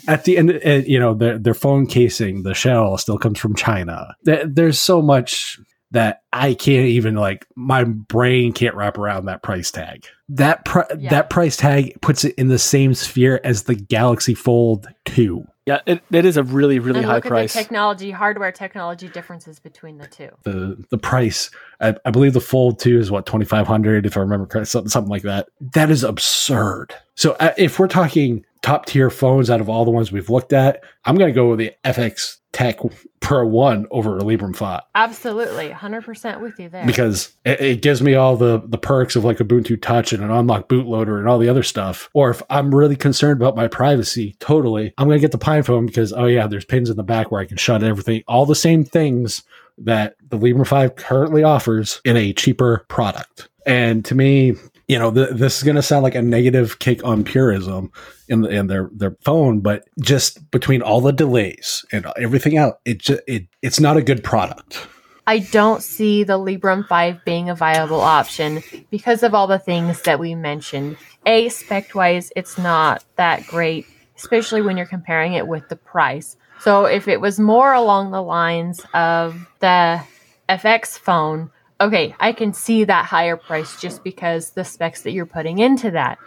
at 0.09 0.25
the 0.25 0.37
end, 0.39 0.61
uh, 0.65 0.71
you 0.87 0.99
know, 0.99 1.15
their 1.15 1.39
their 1.39 1.55
phone 1.55 1.87
casing, 1.87 2.43
the 2.43 2.55
shell 2.55 2.99
still 2.99 3.19
comes 3.19 3.39
from 3.39 3.55
China. 3.55 4.15
There's 4.25 4.79
so 4.81 5.01
much 5.03 5.59
that 5.93 6.23
I 6.33 6.55
can't 6.55 6.87
even 6.87 7.15
like 7.15 7.47
my 7.55 7.85
brain 7.85 8.53
can't 8.53 8.75
wrap 8.75 8.99
around 8.99 9.27
that 9.27 9.45
price 9.45 9.71
tag. 9.71 10.07
That 10.29 10.65
pri- 10.65 10.87
Yeah. 10.99 11.11
that 11.11 11.31
price 11.31 11.57
tag 11.57 12.01
puts 12.01 12.25
it 12.25 12.35
in 12.37 12.49
the 12.49 12.59
same 12.59 12.95
sphere 12.95 13.41
as 13.45 13.65
the 13.65 13.77
Galaxy 13.77 14.35
Fold 14.35 14.89
2. 15.05 15.45
Yeah, 15.67 15.81
it, 15.87 16.03
it 16.11 16.27
is 16.27 16.37
a 16.37 16.43
really, 16.43 16.79
really 16.79 16.99
and 16.99 17.07
high 17.07 17.15
look 17.17 17.25
price. 17.25 17.57
at 17.57 17.59
the 17.59 17.63
technology, 17.65 18.11
hardware 18.11 18.53
technology 18.53 19.09
differences 19.09 19.59
between 19.59 19.97
the 19.97 20.07
two. 20.07 20.29
The 20.43 20.85
the 20.91 20.99
price, 20.99 21.51
I, 21.81 21.95
I 22.05 22.11
believe 22.11 22.35
the 22.35 22.41
Fold 22.41 22.79
2 22.81 22.99
is 22.99 23.11
what 23.11 23.25
2500 23.25 24.05
if 24.05 24.17
I 24.17 24.21
remember 24.21 24.45
correctly, 24.45 24.67
something, 24.67 24.91
something 24.91 25.11
like 25.11 25.23
that. 25.23 25.49
That 25.61 25.91
is 25.91 26.05
absurd. 26.05 26.95
So 27.15 27.33
uh, 27.41 27.55
if 27.57 27.79
we're 27.79 27.89
talking 27.89 28.45
top 28.61 28.85
tier 28.87 29.09
phones 29.09 29.49
out 29.49 29.63
of 29.63 29.71
all 29.71 29.87
the 29.87 29.91
ones 29.91 30.13
we've 30.13 30.29
looked 30.29 30.53
at, 30.53 30.83
I'm 31.07 31.17
going 31.17 31.33
to 31.33 31.35
go 31.35 31.49
with 31.49 31.59
the 31.61 31.73
FX 31.83 32.39
Tech 32.55 32.79
per 33.21 33.45
1 33.45 33.87
over 33.91 34.17
a 34.17 34.23
Librem 34.23 34.55
5. 34.57 34.81
Absolutely, 34.95 35.69
100% 35.71 36.41
with 36.41 36.59
you 36.59 36.69
there. 36.71 36.87
because 36.87 37.33
it, 37.45 37.61
it 37.61 37.83
gives 37.83 38.01
me 38.01 38.15
all 38.15 38.37
the 38.37 38.63
the 38.65 38.79
perks 38.79 39.17
of 39.17 39.25
like 39.25 39.39
Ubuntu 39.39 39.81
Touch 39.83 40.13
and 40.13 40.23
an 40.23 40.31
unlocked 40.31 40.71
bootloader 40.71 41.19
and 41.19 41.29
all 41.29 41.39
the 41.39 41.49
other 41.49 41.63
stuff. 41.63 42.09
Or 42.15 42.31
if 42.31 42.41
I'm 42.49 42.75
really 42.75 42.97
concerned 42.97 43.43
about 43.43 43.57
my 43.57 43.69
privacy, 43.69 44.37
totally, 44.39 44.95
I'm 44.97 45.09
gonna 45.09 45.19
get 45.19 45.33
the 45.33 45.39
PinePhone 45.39 45.87
because 45.87 46.13
oh 46.13 46.27
yeah, 46.27 46.47
there's 46.47 46.65
pins 46.65 46.89
in 46.89 46.97
the 46.97 47.03
back 47.03 47.31
where 47.31 47.41
I 47.41 47.47
can 47.47 47.57
shut 47.57 47.83
everything, 47.83 48.23
all 48.29 48.47
the 48.47 48.55
same 48.55 48.85
things 48.85 49.43
that 49.79 50.15
the 50.29 50.39
Librem 50.39 50.67
5 50.67 50.95
currently 50.95 51.43
offers 51.43 52.01
in 52.05 52.17
a 52.17 52.33
cheaper 52.33 52.87
product. 52.89 53.49
And 53.67 54.05
to 54.05 54.15
me, 54.15 54.55
you 54.89 54.99
know, 54.99 55.11
th- 55.11 55.31
this 55.31 55.57
is 55.59 55.63
going 55.63 55.77
to 55.77 55.83
sound 55.83 56.03
like 56.03 56.15
a 56.15 56.23
negative 56.23 56.79
kick 56.79 57.05
on 57.05 57.25
purism 57.25 57.91
in 58.29 58.43
the, 58.43 58.49
in 58.49 58.67
their 58.67 58.91
their 58.93 59.17
phone, 59.23 59.61
but 59.61 59.89
just 60.01 60.51
between 60.51 60.83
all 60.83 61.01
the 61.01 61.13
delays 61.13 61.85
and 61.93 62.07
everything 62.19 62.57
else, 62.57 62.77
it 62.85 62.99
just 62.99 63.23
it 63.27 63.47
it's 63.63 63.81
not 63.81 63.97
a 63.97 64.03
good 64.03 64.23
product. 64.23 64.87
I 65.27 65.39
don't 65.39 65.83
see 65.83 66.23
the 66.23 66.39
Librem 66.39 66.87
5 66.87 67.25
being 67.25 67.49
a 67.49 67.55
viable 67.55 68.03
option 68.03 68.63
because 68.91 69.23
of 69.23 69.35
all 69.35 69.47
the 69.47 69.59
things 69.59 70.03
that 70.03 70.21
we 70.21 70.35
mentioned. 70.35 70.99
A, 71.25 71.49
spec 71.49 71.95
wise, 71.95 72.31
it's 72.37 72.59
not 72.59 73.03
that 73.17 73.47
great, 73.47 73.87
especially 74.19 74.61
when 74.61 74.77
you're 74.77 74.85
comparing 74.85 75.33
it 75.33 75.47
with 75.47 75.67
the 75.71 75.77
price. 75.77 76.37
So 76.61 76.85
if 76.85 77.09
it 77.09 77.23
was 77.23 77.41
more 77.41 77.73
along 77.73 78.11
the 78.11 78.23
lines 78.23 78.83
of 78.93 79.49
the 79.61 80.03
FX 80.49 80.99
phone, 80.99 81.51
okay, 81.81 82.15
I 82.21 82.33
can 82.33 82.53
see 82.53 82.85
that 82.85 83.07
higher 83.07 83.37
price 83.37 83.81
just 83.81 84.05
because 84.05 84.51
the 84.51 84.65
specs 84.65 85.03
that 85.03 85.13
you're 85.13 85.27
putting 85.27 85.59
into 85.59 85.91
that. 85.93 86.19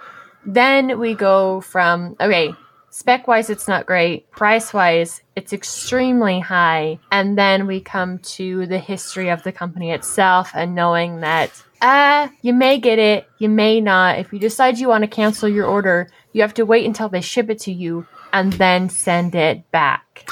Then 0.46 1.00
we 1.00 1.14
go 1.14 1.62
from, 1.62 2.16
okay, 2.20 2.54
spec 2.90 3.28
wise, 3.28 3.50
it's 3.50 3.68
not 3.68 3.86
great. 3.86 4.30
Price 4.32 4.74
wise, 4.74 5.22
it's 5.36 5.54
extremely 5.54 6.40
high. 6.40 7.00
And 7.12 7.38
then 7.38 7.68
we 7.68 7.82
come 7.82 8.20
to 8.20 8.66
the 8.66 8.80
history 8.80 9.30
of 9.30 9.44
the 9.44 9.52
company 9.52 9.92
itself 9.92 10.52
and 10.54 10.76
knowing 10.76 11.22
that, 11.22 11.52
uh, 11.82 12.30
you 12.42 12.54
may 12.54 12.80
get 12.80 12.98
it, 12.98 13.30
you 13.38 13.50
may 13.50 13.82
not. 13.82 14.18
If 14.18 14.34
you 14.34 14.40
decide 14.40 14.80
you 14.80 14.88
want 14.88 15.04
to 15.04 15.08
cancel 15.08 15.48
your 15.48 15.68
order, 15.68 16.10
you 16.34 16.42
have 16.42 16.56
to 16.56 16.66
wait 16.66 16.86
until 16.86 17.10
they 17.10 17.22
ship 17.22 17.50
it 17.50 17.60
to 17.62 17.72
you 17.72 18.08
and 18.34 18.54
then 18.54 18.90
send 18.90 19.36
it 19.36 19.70
back. 19.72 20.30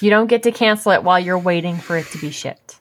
You 0.00 0.10
don't 0.10 0.26
get 0.26 0.44
to 0.44 0.52
cancel 0.52 0.92
it 0.92 1.02
while 1.02 1.18
you're 1.18 1.38
waiting 1.38 1.76
for 1.76 1.96
it 1.96 2.06
to 2.06 2.18
be 2.18 2.30
shipped. 2.30 2.78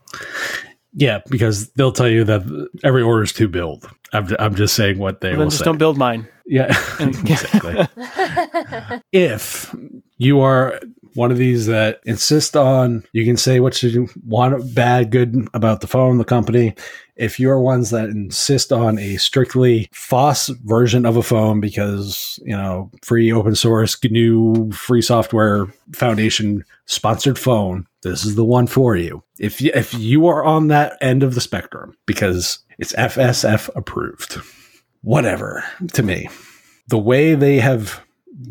Yeah, 0.93 1.21
because 1.29 1.69
they'll 1.73 1.91
tell 1.93 2.09
you 2.09 2.23
that 2.25 2.69
every 2.83 3.01
order 3.01 3.23
is 3.23 3.31
to 3.33 3.47
build. 3.47 3.89
I'm, 4.13 4.27
I'm 4.39 4.55
just 4.55 4.75
saying 4.75 4.97
what 4.97 5.21
they 5.21 5.29
Well, 5.29 5.37
will 5.37 5.43
then 5.45 5.49
just 5.51 5.59
say. 5.59 5.65
don't 5.65 5.77
build 5.77 5.97
mine. 5.97 6.27
Yeah, 6.45 6.67
exactly. 6.99 7.87
if 9.13 9.73
you 10.17 10.41
are 10.41 10.79
one 11.13 11.31
of 11.31 11.37
these 11.37 11.65
that 11.67 11.99
insist 12.05 12.55
on, 12.55 13.03
you 13.13 13.25
can 13.25 13.37
say 13.37 13.59
what 13.59 13.81
you 13.81 14.09
want, 14.25 14.73
bad, 14.73 15.11
good 15.11 15.47
about 15.53 15.81
the 15.81 15.87
phone, 15.87 16.17
the 16.17 16.23
company. 16.23 16.75
If 17.15 17.39
you're 17.39 17.59
ones 17.59 17.89
that 17.91 18.09
insist 18.09 18.71
on 18.71 18.97
a 18.97 19.17
strictly 19.17 19.89
FOSS 19.91 20.49
version 20.63 21.05
of 21.05 21.17
a 21.17 21.23
phone 21.23 21.59
because, 21.59 22.39
you 22.43 22.55
know, 22.55 22.89
free 23.03 23.31
open 23.31 23.55
source, 23.55 23.97
GNU, 24.01 24.71
free 24.71 25.01
software 25.01 25.67
foundation 25.93 26.65
sponsored 26.85 27.37
phone, 27.37 27.85
this 28.03 28.25
is 28.25 28.35
the 28.35 28.45
one 28.45 28.67
for 28.67 28.95
you. 28.95 29.23
If 29.39 29.61
you, 29.61 29.71
if 29.75 29.93
you 29.93 30.27
are 30.27 30.43
on 30.43 30.67
that 30.69 30.97
end 31.01 31.21
of 31.21 31.35
the 31.35 31.41
spectrum 31.41 31.95
because 32.05 32.59
it's 32.79 32.93
FSF 32.93 33.69
approved 33.75 34.41
whatever 35.01 35.63
to 35.93 36.03
me. 36.03 36.29
The 36.87 36.97
way 36.97 37.35
they 37.35 37.59
have 37.59 38.01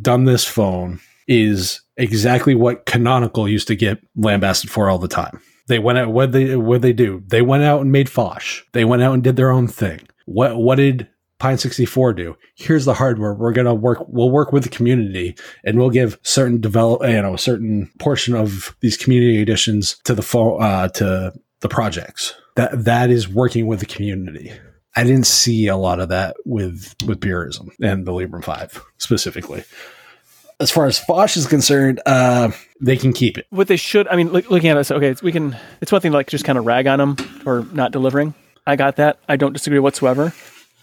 done 0.01 0.25
this 0.25 0.45
phone 0.45 1.01
is 1.27 1.81
exactly 2.01 2.55
what 2.55 2.87
Canonical 2.87 3.49
used 3.49 3.69
to 3.69 3.77
get 3.77 3.99
lambasted 4.17 4.71
for 4.71 4.89
all 4.89 4.99
the 4.99 5.09
time. 5.09 5.41
They 5.69 5.79
went 5.79 5.99
out 5.99 6.13
what 6.13 6.33
they 6.33 6.57
what 6.57 6.83
they 6.83 6.93
do. 6.93 7.23
They 7.29 7.43
went 7.43 7.63
out 7.63 7.81
and 7.81 7.93
made 7.93 8.09
Phosh. 8.09 8.63
They 8.73 8.85
went 8.85 9.03
out 9.03 9.15
and 9.15 9.23
did 9.23 9.37
their 9.37 9.51
own 9.51 9.69
thing. 9.69 10.01
What 10.27 10.57
what 10.57 10.77
did 10.77 11.09
Pine64 11.39 12.17
do? 12.17 12.37
Here's 12.57 12.85
the 12.85 12.95
hardware. 12.95 13.35
We're 13.35 13.53
gonna 13.53 13.75
work 13.75 13.99
we'll 14.09 14.31
work 14.31 14.53
with 14.53 14.65
the 14.65 14.69
community 14.69 15.37
and 15.65 15.79
we'll 15.79 15.91
give 15.91 16.19
certain 16.23 16.61
develop 16.61 17.03
you 17.03 17.23
know, 17.23 17.35
a 17.35 17.39
certain 17.39 17.91
portion 18.01 18.35
of 18.35 18.75
these 18.81 18.97
community 18.97 19.41
additions 19.41 19.99
to 20.05 20.15
the 20.15 20.23
phone 20.23 20.61
uh 20.61 20.89
to 20.89 21.33
the 21.61 21.69
projects. 21.69 22.35
That 22.57 22.85
that 22.85 23.11
is 23.11 23.29
working 23.29 23.67
with 23.67 23.79
the 23.79 23.87
community. 23.87 24.53
I 24.97 25.05
didn't 25.05 25.27
see 25.27 25.69
a 25.69 25.77
lot 25.77 26.01
of 26.01 26.09
that 26.09 26.37
with 26.45 26.97
with 27.07 27.21
purism 27.21 27.71
and 27.81 28.07
the 28.07 28.13
Librem 28.13 28.45
Five 28.45 28.83
specifically. 28.99 29.63
As 30.61 30.71
far 30.71 30.87
as 30.87 31.01
Phosh 31.01 31.37
is 31.37 31.47
concerned, 31.47 32.01
uh, 32.05 32.51
they 32.81 32.97
can 32.97 33.13
keep 33.13 33.39
it. 33.39 33.47
What 33.51 33.69
they 33.69 33.77
should, 33.77 34.07
I 34.09 34.17
mean, 34.17 34.29
look, 34.29 34.51
looking 34.51 34.69
at 34.69 34.75
this, 34.75 34.91
okay, 34.91 35.09
it's, 35.09 35.23
we 35.23 35.33
can. 35.33 35.57
It's 35.81 35.91
one 35.91 36.01
thing 36.01 36.13
to 36.13 36.17
like 36.17 36.29
just 36.29 36.45
kind 36.45 36.59
of 36.59 36.67
rag 36.67 36.87
on 36.87 36.99
them 36.99 37.17
for 37.17 37.67
not 37.73 37.93
delivering. 37.93 38.35
I 38.67 38.77
got 38.77 38.97
that. 38.97 39.19
I 39.29 39.37
don't 39.37 39.55
disagree 39.55 39.79
whatsoever. 39.79 40.33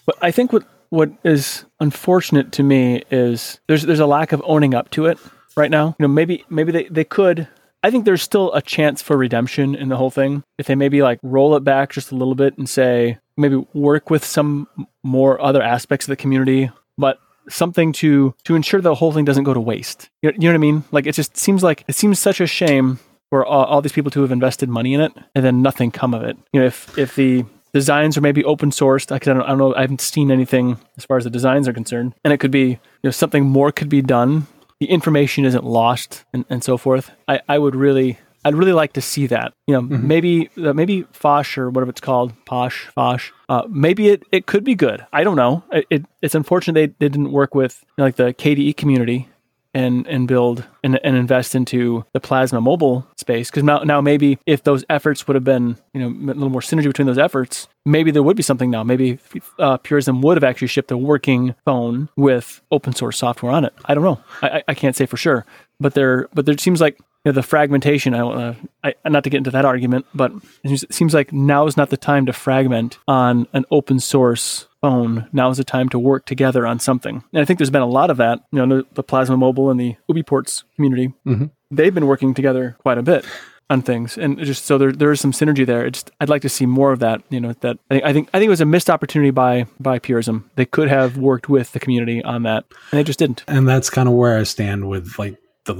But 0.05 0.17
I 0.21 0.31
think 0.31 0.51
what 0.51 0.65
what 0.89 1.11
is 1.23 1.65
unfortunate 1.79 2.51
to 2.53 2.63
me 2.63 3.03
is 3.11 3.59
there's 3.67 3.83
there's 3.83 3.99
a 3.99 4.07
lack 4.07 4.31
of 4.31 4.41
owning 4.45 4.73
up 4.73 4.89
to 4.91 5.05
it 5.05 5.19
right 5.55 5.69
now. 5.69 5.95
You 5.99 6.07
know, 6.07 6.07
maybe 6.07 6.43
maybe 6.49 6.71
they, 6.71 6.83
they 6.85 7.03
could. 7.03 7.47
I 7.83 7.91
think 7.91 8.05
there's 8.05 8.23
still 8.23 8.51
a 8.53 8.61
chance 8.61 9.01
for 9.01 9.15
redemption 9.15 9.75
in 9.75 9.89
the 9.89 9.97
whole 9.97 10.09
thing 10.09 10.43
if 10.57 10.65
they 10.65 10.75
maybe 10.75 11.01
like 11.01 11.19
roll 11.21 11.55
it 11.55 11.63
back 11.63 11.91
just 11.91 12.11
a 12.11 12.15
little 12.15 12.35
bit 12.35 12.57
and 12.57 12.67
say 12.67 13.19
maybe 13.37 13.63
work 13.73 14.09
with 14.09 14.25
some 14.25 14.67
more 15.03 15.39
other 15.39 15.61
aspects 15.61 16.07
of 16.07 16.09
the 16.09 16.15
community, 16.15 16.71
but 16.97 17.19
something 17.49 17.91
to 17.93 18.33
to 18.43 18.55
ensure 18.55 18.81
the 18.81 18.95
whole 18.95 19.11
thing 19.11 19.25
doesn't 19.25 19.43
go 19.43 19.53
to 19.53 19.59
waste. 19.59 20.09
You 20.21 20.31
know, 20.31 20.35
you 20.37 20.41
know 20.41 20.49
what 20.49 20.55
I 20.55 20.57
mean? 20.59 20.83
Like 20.91 21.07
it 21.07 21.13
just 21.13 21.37
seems 21.37 21.63
like 21.63 21.83
it 21.87 21.95
seems 21.95 22.19
such 22.19 22.41
a 22.41 22.47
shame 22.47 22.99
for 23.29 23.45
all, 23.45 23.65
all 23.65 23.81
these 23.81 23.91
people 23.91 24.11
to 24.11 24.21
have 24.21 24.31
invested 24.31 24.69
money 24.69 24.93
in 24.93 25.01
it 25.01 25.11
and 25.35 25.43
then 25.43 25.61
nothing 25.61 25.91
come 25.91 26.13
of 26.13 26.23
it. 26.23 26.37
You 26.53 26.61
know, 26.61 26.65
if 26.67 26.97
if 26.97 27.15
the 27.15 27.45
designs 27.73 28.17
are 28.17 28.21
maybe 28.21 28.43
open 28.43 28.71
sourced, 28.71 29.11
I, 29.11 29.19
don't, 29.19 29.41
I 29.41 29.47
don't 29.47 29.57
know, 29.57 29.75
I 29.75 29.81
haven't 29.81 30.01
seen 30.01 30.31
anything 30.31 30.77
as 30.97 31.05
far 31.05 31.17
as 31.17 31.25
the 31.25 31.29
designs 31.29 31.67
are 31.67 31.73
concerned, 31.73 32.15
and 32.23 32.33
it 32.33 32.39
could 32.39 32.51
be 32.51 32.67
you 32.69 32.79
know 33.03 33.11
something 33.11 33.45
more 33.45 33.71
could 33.71 33.89
be 33.89 34.01
done. 34.01 34.47
The 34.79 34.87
information 34.87 35.43
isn't 35.43 35.63
lost 35.63 36.23
and, 36.33 36.45
and 36.49 36.63
so 36.63 36.77
forth. 36.77 37.09
I, 37.27 37.41
I 37.49 37.57
would 37.57 37.75
really 37.75 38.19
I'd 38.47 38.55
really 38.55 38.73
like 38.73 38.93
to 38.93 39.01
see 39.01 39.27
that. 39.27 39.53
You 39.67 39.73
know, 39.73 39.81
mm-hmm. 39.81 40.07
maybe 40.07 40.49
uh, 40.57 40.73
maybe 40.73 41.03
Phosh 41.03 41.57
or 41.57 41.69
whatever 41.69 41.89
it's 41.89 42.01
called, 42.01 42.33
Posh, 42.45 42.87
Phosh. 42.95 43.31
Uh, 43.49 43.63
maybe 43.69 44.07
it, 44.07 44.23
it 44.31 44.45
could 44.45 44.63
be 44.63 44.73
good. 44.73 45.05
I 45.11 45.25
don't 45.25 45.35
know. 45.35 45.63
It, 45.71 45.85
it 45.89 46.05
it's 46.21 46.33
unfortunate 46.35 46.73
they, 46.73 46.87
they 46.87 47.09
didn't 47.09 47.33
work 47.33 47.53
with 47.53 47.83
you 47.83 47.93
know, 47.97 48.03
like 48.05 48.15
the 48.15 48.33
KDE 48.33 48.77
community 48.77 49.27
and 49.73 50.07
and 50.07 50.27
build 50.27 50.65
and, 50.83 50.99
and 51.03 51.15
invest 51.15 51.53
into 51.53 52.05
the 52.13 52.19
plasma 52.19 52.61
mobile 52.61 53.05
space 53.17 53.51
because 53.51 53.63
now 53.63 53.79
now 53.79 53.99
maybe 53.99 54.39
if 54.45 54.63
those 54.63 54.85
efforts 54.89 55.27
would 55.27 55.35
have 55.35 55.43
been 55.43 55.77
you 55.93 56.01
know 56.01 56.07
a 56.07 56.33
little 56.33 56.49
more 56.49 56.61
synergy 56.61 56.85
between 56.85 57.05
those 57.05 57.17
efforts 57.17 57.67
maybe 57.85 58.09
there 58.09 58.23
would 58.23 58.37
be 58.37 58.43
something 58.43 58.71
now 58.71 58.83
maybe 58.83 59.19
uh, 59.59 59.77
purism 59.77 60.21
would 60.21 60.37
have 60.37 60.43
actually 60.43 60.67
shipped 60.67 60.89
a 60.89 60.97
working 60.97 61.53
phone 61.65 62.09
with 62.15 62.61
open 62.71 62.93
source 62.93 63.17
software 63.17 63.51
on 63.51 63.65
it 63.65 63.73
i 63.85 63.93
don't 63.93 64.03
know 64.03 64.19
i, 64.41 64.63
I 64.67 64.73
can't 64.73 64.95
say 64.95 65.05
for 65.05 65.17
sure 65.17 65.45
but 65.79 65.93
there 65.93 66.27
but 66.33 66.45
there 66.45 66.57
seems 66.57 66.81
like 66.81 66.97
know, 67.27 67.33
the 67.33 67.43
fragmentation. 67.43 68.13
I, 68.13 68.19
uh, 68.19 68.55
I 68.83 68.93
not 69.09 69.23
to 69.23 69.29
get 69.29 69.37
into 69.37 69.51
that 69.51 69.65
argument, 69.65 70.05
but 70.13 70.31
it 70.63 70.93
seems 70.93 71.13
like 71.13 71.33
now 71.33 71.67
is 71.67 71.77
not 71.77 71.89
the 71.89 71.97
time 71.97 72.25
to 72.25 72.33
fragment 72.33 72.99
on 73.07 73.47
an 73.53 73.65
open 73.71 73.99
source 73.99 74.67
phone. 74.81 75.27
Now 75.31 75.49
is 75.49 75.57
the 75.57 75.63
time 75.63 75.89
to 75.89 75.99
work 75.99 76.25
together 76.25 76.65
on 76.65 76.79
something. 76.79 77.23
And 77.33 77.41
I 77.41 77.45
think 77.45 77.59
there's 77.59 77.69
been 77.69 77.81
a 77.81 77.87
lot 77.87 78.09
of 78.09 78.17
that. 78.17 78.39
You 78.51 78.65
know, 78.65 78.77
the, 78.77 78.87
the 78.93 79.03
Plasma 79.03 79.37
Mobile 79.37 79.69
and 79.69 79.79
the 79.79 79.95
UBports 80.09 80.63
community, 80.75 81.13
mm-hmm. 81.25 81.45
they've 81.71 81.93
been 81.93 82.07
working 82.07 82.33
together 82.33 82.77
quite 82.79 82.97
a 82.97 83.03
bit 83.03 83.25
on 83.69 83.81
things, 83.81 84.17
and 84.17 84.37
just 84.39 84.65
so 84.65 84.77
there 84.77 84.91
there 84.91 85.11
is 85.11 85.19
some 85.19 85.31
synergy 85.31 85.65
there. 85.65 85.85
It's 85.85 86.05
I'd 86.21 86.29
like 86.29 86.41
to 86.43 86.49
see 86.49 86.65
more 86.65 86.91
of 86.91 86.99
that. 86.99 87.21
You 87.29 87.41
know, 87.41 87.53
that 87.61 87.77
I 87.89 87.95
think 87.95 88.05
I 88.05 88.13
think 88.13 88.29
I 88.33 88.39
think 88.39 88.47
it 88.47 88.51
was 88.51 88.61
a 88.61 88.65
missed 88.65 88.89
opportunity 88.89 89.31
by 89.31 89.65
by 89.79 89.99
Purism. 89.99 90.49
They 90.55 90.65
could 90.65 90.87
have 90.87 91.17
worked 91.17 91.49
with 91.49 91.73
the 91.73 91.79
community 91.79 92.23
on 92.23 92.43
that, 92.43 92.65
and 92.91 92.99
they 92.99 93.03
just 93.03 93.19
didn't. 93.19 93.43
And 93.47 93.67
that's 93.67 93.89
kind 93.89 94.07
of 94.07 94.15
where 94.15 94.37
I 94.37 94.43
stand 94.43 94.87
with 94.87 95.19
like 95.19 95.35
the 95.65 95.75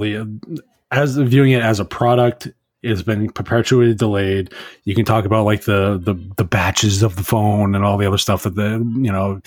as 0.90 1.16
viewing 1.16 1.52
it 1.52 1.62
as 1.62 1.80
a 1.80 1.84
product 1.84 2.48
it's 2.82 3.02
been 3.02 3.30
perpetually 3.30 3.94
delayed. 3.94 4.52
You 4.84 4.94
can 4.94 5.04
talk 5.04 5.24
about 5.24 5.44
like 5.44 5.64
the 5.64 6.00
the 6.02 6.14
the 6.36 6.44
batches 6.44 7.02
of 7.02 7.16
the 7.16 7.24
phone 7.24 7.74
and 7.74 7.84
all 7.84 7.98
the 7.98 8.06
other 8.06 8.18
stuff 8.18 8.44
that 8.44 8.54
the 8.54 8.72
you 8.96 9.12
know 9.12 9.40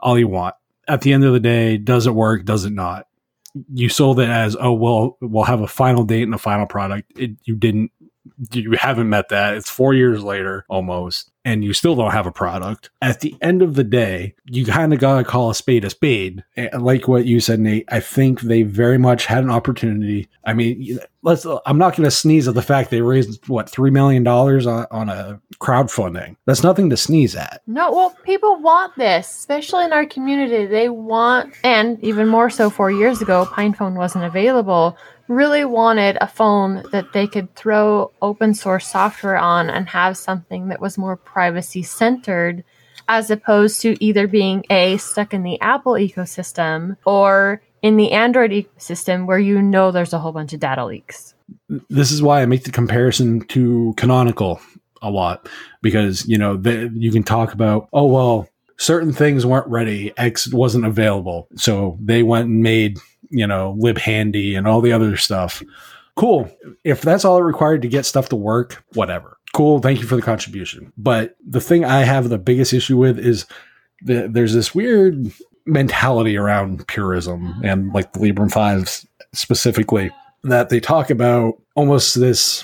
all 0.00 0.18
you 0.18 0.28
want. 0.28 0.54
At 0.88 1.02
the 1.02 1.12
end 1.12 1.24
of 1.24 1.32
the 1.32 1.40
day, 1.40 1.78
does 1.78 2.06
it 2.06 2.14
work? 2.14 2.44
Does 2.44 2.64
it 2.64 2.72
not? 2.72 3.06
You 3.72 3.88
sold 3.88 4.18
it 4.18 4.28
as 4.28 4.56
oh 4.58 4.72
well, 4.72 5.16
we'll 5.20 5.44
have 5.44 5.60
a 5.60 5.68
final 5.68 6.04
date 6.04 6.22
and 6.22 6.34
a 6.34 6.38
final 6.38 6.66
product. 6.66 7.12
It, 7.18 7.32
you 7.44 7.54
didn't. 7.54 7.90
You 8.52 8.72
haven't 8.72 9.08
met 9.08 9.28
that. 9.28 9.56
It's 9.56 9.70
four 9.70 9.94
years 9.94 10.22
later 10.22 10.64
almost 10.68 11.30
and 11.44 11.62
you 11.62 11.74
still 11.74 11.94
don't 11.94 12.12
have 12.12 12.26
a 12.26 12.32
product. 12.32 12.90
At 13.02 13.20
the 13.20 13.36
end 13.42 13.60
of 13.60 13.74
the 13.74 13.84
day, 13.84 14.34
you 14.46 14.64
kind 14.64 14.92
of 14.94 14.98
got 14.98 15.18
to 15.18 15.24
call 15.24 15.50
a 15.50 15.54
spade 15.54 15.84
a 15.84 15.90
spade. 15.90 16.42
And 16.56 16.82
like 16.82 17.06
what 17.06 17.26
you 17.26 17.38
said, 17.40 17.60
Nate, 17.60 17.84
I 17.88 18.00
think 18.00 18.40
they 18.40 18.62
very 18.62 18.98
much 18.98 19.26
had 19.26 19.44
an 19.44 19.50
opportunity. 19.50 20.28
I 20.44 20.54
mean, 20.54 20.98
let's, 21.22 21.46
I'm 21.66 21.76
not 21.76 21.96
going 21.96 22.04
to 22.04 22.10
sneeze 22.10 22.48
at 22.48 22.54
the 22.54 22.62
fact 22.62 22.90
they 22.90 23.02
raised 23.02 23.46
what, 23.48 23.70
$3 23.70 23.92
million 23.92 24.26
on, 24.26 24.86
on 24.90 25.08
a 25.10 25.40
crowdfunding. 25.60 26.36
That's 26.46 26.62
nothing 26.62 26.88
to 26.90 26.96
sneeze 26.96 27.36
at. 27.36 27.60
No, 27.66 27.92
well, 27.92 28.16
people 28.24 28.56
want 28.60 28.96
this, 28.96 29.28
especially 29.28 29.84
in 29.84 29.92
our 29.92 30.06
community. 30.06 30.64
They 30.66 30.88
want, 30.88 31.54
and 31.62 32.02
even 32.02 32.26
more 32.28 32.48
so 32.48 32.70
four 32.70 32.90
years 32.90 33.20
ago, 33.20 33.46
PinePhone 33.50 33.96
wasn't 33.96 34.24
available 34.24 34.96
really 35.28 35.64
wanted 35.64 36.18
a 36.20 36.26
phone 36.26 36.82
that 36.92 37.12
they 37.12 37.26
could 37.26 37.54
throw 37.54 38.12
open 38.20 38.54
source 38.54 38.86
software 38.86 39.36
on 39.36 39.70
and 39.70 39.88
have 39.88 40.16
something 40.16 40.68
that 40.68 40.80
was 40.80 40.98
more 40.98 41.16
privacy 41.16 41.82
centered 41.82 42.64
as 43.08 43.30
opposed 43.30 43.80
to 43.82 44.02
either 44.04 44.26
being 44.26 44.64
a 44.70 44.96
stuck 44.96 45.34
in 45.34 45.42
the 45.42 45.60
Apple 45.60 45.92
ecosystem 45.92 46.96
or 47.04 47.60
in 47.82 47.96
the 47.96 48.12
Android 48.12 48.50
ecosystem 48.50 49.26
where 49.26 49.38
you 49.38 49.60
know 49.60 49.90
there's 49.90 50.12
a 50.12 50.18
whole 50.18 50.32
bunch 50.32 50.52
of 50.52 50.60
data 50.60 50.84
leaks. 50.86 51.34
This 51.90 52.10
is 52.10 52.22
why 52.22 52.40
I 52.40 52.46
make 52.46 52.64
the 52.64 52.70
comparison 52.70 53.40
to 53.48 53.92
Canonical 53.96 54.60
a 55.02 55.10
lot 55.10 55.48
because 55.82 56.26
you 56.26 56.38
know 56.38 56.56
the, 56.56 56.90
you 56.94 57.12
can 57.12 57.22
talk 57.22 57.52
about 57.52 57.88
oh 57.92 58.06
well 58.06 58.48
certain 58.78 59.12
things 59.12 59.44
weren't 59.44 59.68
ready 59.68 60.12
X 60.16 60.50
wasn't 60.50 60.86
available 60.86 61.46
so 61.56 61.98
they 62.00 62.22
went 62.22 62.48
and 62.48 62.62
made 62.62 62.98
you 63.34 63.46
know, 63.46 63.76
libhandy 63.80 64.56
and 64.56 64.66
all 64.66 64.80
the 64.80 64.92
other 64.92 65.16
stuff. 65.16 65.62
Cool. 66.16 66.50
If 66.84 67.02
that's 67.02 67.24
all 67.24 67.38
it 67.38 67.42
required 67.42 67.82
to 67.82 67.88
get 67.88 68.06
stuff 68.06 68.28
to 68.28 68.36
work, 68.36 68.84
whatever. 68.94 69.36
Cool. 69.52 69.80
Thank 69.80 70.00
you 70.00 70.06
for 70.06 70.16
the 70.16 70.22
contribution. 70.22 70.92
But 70.96 71.36
the 71.44 71.60
thing 71.60 71.84
I 71.84 72.00
have 72.00 72.28
the 72.28 72.38
biggest 72.38 72.72
issue 72.72 72.96
with 72.96 73.18
is 73.18 73.46
that 74.02 74.32
there's 74.32 74.54
this 74.54 74.74
weird 74.74 75.32
mentality 75.66 76.36
around 76.36 76.86
purism 76.86 77.60
and 77.64 77.92
like 77.92 78.12
the 78.12 78.20
Librem 78.20 78.52
5 78.52 79.06
specifically 79.32 80.10
that 80.42 80.68
they 80.68 80.78
talk 80.78 81.10
about 81.10 81.54
almost 81.74 82.18
this 82.20 82.62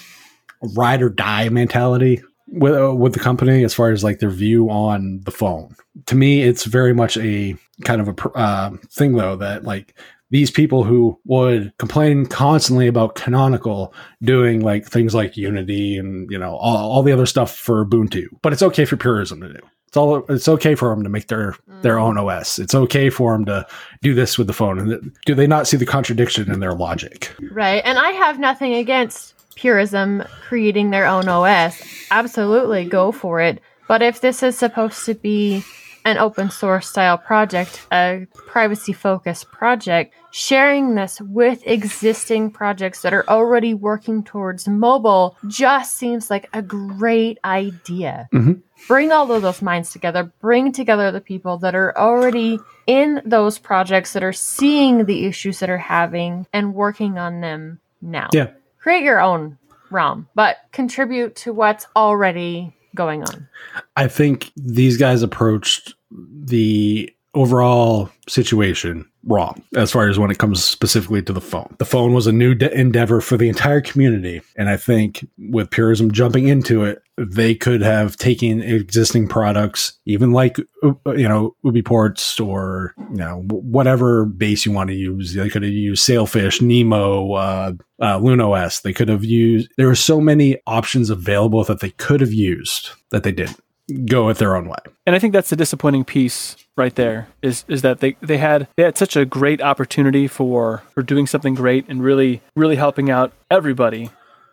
ride 0.76 1.02
or 1.02 1.08
die 1.08 1.48
mentality 1.48 2.22
with 2.48 2.74
uh, 2.74 2.94
with 2.94 3.14
the 3.14 3.20
company 3.20 3.64
as 3.64 3.72
far 3.72 3.90
as 3.90 4.04
like 4.04 4.18
their 4.18 4.30
view 4.30 4.68
on 4.68 5.20
the 5.24 5.30
phone. 5.30 5.74
To 6.06 6.14
me, 6.14 6.42
it's 6.42 6.64
very 6.64 6.92
much 6.92 7.16
a 7.16 7.56
kind 7.84 8.00
of 8.00 8.08
a 8.08 8.28
uh, 8.36 8.76
thing 8.90 9.14
though 9.14 9.36
that 9.36 9.64
like 9.64 9.94
these 10.30 10.50
people 10.50 10.84
who 10.84 11.18
would 11.24 11.76
complain 11.78 12.26
constantly 12.26 12.86
about 12.86 13.16
canonical 13.16 13.92
doing 14.22 14.60
like 14.60 14.86
things 14.86 15.14
like 15.14 15.36
unity 15.36 15.96
and 15.96 16.30
you 16.30 16.38
know 16.38 16.56
all, 16.56 16.76
all 16.76 17.02
the 17.02 17.12
other 17.12 17.26
stuff 17.26 17.54
for 17.54 17.84
ubuntu. 17.84 18.26
But 18.42 18.52
it's 18.52 18.62
okay 18.62 18.84
for 18.84 18.96
purism 18.96 19.40
to 19.40 19.52
do. 19.52 19.60
It's 19.88 19.96
all 19.96 20.24
it's 20.28 20.48
okay 20.48 20.76
for 20.76 20.90
them 20.90 21.02
to 21.02 21.10
make 21.10 21.26
their 21.26 21.52
mm. 21.68 21.82
their 21.82 21.98
own 21.98 22.16
os 22.16 22.60
it's 22.60 22.74
okay 22.74 23.10
for 23.10 23.32
them 23.32 23.44
to 23.46 23.66
do 24.02 24.14
this 24.14 24.38
with 24.38 24.46
the 24.46 24.52
phone. 24.52 24.78
And 24.78 25.12
do 25.26 25.34
they 25.34 25.48
not 25.48 25.66
see 25.66 25.76
the 25.76 25.86
contradiction 25.86 26.50
in 26.50 26.60
their 26.60 26.74
logic? 26.74 27.34
Right. 27.50 27.82
And 27.84 27.98
i 27.98 28.10
have 28.10 28.38
nothing 28.38 28.74
against 28.74 29.34
purism 29.56 30.22
creating 30.46 30.90
their 30.90 31.06
own 31.06 31.28
os 31.28 31.82
absolutely 32.12 32.84
go 32.84 33.10
for 33.10 33.40
it. 33.40 33.60
But 33.88 34.02
if 34.02 34.20
this 34.20 34.44
is 34.44 34.56
supposed 34.56 35.04
to 35.06 35.14
be 35.14 35.64
an 36.04 36.18
open 36.18 36.50
source 36.50 36.88
style 36.88 37.18
project, 37.18 37.86
a 37.92 38.26
privacy 38.46 38.92
focused 38.92 39.50
project, 39.50 40.14
sharing 40.30 40.94
this 40.94 41.20
with 41.20 41.62
existing 41.66 42.50
projects 42.50 43.02
that 43.02 43.12
are 43.12 43.28
already 43.28 43.74
working 43.74 44.22
towards 44.22 44.68
mobile 44.68 45.36
just 45.46 45.94
seems 45.94 46.30
like 46.30 46.48
a 46.52 46.62
great 46.62 47.38
idea. 47.44 48.28
Mm-hmm. 48.32 48.52
Bring 48.88 49.12
all 49.12 49.30
of 49.30 49.42
those 49.42 49.60
minds 49.60 49.92
together, 49.92 50.32
bring 50.40 50.72
together 50.72 51.10
the 51.10 51.20
people 51.20 51.58
that 51.58 51.74
are 51.74 51.96
already 51.98 52.58
in 52.86 53.20
those 53.24 53.58
projects 53.58 54.14
that 54.14 54.22
are 54.22 54.32
seeing 54.32 55.04
the 55.04 55.26
issues 55.26 55.58
that 55.60 55.70
are 55.70 55.78
having 55.78 56.46
and 56.52 56.74
working 56.74 57.18
on 57.18 57.40
them 57.40 57.80
now. 58.00 58.28
Yeah. 58.32 58.50
Create 58.78 59.02
your 59.02 59.20
own 59.20 59.58
realm, 59.90 60.28
but 60.34 60.56
contribute 60.72 61.36
to 61.36 61.52
what's 61.52 61.86
already 61.94 62.74
going 62.94 63.22
on. 63.22 63.48
I 63.96 64.08
think 64.08 64.52
these 64.56 64.96
guys 64.96 65.22
approached 65.22 65.94
the 66.10 67.12
overall 67.34 68.10
situation 68.28 69.08
wrong 69.24 69.62
as 69.76 69.92
far 69.92 70.08
as 70.08 70.18
when 70.18 70.30
it 70.30 70.38
comes 70.38 70.64
specifically 70.64 71.22
to 71.22 71.32
the 71.32 71.40
phone. 71.40 71.74
The 71.78 71.84
phone 71.84 72.12
was 72.12 72.26
a 72.26 72.32
new 72.32 72.54
de- 72.54 72.72
endeavor 72.72 73.20
for 73.20 73.36
the 73.36 73.48
entire 73.48 73.80
community. 73.80 74.40
And 74.56 74.68
I 74.68 74.76
think 74.76 75.26
with 75.38 75.70
Purism 75.70 76.10
jumping 76.10 76.48
into 76.48 76.84
it, 76.84 77.02
they 77.16 77.54
could 77.54 77.82
have 77.82 78.16
taken 78.16 78.62
existing 78.62 79.28
products, 79.28 79.98
even 80.06 80.32
like, 80.32 80.56
uh, 80.82 81.12
you 81.12 81.28
know, 81.28 81.54
UBports 81.64 82.44
or, 82.44 82.94
you 83.10 83.18
know, 83.18 83.42
whatever 83.48 84.24
base 84.24 84.64
you 84.64 84.72
want 84.72 84.88
to 84.88 84.96
use. 84.96 85.34
They 85.34 85.50
could 85.50 85.62
have 85.62 85.72
used 85.72 86.02
Sailfish, 86.02 86.62
Nemo, 86.62 87.34
uh, 87.34 87.72
uh, 88.00 88.18
LuneOS. 88.18 88.82
They 88.82 88.94
could 88.94 89.08
have 89.08 89.24
used, 89.24 89.70
there 89.76 89.88
were 89.88 89.94
so 89.94 90.20
many 90.20 90.58
options 90.66 91.10
available 91.10 91.62
that 91.64 91.80
they 91.80 91.90
could 91.90 92.20
have 92.22 92.32
used 92.32 92.90
that 93.10 93.22
they 93.22 93.32
didn't 93.32 93.60
go 93.90 94.28
it 94.28 94.38
their 94.38 94.56
own 94.56 94.68
way. 94.68 94.78
And 95.06 95.16
I 95.16 95.18
think 95.18 95.32
that's 95.32 95.50
the 95.50 95.56
disappointing 95.56 96.04
piece 96.04 96.56
right 96.76 96.94
there 96.94 97.28
is 97.42 97.64
is 97.68 97.82
that 97.82 98.00
they, 98.00 98.16
they 98.20 98.38
had 98.38 98.68
they 98.76 98.84
had 98.84 98.96
such 98.96 99.16
a 99.16 99.24
great 99.24 99.60
opportunity 99.60 100.26
for 100.26 100.82
for 100.94 101.02
doing 101.02 101.26
something 101.26 101.54
great 101.54 101.86
and 101.88 102.02
really 102.02 102.40
really 102.56 102.76
helping 102.76 103.10
out 103.10 103.32
everybody 103.50 104.10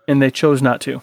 and 0.07 0.21
they 0.21 0.31
chose 0.31 0.61
not 0.61 0.81
to. 0.81 1.01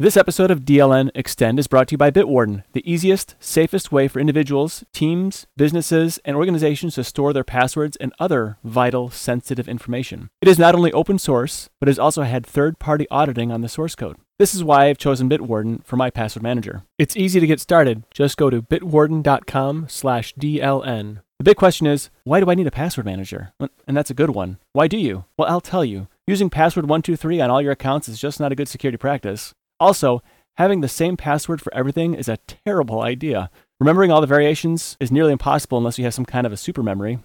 This 0.00 0.16
episode 0.16 0.50
of 0.50 0.62
DLN 0.62 1.12
Extend 1.14 1.60
is 1.60 1.68
brought 1.68 1.86
to 1.86 1.92
you 1.92 1.98
by 1.98 2.10
Bitwarden, 2.10 2.64
the 2.72 2.82
easiest, 2.90 3.36
safest 3.38 3.92
way 3.92 4.08
for 4.08 4.18
individuals, 4.18 4.82
teams, 4.92 5.46
businesses, 5.56 6.18
and 6.24 6.36
organizations 6.36 6.96
to 6.96 7.04
store 7.04 7.32
their 7.32 7.44
passwords 7.44 7.96
and 7.98 8.12
other 8.18 8.58
vital, 8.64 9.08
sensitive 9.08 9.68
information. 9.68 10.30
It 10.42 10.48
is 10.48 10.58
not 10.58 10.74
only 10.74 10.92
open 10.92 11.20
source, 11.20 11.70
but 11.78 11.86
has 11.86 12.00
also 12.00 12.22
had 12.22 12.44
third 12.44 12.80
party 12.80 13.06
auditing 13.08 13.52
on 13.52 13.60
the 13.60 13.68
source 13.68 13.94
code. 13.94 14.16
This 14.36 14.52
is 14.52 14.64
why 14.64 14.86
I've 14.86 14.98
chosen 14.98 15.30
Bitwarden 15.30 15.84
for 15.84 15.94
my 15.94 16.10
password 16.10 16.42
manager. 16.42 16.82
It's 16.98 17.16
easy 17.16 17.38
to 17.38 17.46
get 17.46 17.60
started. 17.60 18.02
Just 18.10 18.36
go 18.36 18.50
to 18.50 18.62
bitwarden.com/dln. 18.62 21.20
The 21.38 21.44
big 21.44 21.56
question 21.56 21.86
is, 21.86 22.10
why 22.24 22.40
do 22.40 22.50
I 22.50 22.56
need 22.56 22.66
a 22.66 22.72
password 22.72 23.06
manager? 23.06 23.52
And 23.86 23.96
that's 23.96 24.10
a 24.10 24.14
good 24.14 24.30
one. 24.30 24.58
Why 24.72 24.88
do 24.88 24.96
you? 24.96 25.26
Well, 25.38 25.48
I'll 25.48 25.60
tell 25.60 25.84
you. 25.84 26.08
Using 26.26 26.50
password 26.50 26.86
123 26.86 27.40
on 27.40 27.50
all 27.50 27.62
your 27.62 27.70
accounts 27.70 28.08
is 28.08 28.18
just 28.18 28.40
not 28.40 28.50
a 28.50 28.56
good 28.56 28.68
security 28.68 28.96
practice. 28.96 29.54
Also, 29.78 30.20
having 30.56 30.80
the 30.80 30.88
same 30.88 31.16
password 31.16 31.62
for 31.62 31.72
everything 31.72 32.14
is 32.14 32.28
a 32.28 32.38
terrible 32.48 33.02
idea. 33.02 33.50
Remembering 33.78 34.10
all 34.10 34.20
the 34.20 34.26
variations 34.26 34.96
is 34.98 35.12
nearly 35.12 35.30
impossible 35.30 35.78
unless 35.78 35.98
you 35.98 36.04
have 36.04 36.14
some 36.14 36.24
kind 36.24 36.44
of 36.44 36.52
a 36.52 36.56
super 36.56 36.82
memory. 36.82 37.20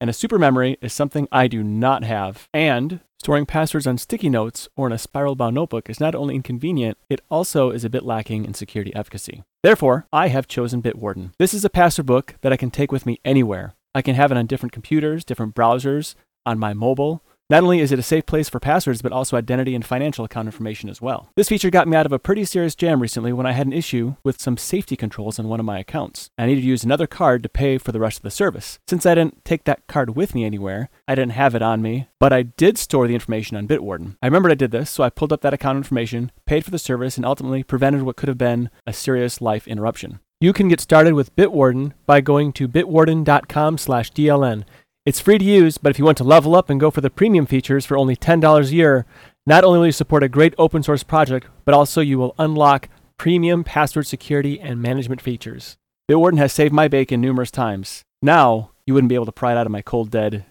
And 0.00 0.10
a 0.10 0.12
super 0.12 0.38
memory 0.38 0.76
is 0.82 0.92
something 0.92 1.28
I 1.30 1.46
do 1.46 1.62
not 1.62 2.04
have. 2.04 2.48
And 2.52 3.00
storing 3.18 3.46
passwords 3.46 3.86
on 3.86 3.96
sticky 3.96 4.28
notes 4.28 4.68
or 4.76 4.86
in 4.86 4.92
a 4.92 4.98
spiral 4.98 5.34
bound 5.34 5.54
notebook 5.54 5.88
is 5.88 6.00
not 6.00 6.14
only 6.14 6.34
inconvenient, 6.34 6.98
it 7.08 7.20
also 7.30 7.70
is 7.70 7.84
a 7.84 7.90
bit 7.90 8.04
lacking 8.04 8.44
in 8.44 8.54
security 8.54 8.94
efficacy. 8.94 9.44
Therefore, 9.62 10.06
I 10.12 10.28
have 10.28 10.46
chosen 10.46 10.82
Bitwarden. 10.82 11.32
This 11.38 11.54
is 11.54 11.64
a 11.64 11.70
password 11.70 12.06
book 12.06 12.34
that 12.42 12.52
I 12.52 12.58
can 12.58 12.70
take 12.70 12.92
with 12.92 13.06
me 13.06 13.20
anywhere. 13.24 13.74
I 13.94 14.02
can 14.02 14.14
have 14.14 14.30
it 14.30 14.36
on 14.36 14.46
different 14.46 14.72
computers, 14.72 15.24
different 15.24 15.54
browsers, 15.54 16.14
on 16.44 16.58
my 16.58 16.74
mobile, 16.74 17.22
not 17.50 17.62
only 17.62 17.80
is 17.80 17.92
it 17.92 17.98
a 17.98 18.02
safe 18.02 18.26
place 18.26 18.48
for 18.48 18.58
passwords, 18.58 19.02
but 19.02 19.12
also 19.12 19.36
identity 19.36 19.74
and 19.74 19.84
financial 19.84 20.24
account 20.24 20.48
information 20.48 20.88
as 20.88 21.02
well. 21.02 21.28
This 21.36 21.48
feature 21.48 21.70
got 21.70 21.86
me 21.86 21.96
out 21.96 22.06
of 22.06 22.12
a 22.12 22.18
pretty 22.18 22.44
serious 22.44 22.74
jam 22.74 23.00
recently 23.00 23.32
when 23.32 23.46
I 23.46 23.52
had 23.52 23.66
an 23.66 23.72
issue 23.72 24.16
with 24.24 24.40
some 24.40 24.56
safety 24.56 24.96
controls 24.96 25.38
on 25.38 25.48
one 25.48 25.60
of 25.60 25.66
my 25.66 25.78
accounts. 25.78 26.30
I 26.38 26.46
needed 26.46 26.62
to 26.62 26.66
use 26.66 26.84
another 26.84 27.06
card 27.06 27.42
to 27.42 27.48
pay 27.48 27.76
for 27.78 27.92
the 27.92 28.00
rest 28.00 28.18
of 28.18 28.22
the 28.22 28.30
service. 28.30 28.78
Since 28.88 29.04
I 29.04 29.14
didn't 29.14 29.44
take 29.44 29.64
that 29.64 29.86
card 29.86 30.16
with 30.16 30.34
me 30.34 30.44
anywhere, 30.44 30.88
I 31.06 31.14
didn't 31.14 31.32
have 31.32 31.54
it 31.54 31.62
on 31.62 31.82
me, 31.82 32.08
but 32.18 32.32
I 32.32 32.42
did 32.42 32.78
store 32.78 33.06
the 33.06 33.14
information 33.14 33.56
on 33.56 33.68
Bitwarden. 33.68 34.16
I 34.22 34.26
remembered 34.26 34.52
I 34.52 34.56
did 34.56 34.70
this, 34.70 34.90
so 34.90 35.04
I 35.04 35.10
pulled 35.10 35.32
up 35.32 35.42
that 35.42 35.54
account 35.54 35.76
information, 35.76 36.32
paid 36.46 36.64
for 36.64 36.70
the 36.70 36.78
service, 36.78 37.16
and 37.16 37.26
ultimately 37.26 37.62
prevented 37.62 38.02
what 38.02 38.16
could 38.16 38.28
have 38.28 38.38
been 38.38 38.70
a 38.86 38.92
serious 38.92 39.40
life 39.40 39.68
interruption. 39.68 40.20
You 40.40 40.52
can 40.52 40.68
get 40.68 40.80
started 40.80 41.14
with 41.14 41.34
Bitwarden 41.36 41.92
by 42.06 42.20
going 42.20 42.52
to 42.54 42.68
bitwarden.com/dln. 42.68 44.64
It's 45.06 45.20
free 45.20 45.36
to 45.36 45.44
use, 45.44 45.76
but 45.76 45.90
if 45.90 45.98
you 45.98 46.04
want 46.06 46.16
to 46.18 46.24
level 46.24 46.56
up 46.56 46.70
and 46.70 46.80
go 46.80 46.90
for 46.90 47.02
the 47.02 47.10
premium 47.10 47.44
features 47.44 47.84
for 47.84 47.98
only 47.98 48.16
$10 48.16 48.70
a 48.70 48.74
year, 48.74 49.04
not 49.46 49.62
only 49.62 49.78
will 49.78 49.86
you 49.86 49.92
support 49.92 50.22
a 50.22 50.30
great 50.30 50.54
open 50.56 50.82
source 50.82 51.02
project, 51.02 51.46
but 51.66 51.74
also 51.74 52.00
you 52.00 52.18
will 52.18 52.34
unlock 52.38 52.88
premium 53.18 53.64
password 53.64 54.06
security 54.06 54.58
and 54.58 54.80
management 54.80 55.20
features. 55.20 55.76
Bitwarden 56.10 56.38
has 56.38 56.54
saved 56.54 56.72
my 56.72 56.88
bacon 56.88 57.20
numerous 57.20 57.50
times. 57.50 58.02
Now, 58.22 58.70
you 58.86 58.94
wouldn't 58.94 59.10
be 59.10 59.14
able 59.14 59.26
to 59.26 59.32
pry 59.32 59.52
it 59.52 59.58
out 59.58 59.66
of 59.66 59.72
my 59.72 59.82
cold 59.82 60.10
dead 60.10 60.46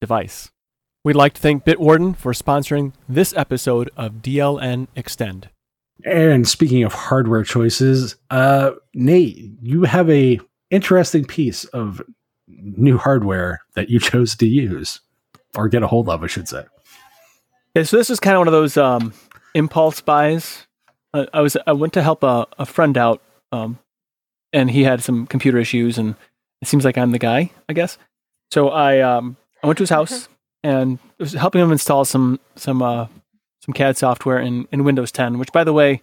device. 0.00 0.52
We'd 1.04 1.16
like 1.16 1.34
to 1.34 1.40
thank 1.40 1.64
Bitwarden 1.64 2.16
for 2.16 2.32
sponsoring 2.32 2.92
this 3.08 3.34
episode 3.36 3.90
of 3.96 4.22
DLN 4.22 4.86
Extend. 4.94 5.48
And 6.04 6.46
speaking 6.46 6.84
of 6.84 6.92
hardware 6.92 7.42
choices, 7.42 8.14
uh, 8.30 8.72
Nate, 8.94 9.54
you 9.60 9.82
have 9.82 10.08
a 10.08 10.38
interesting 10.70 11.24
piece 11.24 11.64
of 11.64 12.00
new 12.48 12.98
hardware 12.98 13.60
that 13.74 13.90
you 13.90 14.00
chose 14.00 14.36
to 14.36 14.46
use 14.46 15.00
or 15.56 15.68
get 15.68 15.82
a 15.82 15.86
hold 15.86 16.08
of, 16.08 16.22
I 16.22 16.26
should 16.26 16.48
say. 16.48 16.64
Yeah, 17.74 17.82
so 17.82 17.96
this 17.96 18.10
is 18.10 18.20
kind 18.20 18.34
of 18.34 18.40
one 18.40 18.48
of 18.48 18.52
those 18.52 18.76
um, 18.76 19.12
impulse 19.54 20.00
buys. 20.00 20.66
Uh, 21.12 21.26
I 21.32 21.40
was 21.40 21.56
I 21.66 21.72
went 21.72 21.92
to 21.94 22.02
help 22.02 22.22
a, 22.22 22.46
a 22.58 22.66
friend 22.66 22.96
out, 22.98 23.22
um, 23.52 23.78
and 24.52 24.70
he 24.70 24.84
had 24.84 25.02
some 25.02 25.26
computer 25.26 25.58
issues, 25.58 25.98
and 25.98 26.14
it 26.60 26.68
seems 26.68 26.84
like 26.84 26.98
I'm 26.98 27.12
the 27.12 27.18
guy, 27.18 27.50
I 27.68 27.72
guess. 27.72 27.98
So 28.50 28.70
I 28.70 29.00
um, 29.00 29.36
I 29.62 29.66
went 29.66 29.78
to 29.78 29.82
his 29.82 29.90
house 29.90 30.28
and 30.62 30.98
was 31.18 31.32
helping 31.32 31.60
him 31.60 31.72
install 31.72 32.04
some 32.04 32.40
some 32.56 32.82
uh, 32.82 33.06
some 33.62 33.72
CAD 33.74 33.96
software 33.96 34.38
in, 34.38 34.66
in 34.72 34.84
Windows 34.84 35.12
10. 35.12 35.38
Which, 35.38 35.52
by 35.52 35.64
the 35.64 35.72
way, 35.72 36.02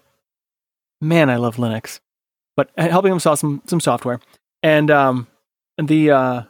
man, 1.02 1.30
I 1.30 1.38
love 1.38 1.58
Linux. 1.58 2.00
But 2.56 2.70
helping 2.78 3.12
him 3.12 3.18
install 3.18 3.36
some 3.36 3.62
some 3.66 3.82
software, 3.82 4.22
and 4.64 4.90
um, 4.90 5.28
the 5.78 6.12
uh, 6.12 6.42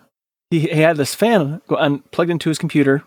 he, 0.50 0.62
he 0.62 0.82
had 0.82 0.98
this 0.98 1.16
fan 1.16 1.62
and 1.70 2.12
plugged 2.12 2.32
into 2.32 2.50
his 2.50 2.58
computer 2.58 3.04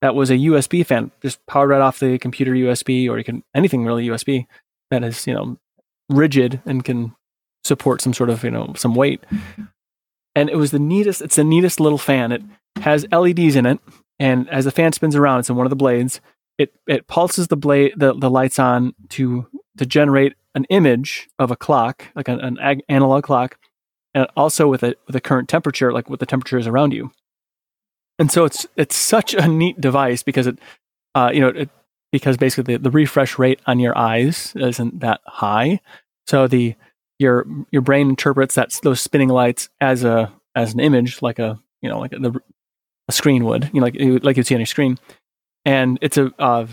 that 0.00 0.14
was 0.14 0.30
a 0.30 0.34
USB 0.34 0.86
fan, 0.86 1.10
just 1.22 1.44
powered 1.46 1.70
right 1.70 1.80
off 1.80 1.98
the 1.98 2.18
computer 2.18 2.52
USB, 2.52 3.08
or 3.08 3.18
you 3.18 3.24
can 3.24 3.42
anything 3.54 3.84
really 3.84 4.06
USB 4.06 4.46
that 4.90 5.02
is 5.02 5.26
you 5.26 5.34
know 5.34 5.58
rigid 6.08 6.62
and 6.64 6.84
can 6.84 7.14
support 7.64 8.00
some 8.00 8.14
sort 8.14 8.30
of 8.30 8.44
you 8.44 8.50
know 8.50 8.72
some 8.76 8.94
weight. 8.94 9.24
And 10.34 10.48
it 10.48 10.56
was 10.56 10.70
the 10.70 10.78
neatest. 10.78 11.20
It's 11.20 11.36
the 11.36 11.44
neatest 11.44 11.80
little 11.80 11.98
fan. 11.98 12.30
It 12.30 12.42
has 12.82 13.06
LEDs 13.10 13.56
in 13.56 13.66
it, 13.66 13.80
and 14.18 14.48
as 14.50 14.64
the 14.64 14.70
fan 14.70 14.92
spins 14.92 15.16
around, 15.16 15.40
it's 15.40 15.50
in 15.50 15.56
one 15.56 15.66
of 15.66 15.70
the 15.70 15.76
blades. 15.76 16.20
It 16.58 16.74
it 16.86 17.08
pulses 17.08 17.48
the 17.48 17.56
blade 17.56 17.94
the, 17.96 18.14
the 18.14 18.30
lights 18.30 18.58
on 18.58 18.94
to 19.10 19.46
to 19.78 19.86
generate 19.86 20.34
an 20.54 20.64
image 20.70 21.28
of 21.38 21.50
a 21.50 21.56
clock, 21.56 22.04
like 22.14 22.28
an, 22.28 22.58
an 22.58 22.82
analog 22.88 23.24
clock, 23.24 23.58
and 24.18 24.26
also 24.36 24.66
with 24.66 24.82
a 24.82 24.96
with 25.06 25.14
a 25.14 25.20
current 25.20 25.48
temperature, 25.48 25.92
like 25.92 26.10
what 26.10 26.18
the 26.18 26.26
temperature 26.26 26.58
is 26.58 26.66
around 26.66 26.92
you. 26.92 27.12
And 28.18 28.32
so 28.32 28.44
it's 28.44 28.66
it's 28.76 28.96
such 28.96 29.32
a 29.32 29.46
neat 29.46 29.80
device 29.80 30.24
because 30.24 30.48
it, 30.48 30.58
uh, 31.14 31.30
you 31.32 31.40
know, 31.40 31.48
it, 31.48 31.70
because 32.10 32.36
basically 32.36 32.74
the, 32.74 32.82
the 32.82 32.90
refresh 32.90 33.38
rate 33.38 33.60
on 33.66 33.78
your 33.78 33.96
eyes 33.96 34.54
isn't 34.56 35.00
that 35.00 35.20
high, 35.26 35.80
so 36.26 36.48
the 36.48 36.74
your 37.20 37.46
your 37.70 37.82
brain 37.82 38.08
interprets 38.08 38.56
that 38.56 38.76
those 38.82 39.00
spinning 39.00 39.28
lights 39.28 39.68
as 39.80 40.02
a 40.02 40.32
as 40.56 40.74
an 40.74 40.80
image, 40.80 41.22
like 41.22 41.38
a 41.38 41.60
you 41.80 41.88
know 41.88 42.00
like 42.00 42.12
a, 42.12 42.18
the, 42.18 42.40
a 43.06 43.12
screen 43.12 43.44
would, 43.44 43.70
you 43.72 43.80
know, 43.80 43.86
like 43.86 44.24
like 44.24 44.36
you'd 44.36 44.46
see 44.46 44.54
on 44.56 44.60
your 44.60 44.66
screen, 44.66 44.98
and 45.64 45.96
it's 46.02 46.18
a 46.18 46.32
uh, 46.40 46.66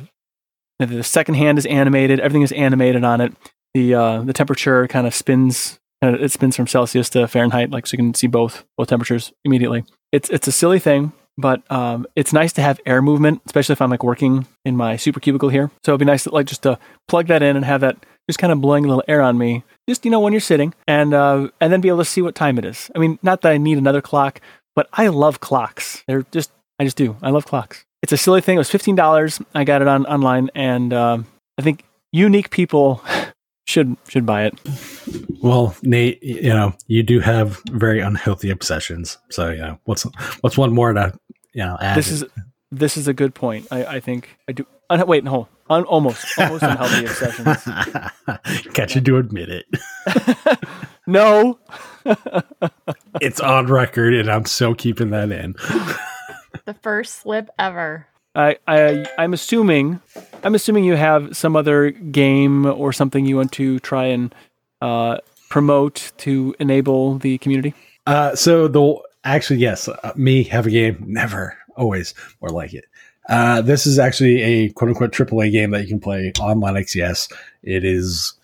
the 0.80 1.04
second 1.04 1.36
hand 1.36 1.60
is 1.60 1.68
animated, 1.68 2.20
everything 2.20 2.41
is 2.41 2.52
animated 2.54 3.04
on 3.04 3.22
it. 3.22 3.34
The 3.76 3.93
uh, 3.93 4.22
the 4.22 4.34
temperature 4.34 4.88
kind 4.88 5.06
of 5.06 5.14
spins 5.14 5.80
and 6.02 6.16
it 6.16 6.32
spins 6.32 6.56
from 6.56 6.68
Celsius 6.68 7.10
to 7.12 7.28
Fahrenheit, 7.28 7.72
like 7.72 7.88
so 7.88 7.93
you 7.93 7.98
can 7.98 8.14
see 8.14 8.28
both 8.28 8.66
both 8.78 8.88
temperatures 8.88 9.34
immediately. 9.43 9.84
It's 10.12 10.30
it's 10.30 10.48
a 10.48 10.52
silly 10.52 10.80
thing, 10.80 11.14
but 11.38 11.70
um, 11.72 12.06
it's 12.16 12.34
nice 12.34 12.54
to 12.54 12.62
have 12.62 12.80
air 12.86 13.02
movement, 13.02 13.41
especially 13.46 13.74
if 13.74 13.82
I'm 13.82 13.89
like 13.89 14.04
working 14.04 14.48
in 14.64 14.76
my 14.76 14.96
super 14.96 15.20
cubicle 15.20 15.50
here. 15.50 15.72
So 15.86 15.91
it'd 15.91 16.00
be 16.00 16.06
nice 16.06 16.24
to 16.24 16.32
like 16.32 16.48
just 16.48 16.64
to 16.64 16.80
plug 17.08 17.28
that 17.28 17.43
in 17.43 17.56
and 17.56 17.66
have 17.66 17.82
that 17.82 17.98
just 18.28 18.39
kind 18.39 18.52
of 18.52 18.62
blowing 18.62 18.86
a 18.86 18.88
little 18.88 19.04
air 19.08 19.22
on 19.22 19.38
me, 19.38 19.64
just 19.88 20.06
you 20.06 20.12
know 20.12 20.20
when 20.20 20.34
you're 20.34 20.39
sitting, 20.39 20.74
and 20.88 21.14
uh, 21.14 21.50
and 21.62 21.72
then 21.72 21.82
be 21.82 21.89
able 21.89 22.00
to 22.00 22.06
see 22.06 22.22
what 22.22 22.36
time 22.36 22.58
it 22.58 22.66
is. 22.66 22.89
I 22.96 23.00
mean, 23.00 23.20
not 23.22 23.41
that 23.41 23.52
I 23.52 23.58
need 23.58 23.78
another 23.78 24.02
clock, 24.02 24.41
but 24.76 24.88
I 24.93 25.08
love 25.08 25.39
clocks. 25.39 26.04
They're 26.08 26.26
just 26.32 26.52
I 26.80 26.84
just 26.84 26.98
do. 26.98 27.18
I 27.22 27.30
love 27.30 27.46
clocks. 27.46 27.86
It's 28.02 28.12
a 28.12 28.18
silly 28.18 28.41
thing. 28.41 28.56
It 28.56 28.60
was 28.60 28.72
fifteen 28.72 28.96
dollars. 28.96 29.41
I 29.54 29.64
got 29.64 29.82
it 29.82 29.88
on 29.88 30.06
online, 30.06 30.50
and 30.56 30.93
um, 30.93 31.26
I 31.58 31.62
think 31.62 31.84
unique 32.12 32.50
people 32.50 33.04
should 33.66 33.97
should 34.07 34.26
buy 34.26 34.45
it. 34.45 34.59
Well, 35.41 35.76
Nate, 35.84 36.22
you 36.24 36.49
know 36.49 36.74
you 36.88 37.03
do 37.03 37.20
have 37.20 37.61
very 37.72 37.99
unhealthy 37.99 38.49
obsessions. 38.49 39.18
So 39.30 39.49
yeah, 39.49 39.76
what's 39.86 40.03
what's 40.41 40.57
one 40.57 40.74
more 40.74 40.93
to 40.93 41.13
you 41.53 41.63
know 41.63 41.78
add? 41.82 41.97
This 41.97 42.11
is 42.11 42.24
this 42.72 42.97
is 42.97 43.07
a 43.07 43.13
good 43.13 43.36
point. 43.36 43.68
I, 43.72 43.86
I 43.86 43.99
think 43.99 44.38
I 44.47 44.53
do. 44.53 44.66
Uh, 44.89 45.03
wait, 45.07 45.24
no, 45.24 45.47
un, 45.70 45.84
almost 45.84 46.26
almost 46.38 46.63
unhealthy 46.63 47.05
obsessions. 47.05 47.63
Got 48.74 48.95
you 48.95 49.01
to 49.01 49.18
admit 49.18 49.49
it. 49.49 49.66
no, 51.07 51.59
it's 53.22 53.39
on 53.39 53.68
record, 53.68 54.13
and 54.13 54.30
I'm 54.30 54.45
so 54.45 54.74
keeping 54.74 55.09
that 55.09 55.32
in. 55.32 55.53
the 56.66 56.76
first 56.82 57.16
slip 57.16 57.49
ever. 57.57 58.07
I, 58.36 58.58
I 58.68 59.06
I'm 59.18 59.34
assuming 59.34 60.02
I'm 60.44 60.56
assuming 60.56 60.84
you 60.84 60.96
have 60.96 61.36
some 61.36 61.56
other 61.56 61.92
game 61.92 62.66
or 62.66 62.94
something 62.94 63.26
you 63.26 63.38
want 63.38 63.52
to 63.54 63.80
try 63.80 64.06
and 64.06 64.34
uh, 64.82 65.18
promote 65.50 66.12
to 66.18 66.56
enable 66.60 67.18
the 67.18 67.38
community. 67.40 67.74
Uh, 68.06 68.36
so 68.36 68.68
the 68.68 69.00
actually 69.24 69.60
yes, 69.60 69.88
uh, 69.88 70.14
me 70.16 70.44
have 70.44 70.68
a 70.68 70.70
game 70.70 71.04
never 71.08 71.58
always 71.76 72.14
more 72.42 72.50
like 72.50 72.74
it. 72.74 72.86
Uh, 73.28 73.62
this 73.62 73.88
is 73.88 73.98
actually 73.98 74.42
a 74.42 74.70
quote 74.70 74.90
unquote 74.90 75.12
AAA 75.12 75.52
game 75.52 75.72
that 75.72 75.82
you 75.82 75.88
can 75.88 76.00
play 76.00 76.32
on 76.40 76.60
Linux. 76.60 76.94
Yes, 76.94 77.28
it 77.64 77.84
is 77.84 78.35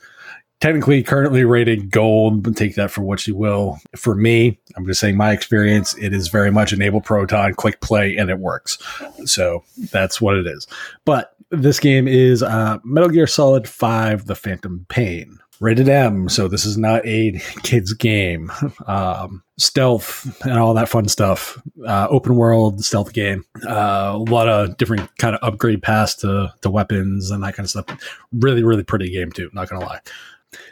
technically 0.62 1.04
currently 1.04 1.44
rated 1.44 1.92
gold, 1.92 2.44
but 2.44 2.56
take 2.56 2.76
that 2.76 2.92
for 2.92 3.02
what 3.02 3.28
you 3.28 3.36
will. 3.36 3.80
For 3.96 4.16
me, 4.16 4.60
I'm 4.78 4.86
just 4.86 5.02
saying 5.02 5.18
my 5.18 5.32
experience, 5.32 5.98
it 5.98 6.14
is 6.14 6.30
very 6.30 6.52
much 6.52 6.72
enable 6.72 7.02
Proton, 7.02 7.56
click 7.56 7.82
play, 7.82 8.16
and 8.16 8.30
it 8.30 8.40
works. 8.40 8.78
So 9.26 9.64
that's 9.92 10.22
what 10.22 10.38
it 10.38 10.48
is. 10.48 10.68
But 11.04 11.36
this 11.50 11.80
game 11.80 12.08
is 12.08 12.42
uh, 12.42 12.78
Metal 12.86 13.10
Gear 13.10 13.28
Solid 13.28 13.68
5 13.68 14.28
The 14.28 14.36
Phantom 14.36 14.86
Pain. 14.88 15.40
Rated 15.60 15.90
M, 15.90 16.28
so 16.28 16.48
this 16.48 16.66
is 16.66 16.76
not 16.76 17.06
a 17.06 17.34
kids 17.64 17.94
game. 17.94 18.52
Um, 18.88 19.44
stealth 19.60 20.42
and 20.44 20.58
all 20.58 20.74
that 20.74 20.90
fun 20.90 21.08
stuff. 21.08 21.62
Uh, 21.86 22.08
open 22.10 22.36
world 22.36 22.84
stealth 22.84 23.14
game. 23.14 23.46
Uh, 23.68 24.14
a 24.16 24.18
lot 24.18 24.48
of 24.48 24.76
different 24.78 25.16
kind 25.18 25.36
of 25.36 25.40
upgrade 25.44 25.84
paths 25.84 26.16
to, 26.16 26.52
to 26.62 26.70
weapons 26.72 27.30
and 27.30 27.44
that 27.44 27.54
kind 27.54 27.66
of 27.66 27.70
stuff. 27.70 27.86
Really, 28.32 28.64
really 28.64 28.84
pretty 28.84 29.12
game 29.12 29.32
too. 29.32 29.52
Not 29.54 29.70
gonna 29.70 29.86
lie. 29.86 30.00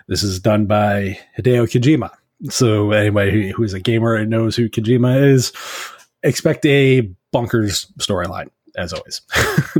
This 0.07 0.23
is 0.23 0.39
done 0.39 0.65
by 0.65 1.19
Hideo 1.37 1.65
Kojima. 1.65 2.11
So 2.49 2.91
anybody 2.91 3.51
who 3.51 3.63
is 3.63 3.73
a 3.73 3.79
gamer 3.79 4.15
and 4.15 4.29
knows 4.29 4.55
who 4.55 4.69
Kojima 4.69 5.21
is, 5.21 5.51
expect 6.23 6.65
a 6.65 7.09
bonkers 7.33 7.85
storyline 7.99 8.49
as 8.77 8.93
always. 8.93 9.21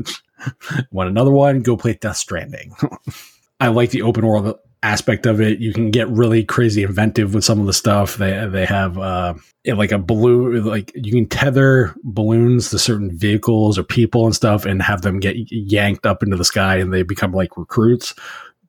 Want 0.91 1.10
another 1.10 1.32
one? 1.32 1.62
Go 1.62 1.78
play 1.78 1.93
Death 1.93 2.18
Stranding. 2.18 2.74
I 3.60 3.68
like 3.68 3.91
the 3.91 4.04
open 4.04 4.26
world 4.26 4.58
aspect 4.84 5.26
of 5.26 5.41
it. 5.41 5.60
You 5.60 5.74
can 5.74 5.91
get 5.91 6.08
really 6.10 6.43
crazy 6.43 6.84
inventive 6.84 7.34
with 7.34 7.43
some 7.43 7.60
of 7.60 7.66
the 7.66 7.74
stuff. 7.74 8.16
They 8.16 8.47
they 8.47 8.66
have 8.66 8.97
uh, 8.97 9.34
like 9.66 9.91
a 9.91 10.00
balloon, 10.00 10.64
like 10.66 10.91
you 10.95 11.12
can 11.12 11.28
tether 11.28 11.93
balloons 12.04 12.70
to 12.70 12.80
certain 12.80 13.18
vehicles 13.18 13.78
or 13.78 13.84
people 13.84 14.26
and 14.26 14.36
stuff, 14.36 14.66
and 14.66 14.82
have 14.82 15.02
them 15.02 15.20
get 15.20 15.36
yanked 15.52 16.06
up 16.06 16.24
into 16.24 16.38
the 16.38 16.45
sky, 16.45 16.78
and 16.78 16.93
they 16.93 17.04
become 17.04 17.34
like 17.34 17.58
recruits. 17.58 18.16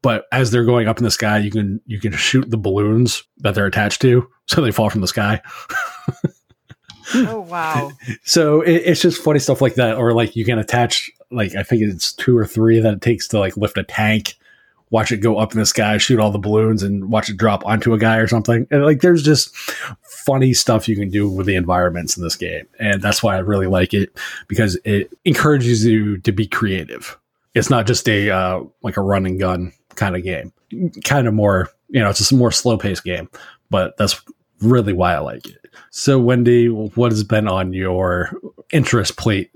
But 0.03 0.27
as 0.33 0.51
they're 0.51 0.65
going 0.65 0.89
up 0.89 0.99
in 0.99 1.05
the 1.05 1.11
sky, 1.11 1.39
you 1.39 1.51
can 1.51 1.81
you 1.87 2.01
can 2.01 2.13
shoot 2.13 2.51
the 2.51 2.57
balloons 2.57 3.25
that 3.39 3.55
they're 3.55 3.67
attached 3.67 4.01
to, 4.03 4.29
so 4.47 4.61
they 4.61 4.71
fall 4.71 4.91
from 4.91 5.01
the 5.01 5.09
sky. 5.09 5.41
oh 7.15 7.41
wow! 7.41 7.93
so 8.25 8.63
it, 8.63 8.83
it's 8.87 9.03
just 9.03 9.23
funny 9.23 9.39
stuff 9.39 9.61
like 9.61 9.75
that, 9.75 9.97
or 9.97 10.13
like 10.13 10.37
you 10.37 10.45
can 10.45 10.59
attach 10.59 11.11
like 11.31 11.55
I 11.55 11.63
think 11.63 11.83
it's 11.83 12.13
two 12.13 12.37
or 12.37 12.47
three 12.47 12.81
that 12.81 12.95
it 12.95 13.03
takes 13.03 13.29
to 13.29 13.39
like 13.39 13.57
lift 13.57 13.79
a 13.79 13.85
tank 13.85 14.37
watch 14.91 15.13
it 15.13 15.19
go 15.19 15.39
up 15.39 15.53
in 15.53 15.59
the 15.59 15.67
sky, 15.67 15.97
shoot 15.99 16.21
all 16.21 16.31
the 16.31 16.39
balloons, 16.39 16.83
and 16.83 17.11
watch 17.11 17.31
it 17.31 17.37
drop 17.37 17.65
onto 17.65 17.95
a 17.95 17.99
guy 17.99 18.17
or 18.17 18.27
something. 18.27 18.67
And 18.71 18.85
like, 18.85 19.01
there's 19.01 19.23
just 19.23 19.57
funny 20.03 20.53
stuff 20.53 20.89
you 20.89 20.97
can 20.97 21.11
do 21.11 21.31
with 21.31 21.47
the 21.47 21.55
environments 21.55 22.17
in 22.17 22.23
this 22.23 22.37
game, 22.37 22.67
and 22.79 23.01
that's 23.01 23.23
why 23.23 23.37
I 23.37 23.39
really 23.39 23.67
like 23.67 23.95
it 23.95 24.19
because 24.49 24.79
it 24.85 25.13
encourages 25.25 25.85
you 25.85 26.19
to 26.19 26.33
be 26.33 26.47
creative. 26.47 27.17
It's 27.55 27.71
not 27.71 27.87
just 27.87 28.09
a 28.09 28.31
uh, 28.31 28.63
like 28.83 28.97
a 28.97 29.03
run 29.03 29.27
and 29.27 29.39
gun 29.39 29.73
kind 29.95 30.17
of 30.17 30.23
game. 30.23 30.53
Kind 31.05 31.27
of 31.27 31.35
more, 31.35 31.69
you 31.89 32.01
know, 32.01 32.11
it's 32.11 32.19
just 32.19 32.33
a 32.33 32.37
more 32.37 32.53
slow 32.53 32.79
paced 32.79 33.05
game, 33.05 33.29
but 33.71 33.97
that's 33.97 34.23
really 34.61 34.93
why 34.93 35.15
I 35.15 35.19
like 35.19 35.47
it. 35.47 35.67
So, 35.91 36.19
Wendy, 36.19 36.69
what 36.69 37.13
has 37.13 37.25
been 37.25 37.49
on 37.49 37.73
your 37.73 38.31
interest 38.73 39.17
plate 39.17 39.51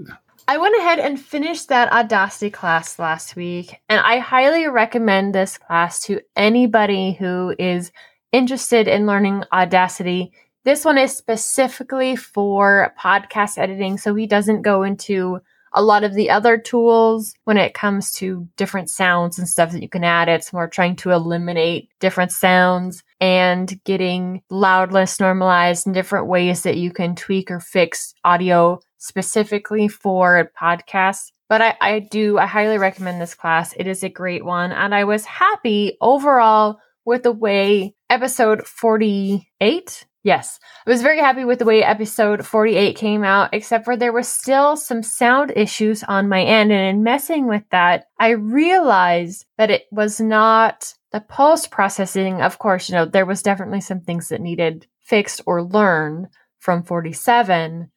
I 0.47 0.59
went 0.59 0.77
ahead 0.77 0.99
and 0.99 1.19
finished 1.19 1.69
that 1.69 1.91
Audacity 1.91 2.51
class 2.51 2.99
last 2.99 3.35
week, 3.35 3.81
and 3.89 3.99
I 3.99 4.19
highly 4.19 4.69
recommend 4.69 5.35
this 5.35 5.57
class 5.57 6.01
to 6.05 6.21
anybody 6.37 7.15
who 7.15 7.55
is 7.59 7.93
interested 8.31 8.87
in 8.87 9.07
learning 9.07 9.45
Audacity. 9.55 10.33
This 10.65 10.85
one 10.85 10.99
is 10.99 11.17
specifically 11.17 12.15
for 12.15 12.93
podcast 13.01 13.57
editing, 13.57 13.97
so 13.97 14.15
he 14.15 14.27
doesn't 14.27 14.61
go 14.61 14.83
into 14.83 15.41
a 15.75 15.83
lot 15.83 16.05
of 16.05 16.15
the 16.15 16.31
other 16.31 16.57
tools 16.57 17.35
when 17.45 17.57
it 17.57 17.75
comes 17.75 18.13
to 18.13 18.49
different 18.57 18.89
sounds 18.89 19.39
and 19.39 19.49
stuff 19.49 19.73
that 19.73 19.83
you 19.83 19.89
can 19.89 20.05
add. 20.05 20.29
It's 20.29 20.53
more 20.53 20.69
trying 20.69 20.97
to 20.97 21.11
eliminate 21.11 21.91
different 21.99 22.31
sounds 22.33 23.03
and 23.21 23.83
getting 23.85 24.43
loudness 24.51 25.19
normalized 25.19 25.87
in 25.87 25.93
different 25.93 26.29
ways 26.29 26.63
that 26.63 26.77
you 26.77 26.93
can 26.93 27.17
tweak 27.17 27.51
or 27.51 27.61
fix 27.61 28.15
audio 28.25 28.81
specifically 28.99 29.89
for 29.89 30.51
podcasts. 30.59 31.33
But 31.49 31.61
I, 31.61 31.77
I 31.81 31.99
do, 31.99 32.39
I 32.39 32.47
highly 32.47 32.79
recommend 32.79 33.21
this 33.21 33.35
class. 33.35 33.75
It 33.77 33.87
is 33.87 34.03
a 34.03 34.09
great 34.09 34.45
one. 34.45 34.73
And 34.73 34.95
I 34.95 35.05
was 35.05 35.25
happy 35.27 35.97
overall 36.01 36.79
with 37.05 37.25
the 37.25 37.33
way 37.33 37.95
episode 38.09 38.67
48 38.67 40.07
Yes, 40.25 40.59
I 40.87 40.91
was 40.91 41.03
very 41.03 41.19
happy 41.19 41.45
with 41.45 41.59
the 41.59 41.67
way 41.67 41.85
episode 41.85 42.47
48 42.47 42.97
came 42.97 43.25
out, 43.25 43.51
except 43.53 43.85
for 43.85 43.95
there 43.95 44.13
was 44.13 44.27
still 44.27 44.75
some 44.75 45.03
sound 45.03 45.53
issues 45.55 46.03
on 46.03 46.31
my 46.31 46.43
end. 46.43 46.73
And 46.73 46.97
in 46.97 47.03
messing 47.03 47.47
with 47.47 47.63
that, 47.71 48.07
I 48.19 48.31
realized 48.31 49.45
that 49.59 49.71
it 49.71 49.83
was 49.93 50.21
not 50.21 50.95
the 51.13 51.21
post 51.21 51.71
processing. 51.71 52.41
Of 52.41 52.59
course, 52.59 52.89
you 52.89 52.95
know, 52.95 53.05
there 53.05 53.27
was 53.27 53.43
definitely 53.43 53.83
some 53.83 54.01
things 54.01 54.31
that 54.31 54.41
needed 54.41 54.87
fixed 55.03 55.43
or 55.45 55.63
learned 55.63 56.29
from 56.59 56.85
47. 56.85 57.91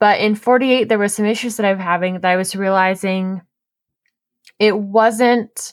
But 0.00 0.18
in 0.18 0.34
48, 0.34 0.88
there 0.88 0.98
were 0.98 1.06
some 1.06 1.24
issues 1.24 1.56
that 1.56 1.66
I'm 1.66 1.78
having 1.78 2.14
that 2.14 2.32
I 2.32 2.36
was 2.36 2.56
realizing 2.56 3.42
it 4.58 4.76
wasn't 4.76 5.72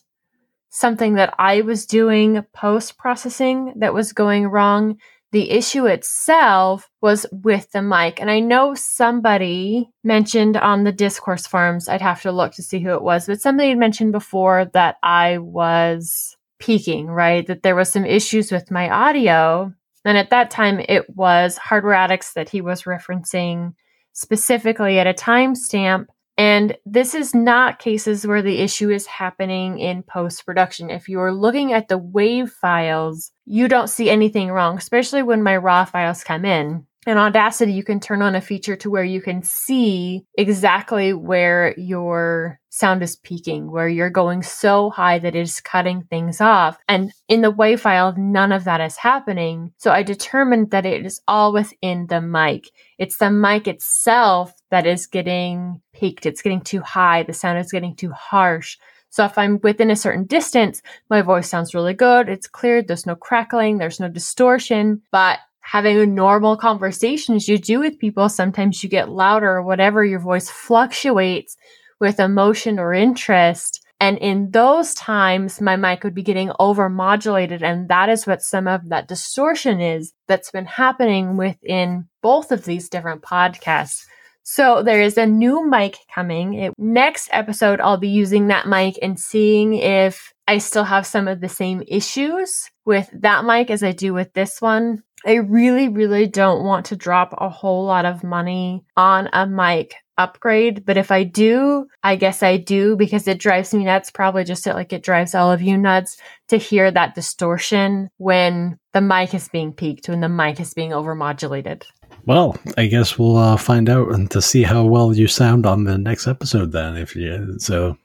something 0.70 1.16
that 1.16 1.34
I 1.40 1.62
was 1.62 1.88
doing 1.88 2.46
post 2.54 3.00
processing 3.00 3.74
that 3.78 3.96
was 3.96 4.14
going 4.14 4.48
wrong. 4.48 5.00
The 5.32 5.52
issue 5.52 5.86
itself 5.86 6.90
was 7.02 7.26
with 7.32 7.72
the 7.72 7.82
mic. 7.82 8.20
And 8.20 8.30
I 8.30 8.42
know 8.42 8.74
somebody 8.76 9.90
mentioned 10.04 10.58
on 10.58 10.84
the 10.84 10.92
discourse 10.92 11.48
forums, 11.48 11.88
I'd 11.88 12.02
have 12.02 12.22
to 12.24 12.34
look 12.34 12.54
to 12.54 12.64
see 12.64 12.80
who 12.80 12.94
it 12.94 13.02
was, 13.02 13.28
but 13.28 13.40
somebody 13.40 13.70
had 13.70 13.78
mentioned 13.78 14.12
before 14.12 14.66
that 14.74 14.98
I 15.02 15.38
was 15.38 16.36
peaking, 16.60 17.08
right? 17.08 17.48
That 17.48 17.64
there 17.64 17.76
was 17.76 17.90
some 17.90 18.06
issues 18.06 18.52
with 18.52 18.72
my 18.72 18.90
audio. 18.90 19.74
And 20.04 20.18
at 20.18 20.32
that 20.32 20.52
time, 20.52 20.82
it 20.88 21.10
was 21.16 21.58
Hardware 21.58 21.94
Addicts 21.94 22.34
that 22.34 22.50
he 22.50 22.62
was 22.62 22.84
referencing 22.84 23.74
specifically 24.14 25.00
at 25.00 25.08
a 25.08 25.14
timestamp. 25.14 26.08
And 26.38 26.76
this 26.86 27.14
is 27.14 27.36
not 27.36 27.80
cases 27.80 28.26
where 28.26 28.42
the 28.42 28.60
issue 28.60 28.90
is 28.90 29.06
happening 29.06 29.80
in 29.80 30.02
post 30.02 30.46
production. 30.46 30.90
If 30.90 31.08
you're 31.08 31.32
looking 31.32 31.72
at 31.74 31.88
the 31.88 31.98
wave 31.98 32.50
files, 32.50 33.32
you 33.52 33.68
don't 33.68 33.90
see 33.90 34.10
anything 34.10 34.50
wrong, 34.50 34.78
especially 34.78 35.24
when 35.24 35.44
my 35.44 35.58
raw 35.58 35.84
files 35.84 36.24
come 36.24 36.46
in. 36.46 36.88
In 37.06 37.18
Audacity, 37.18 37.74
you 37.74 37.84
can 37.84 38.00
turn 38.00 38.22
on 38.22 38.34
a 38.34 38.40
feature 38.40 38.78
to 38.78 38.90
where 38.90 39.04
you 39.04 39.22
can 39.22 39.44
see 39.44 40.24
exactly 40.36 41.14
where 41.14 41.74
your 41.78 42.62
sound 42.70 43.04
is 43.04 43.18
peaking, 43.18 43.70
where 43.70 43.90
you're 43.90 44.10
going 44.10 44.42
so 44.42 44.90
high 44.92 45.20
that 45.20 45.36
it 45.36 45.42
is 45.42 45.60
cutting 45.60 46.04
things 46.04 46.40
off. 46.40 46.78
And 46.88 47.12
in 47.28 47.42
the 47.42 47.52
WAV 47.52 47.80
file, 47.80 48.16
none 48.16 48.54
of 48.54 48.64
that 48.64 48.80
is 48.80 48.96
happening. 48.96 49.74
So 49.78 49.92
I 49.92 50.04
determined 50.04 50.72
that 50.72 50.86
it 50.86 51.06
is 51.06 51.20
all 51.28 51.52
within 51.52 52.08
the 52.08 52.22
mic. 52.22 52.70
It's 53.00 53.18
the 53.18 53.32
mic 53.32 53.68
itself 53.68 54.54
that 54.70 54.86
is 54.88 55.08
getting 55.08 55.82
peaked. 55.94 56.26
It's 56.26 56.42
getting 56.42 56.62
too 56.62 56.80
high. 56.80 57.24
The 57.24 57.34
sound 57.34 57.60
is 57.60 57.72
getting 57.72 57.98
too 57.98 58.12
harsh. 58.12 58.78
So 59.12 59.26
if 59.26 59.38
I'm 59.38 59.60
within 59.62 59.92
a 59.92 59.96
certain 59.96 60.24
distance, 60.26 60.82
my 61.10 61.22
voice 61.22 61.50
sounds 61.50 61.76
really 61.76 61.94
good. 61.94 62.28
It's 62.30 62.48
clear. 62.48 62.82
There's 62.82 63.06
no 63.06 63.16
crackling. 63.16 63.78
There's 63.78 64.00
no 64.00 64.10
distortion. 64.10 65.04
But 65.12 65.40
having 65.60 65.98
a 65.98 66.06
normal 66.06 66.58
conversation 66.58 66.82
conversations 66.82 67.48
you 67.48 67.58
do 67.58 67.80
with 67.80 68.00
people, 68.00 68.28
sometimes 68.30 68.84
you 68.84 68.90
get 68.90 69.10
louder 69.10 69.50
or 69.50 69.62
whatever, 69.62 70.04
your 70.04 70.20
voice 70.20 70.50
fluctuates 70.50 71.56
with 72.00 72.20
emotion 72.20 72.80
or 72.80 72.94
interest. 72.94 73.86
And 74.00 74.18
in 74.18 74.50
those 74.50 74.96
times, 74.96 75.62
my 75.62 75.76
mic 75.76 76.04
would 76.04 76.16
be 76.16 76.24
getting 76.24 76.50
overmodulated. 76.60 77.62
And 77.62 77.88
that 77.90 78.10
is 78.10 78.26
what 78.26 78.42
some 78.42 78.68
of 78.68 78.90
that 78.90 79.08
distortion 79.08 79.80
is 79.80 80.14
that's 80.28 80.50
been 80.50 80.66
happening 80.66 81.38
within 81.38 82.08
both 82.24 82.52
of 82.52 82.66
these 82.66 82.90
different 82.90 83.22
podcasts. 83.22 84.06
So 84.44 84.84
there 84.84 85.02
is 85.02 85.18
a 85.18 85.26
new 85.26 85.70
mic 85.70 85.98
coming. 86.14 86.54
It, 86.56 86.74
next 86.78 87.30
episode, 87.32 87.80
I'll 87.80 87.98
be 87.98 88.10
using 88.10 88.48
that 88.48 88.68
mic 88.68 88.98
and 89.02 89.20
seeing 89.20 89.76
if 89.76 90.34
I 90.48 90.58
still 90.58 90.84
have 90.84 91.06
some 91.06 91.28
of 91.28 91.42
the 91.42 91.50
same 91.50 91.84
issues 91.88 92.70
with 92.86 93.10
that 93.22 93.46
mic 93.46 93.70
as 93.70 93.84
I 93.84 93.92
do 93.92 94.14
with 94.14 94.34
this 94.34 94.62
one. 94.62 95.04
I 95.26 95.36
really, 95.36 95.88
really 95.88 96.28
don't 96.28 96.66
want 96.66 96.88
to 96.88 96.96
drop 96.96 97.36
a 97.38 97.50
whole 97.50 97.86
lot 97.86 98.06
of 98.06 98.24
money 98.24 98.84
on 98.98 99.30
a 99.34 99.46
mic 99.46 99.94
upgrade, 100.18 100.86
but 100.86 100.98
if 100.98 101.12
I 101.12 101.24
do, 101.24 101.88
I 102.04 102.16
guess 102.16 102.44
I 102.44 102.58
do 102.58 102.96
because 102.96 103.28
it 103.28 103.40
drives 103.40 103.74
me 103.74 103.86
nuts, 103.86 104.12
probably 104.12 104.44
just 104.44 104.66
like 104.66 104.94
it 104.94 105.04
drives 105.04 105.36
all 105.36 105.52
of 105.52 105.62
you 105.62 105.78
nuts 105.78 106.18
to 106.50 106.58
hear 106.58 106.92
that 106.92 107.16
distortion 107.16 108.10
when 108.18 108.78
the 108.94 109.02
mic 109.02 109.34
is 109.34 109.48
being 109.48 109.74
peaked, 109.74 110.10
when 110.10 110.22
the 110.22 110.30
mic 110.30 110.60
is 110.60 110.74
being 110.74 110.92
overmodulated. 110.92 111.84
Well, 112.26 112.58
I 112.78 112.88
guess 112.88 113.18
we'll 113.18 113.38
uh, 113.38 113.58
find 113.58 113.90
out 113.90 114.12
and 114.12 114.30
to 114.32 114.42
see 114.42 114.64
how 114.64 114.84
well 114.86 115.14
you 115.16 115.28
sound 115.28 115.66
on 115.66 115.86
the 115.86 115.98
next 115.98 116.28
episode. 116.28 116.72
Then, 116.72 116.98
if 116.98 117.16
you 117.16 117.58
so, 117.58 117.98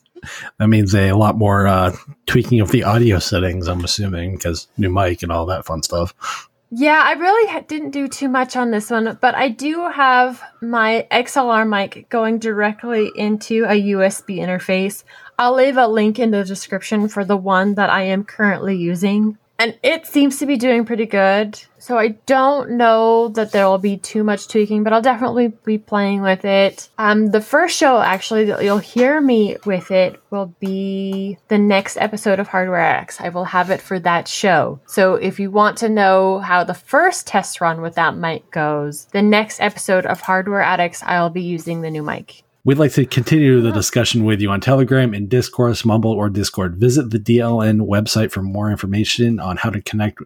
that 0.58 0.68
means 0.68 0.94
a 0.94 1.12
lot 1.12 1.36
more 1.36 1.66
uh, 1.66 1.94
tweaking 2.26 2.60
of 2.60 2.70
the 2.70 2.84
audio 2.84 3.18
settings. 3.18 3.68
I'm 3.68 3.84
assuming 3.84 4.36
because 4.36 4.68
new 4.78 4.90
mic 4.90 5.22
and 5.22 5.30
all 5.30 5.46
that 5.46 5.66
fun 5.66 5.82
stuff. 5.82 6.48
Yeah, 6.70 7.00
I 7.04 7.12
really 7.12 7.62
didn't 7.68 7.92
do 7.92 8.08
too 8.08 8.28
much 8.28 8.56
on 8.56 8.72
this 8.72 8.90
one, 8.90 9.16
but 9.20 9.36
I 9.36 9.48
do 9.48 9.88
have 9.88 10.42
my 10.60 11.06
XLR 11.12 11.68
mic 11.68 12.08
going 12.08 12.40
directly 12.40 13.12
into 13.14 13.64
a 13.64 13.80
USB 13.80 14.38
interface. 14.38 15.04
I'll 15.38 15.54
leave 15.54 15.76
a 15.76 15.86
link 15.86 16.18
in 16.18 16.32
the 16.32 16.42
description 16.42 17.08
for 17.08 17.24
the 17.24 17.36
one 17.36 17.74
that 17.74 17.88
I 17.88 18.02
am 18.02 18.24
currently 18.24 18.76
using 18.76 19.38
and 19.58 19.78
it 19.82 20.06
seems 20.06 20.38
to 20.38 20.46
be 20.46 20.56
doing 20.56 20.84
pretty 20.84 21.06
good. 21.06 21.60
So 21.78 21.98
I 21.98 22.08
don't 22.26 22.72
know 22.72 23.28
that 23.28 23.52
there 23.52 23.66
will 23.66 23.78
be 23.78 23.96
too 23.96 24.24
much 24.24 24.48
tweaking, 24.48 24.82
but 24.82 24.92
I'll 24.92 25.02
definitely 25.02 25.52
be 25.64 25.78
playing 25.78 26.22
with 26.22 26.44
it. 26.44 26.88
Um, 26.98 27.30
the 27.30 27.40
first 27.40 27.76
show 27.76 28.00
actually 28.00 28.46
that 28.46 28.64
you'll 28.64 28.78
hear 28.78 29.20
me 29.20 29.56
with 29.64 29.90
it 29.90 30.20
will 30.30 30.54
be 30.58 31.38
the 31.48 31.58
next 31.58 31.96
episode 31.98 32.40
of 32.40 32.48
Hardware 32.48 32.80
Addicts. 32.80 33.20
I 33.20 33.28
will 33.28 33.44
have 33.44 33.70
it 33.70 33.80
for 33.80 33.98
that 34.00 34.26
show. 34.26 34.80
So 34.86 35.14
if 35.14 35.38
you 35.38 35.50
want 35.50 35.78
to 35.78 35.88
know 35.88 36.40
how 36.40 36.64
the 36.64 36.74
first 36.74 37.26
test 37.26 37.60
run 37.60 37.80
with 37.80 37.94
that 37.94 38.16
mic 38.16 38.50
goes, 38.50 39.04
the 39.06 39.22
next 39.22 39.60
episode 39.60 40.06
of 40.06 40.20
Hardware 40.20 40.62
Addicts, 40.62 41.02
I'll 41.04 41.30
be 41.30 41.42
using 41.42 41.82
the 41.82 41.90
new 41.90 42.02
mic. 42.02 42.42
We'd 42.66 42.78
like 42.78 42.94
to 42.94 43.06
continue 43.06 43.60
the 43.60 43.70
discussion 43.70 44.24
with 44.24 44.40
you 44.40 44.50
on 44.50 44.60
Telegram 44.60 45.14
and 45.14 45.28
Discourse, 45.28 45.84
Mumble, 45.84 46.10
or 46.10 46.28
Discord. 46.28 46.78
Visit 46.78 47.10
the 47.10 47.18
DLN 47.20 47.86
website 47.86 48.32
for 48.32 48.42
more 48.42 48.72
information 48.72 49.38
on 49.38 49.56
how 49.56 49.70
to 49.70 49.80
connect 49.80 50.20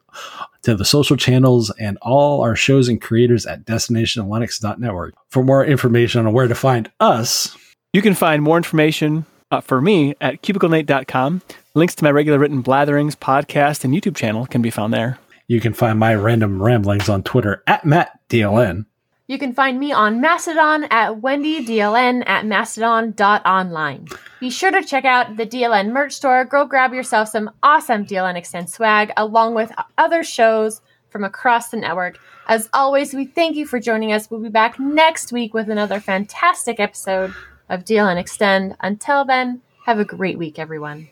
to 0.62 0.74
the 0.74 0.86
social 0.86 1.18
channels 1.18 1.70
and 1.78 1.98
all 2.00 2.40
our 2.40 2.56
shows 2.56 2.88
and 2.88 2.98
creators 2.98 3.44
at 3.44 3.66
destinationlinux.network. 3.66 5.16
For 5.28 5.44
more 5.44 5.62
information 5.66 6.24
on 6.24 6.32
where 6.32 6.48
to 6.48 6.54
find 6.54 6.90
us, 6.98 7.54
you 7.92 8.00
can 8.00 8.14
find 8.14 8.42
more 8.42 8.56
information 8.56 9.26
uh, 9.50 9.60
for 9.60 9.82
me 9.82 10.14
at 10.22 10.40
cubiclenate.com. 10.40 11.42
Links 11.74 11.94
to 11.96 12.04
my 12.04 12.10
regular 12.10 12.38
written 12.38 12.62
blatherings, 12.62 13.16
podcast, 13.16 13.84
and 13.84 13.92
YouTube 13.92 14.16
channel 14.16 14.46
can 14.46 14.62
be 14.62 14.70
found 14.70 14.94
there. 14.94 15.18
You 15.46 15.60
can 15.60 15.74
find 15.74 15.98
my 15.98 16.14
random 16.14 16.62
ramblings 16.62 17.10
on 17.10 17.22
Twitter 17.22 17.62
at 17.66 17.82
MattDLN. 17.82 18.86
You 19.30 19.38
can 19.38 19.52
find 19.52 19.78
me 19.78 19.92
on 19.92 20.20
Mastodon 20.20 20.88
at 20.90 21.20
WendyDLN 21.20 22.24
at 22.26 22.46
mastodon.online. 22.46 24.08
Be 24.40 24.50
sure 24.50 24.72
to 24.72 24.82
check 24.82 25.04
out 25.04 25.36
the 25.36 25.46
DLN 25.46 25.92
merch 25.92 26.14
store. 26.14 26.44
Go 26.44 26.66
grab 26.66 26.92
yourself 26.92 27.28
some 27.28 27.52
awesome 27.62 28.04
DLN 28.04 28.34
Extend 28.34 28.68
swag 28.70 29.12
along 29.16 29.54
with 29.54 29.70
other 29.96 30.24
shows 30.24 30.80
from 31.10 31.22
across 31.22 31.68
the 31.68 31.76
network. 31.76 32.18
As 32.48 32.68
always, 32.72 33.14
we 33.14 33.24
thank 33.24 33.54
you 33.54 33.66
for 33.66 33.78
joining 33.78 34.10
us. 34.10 34.28
We'll 34.28 34.40
be 34.40 34.48
back 34.48 34.80
next 34.80 35.30
week 35.30 35.54
with 35.54 35.70
another 35.70 36.00
fantastic 36.00 36.80
episode 36.80 37.32
of 37.68 37.84
DLN 37.84 38.16
Extend. 38.16 38.74
Until 38.80 39.24
then, 39.24 39.62
have 39.86 40.00
a 40.00 40.04
great 40.04 40.38
week, 40.38 40.58
everyone. 40.58 41.08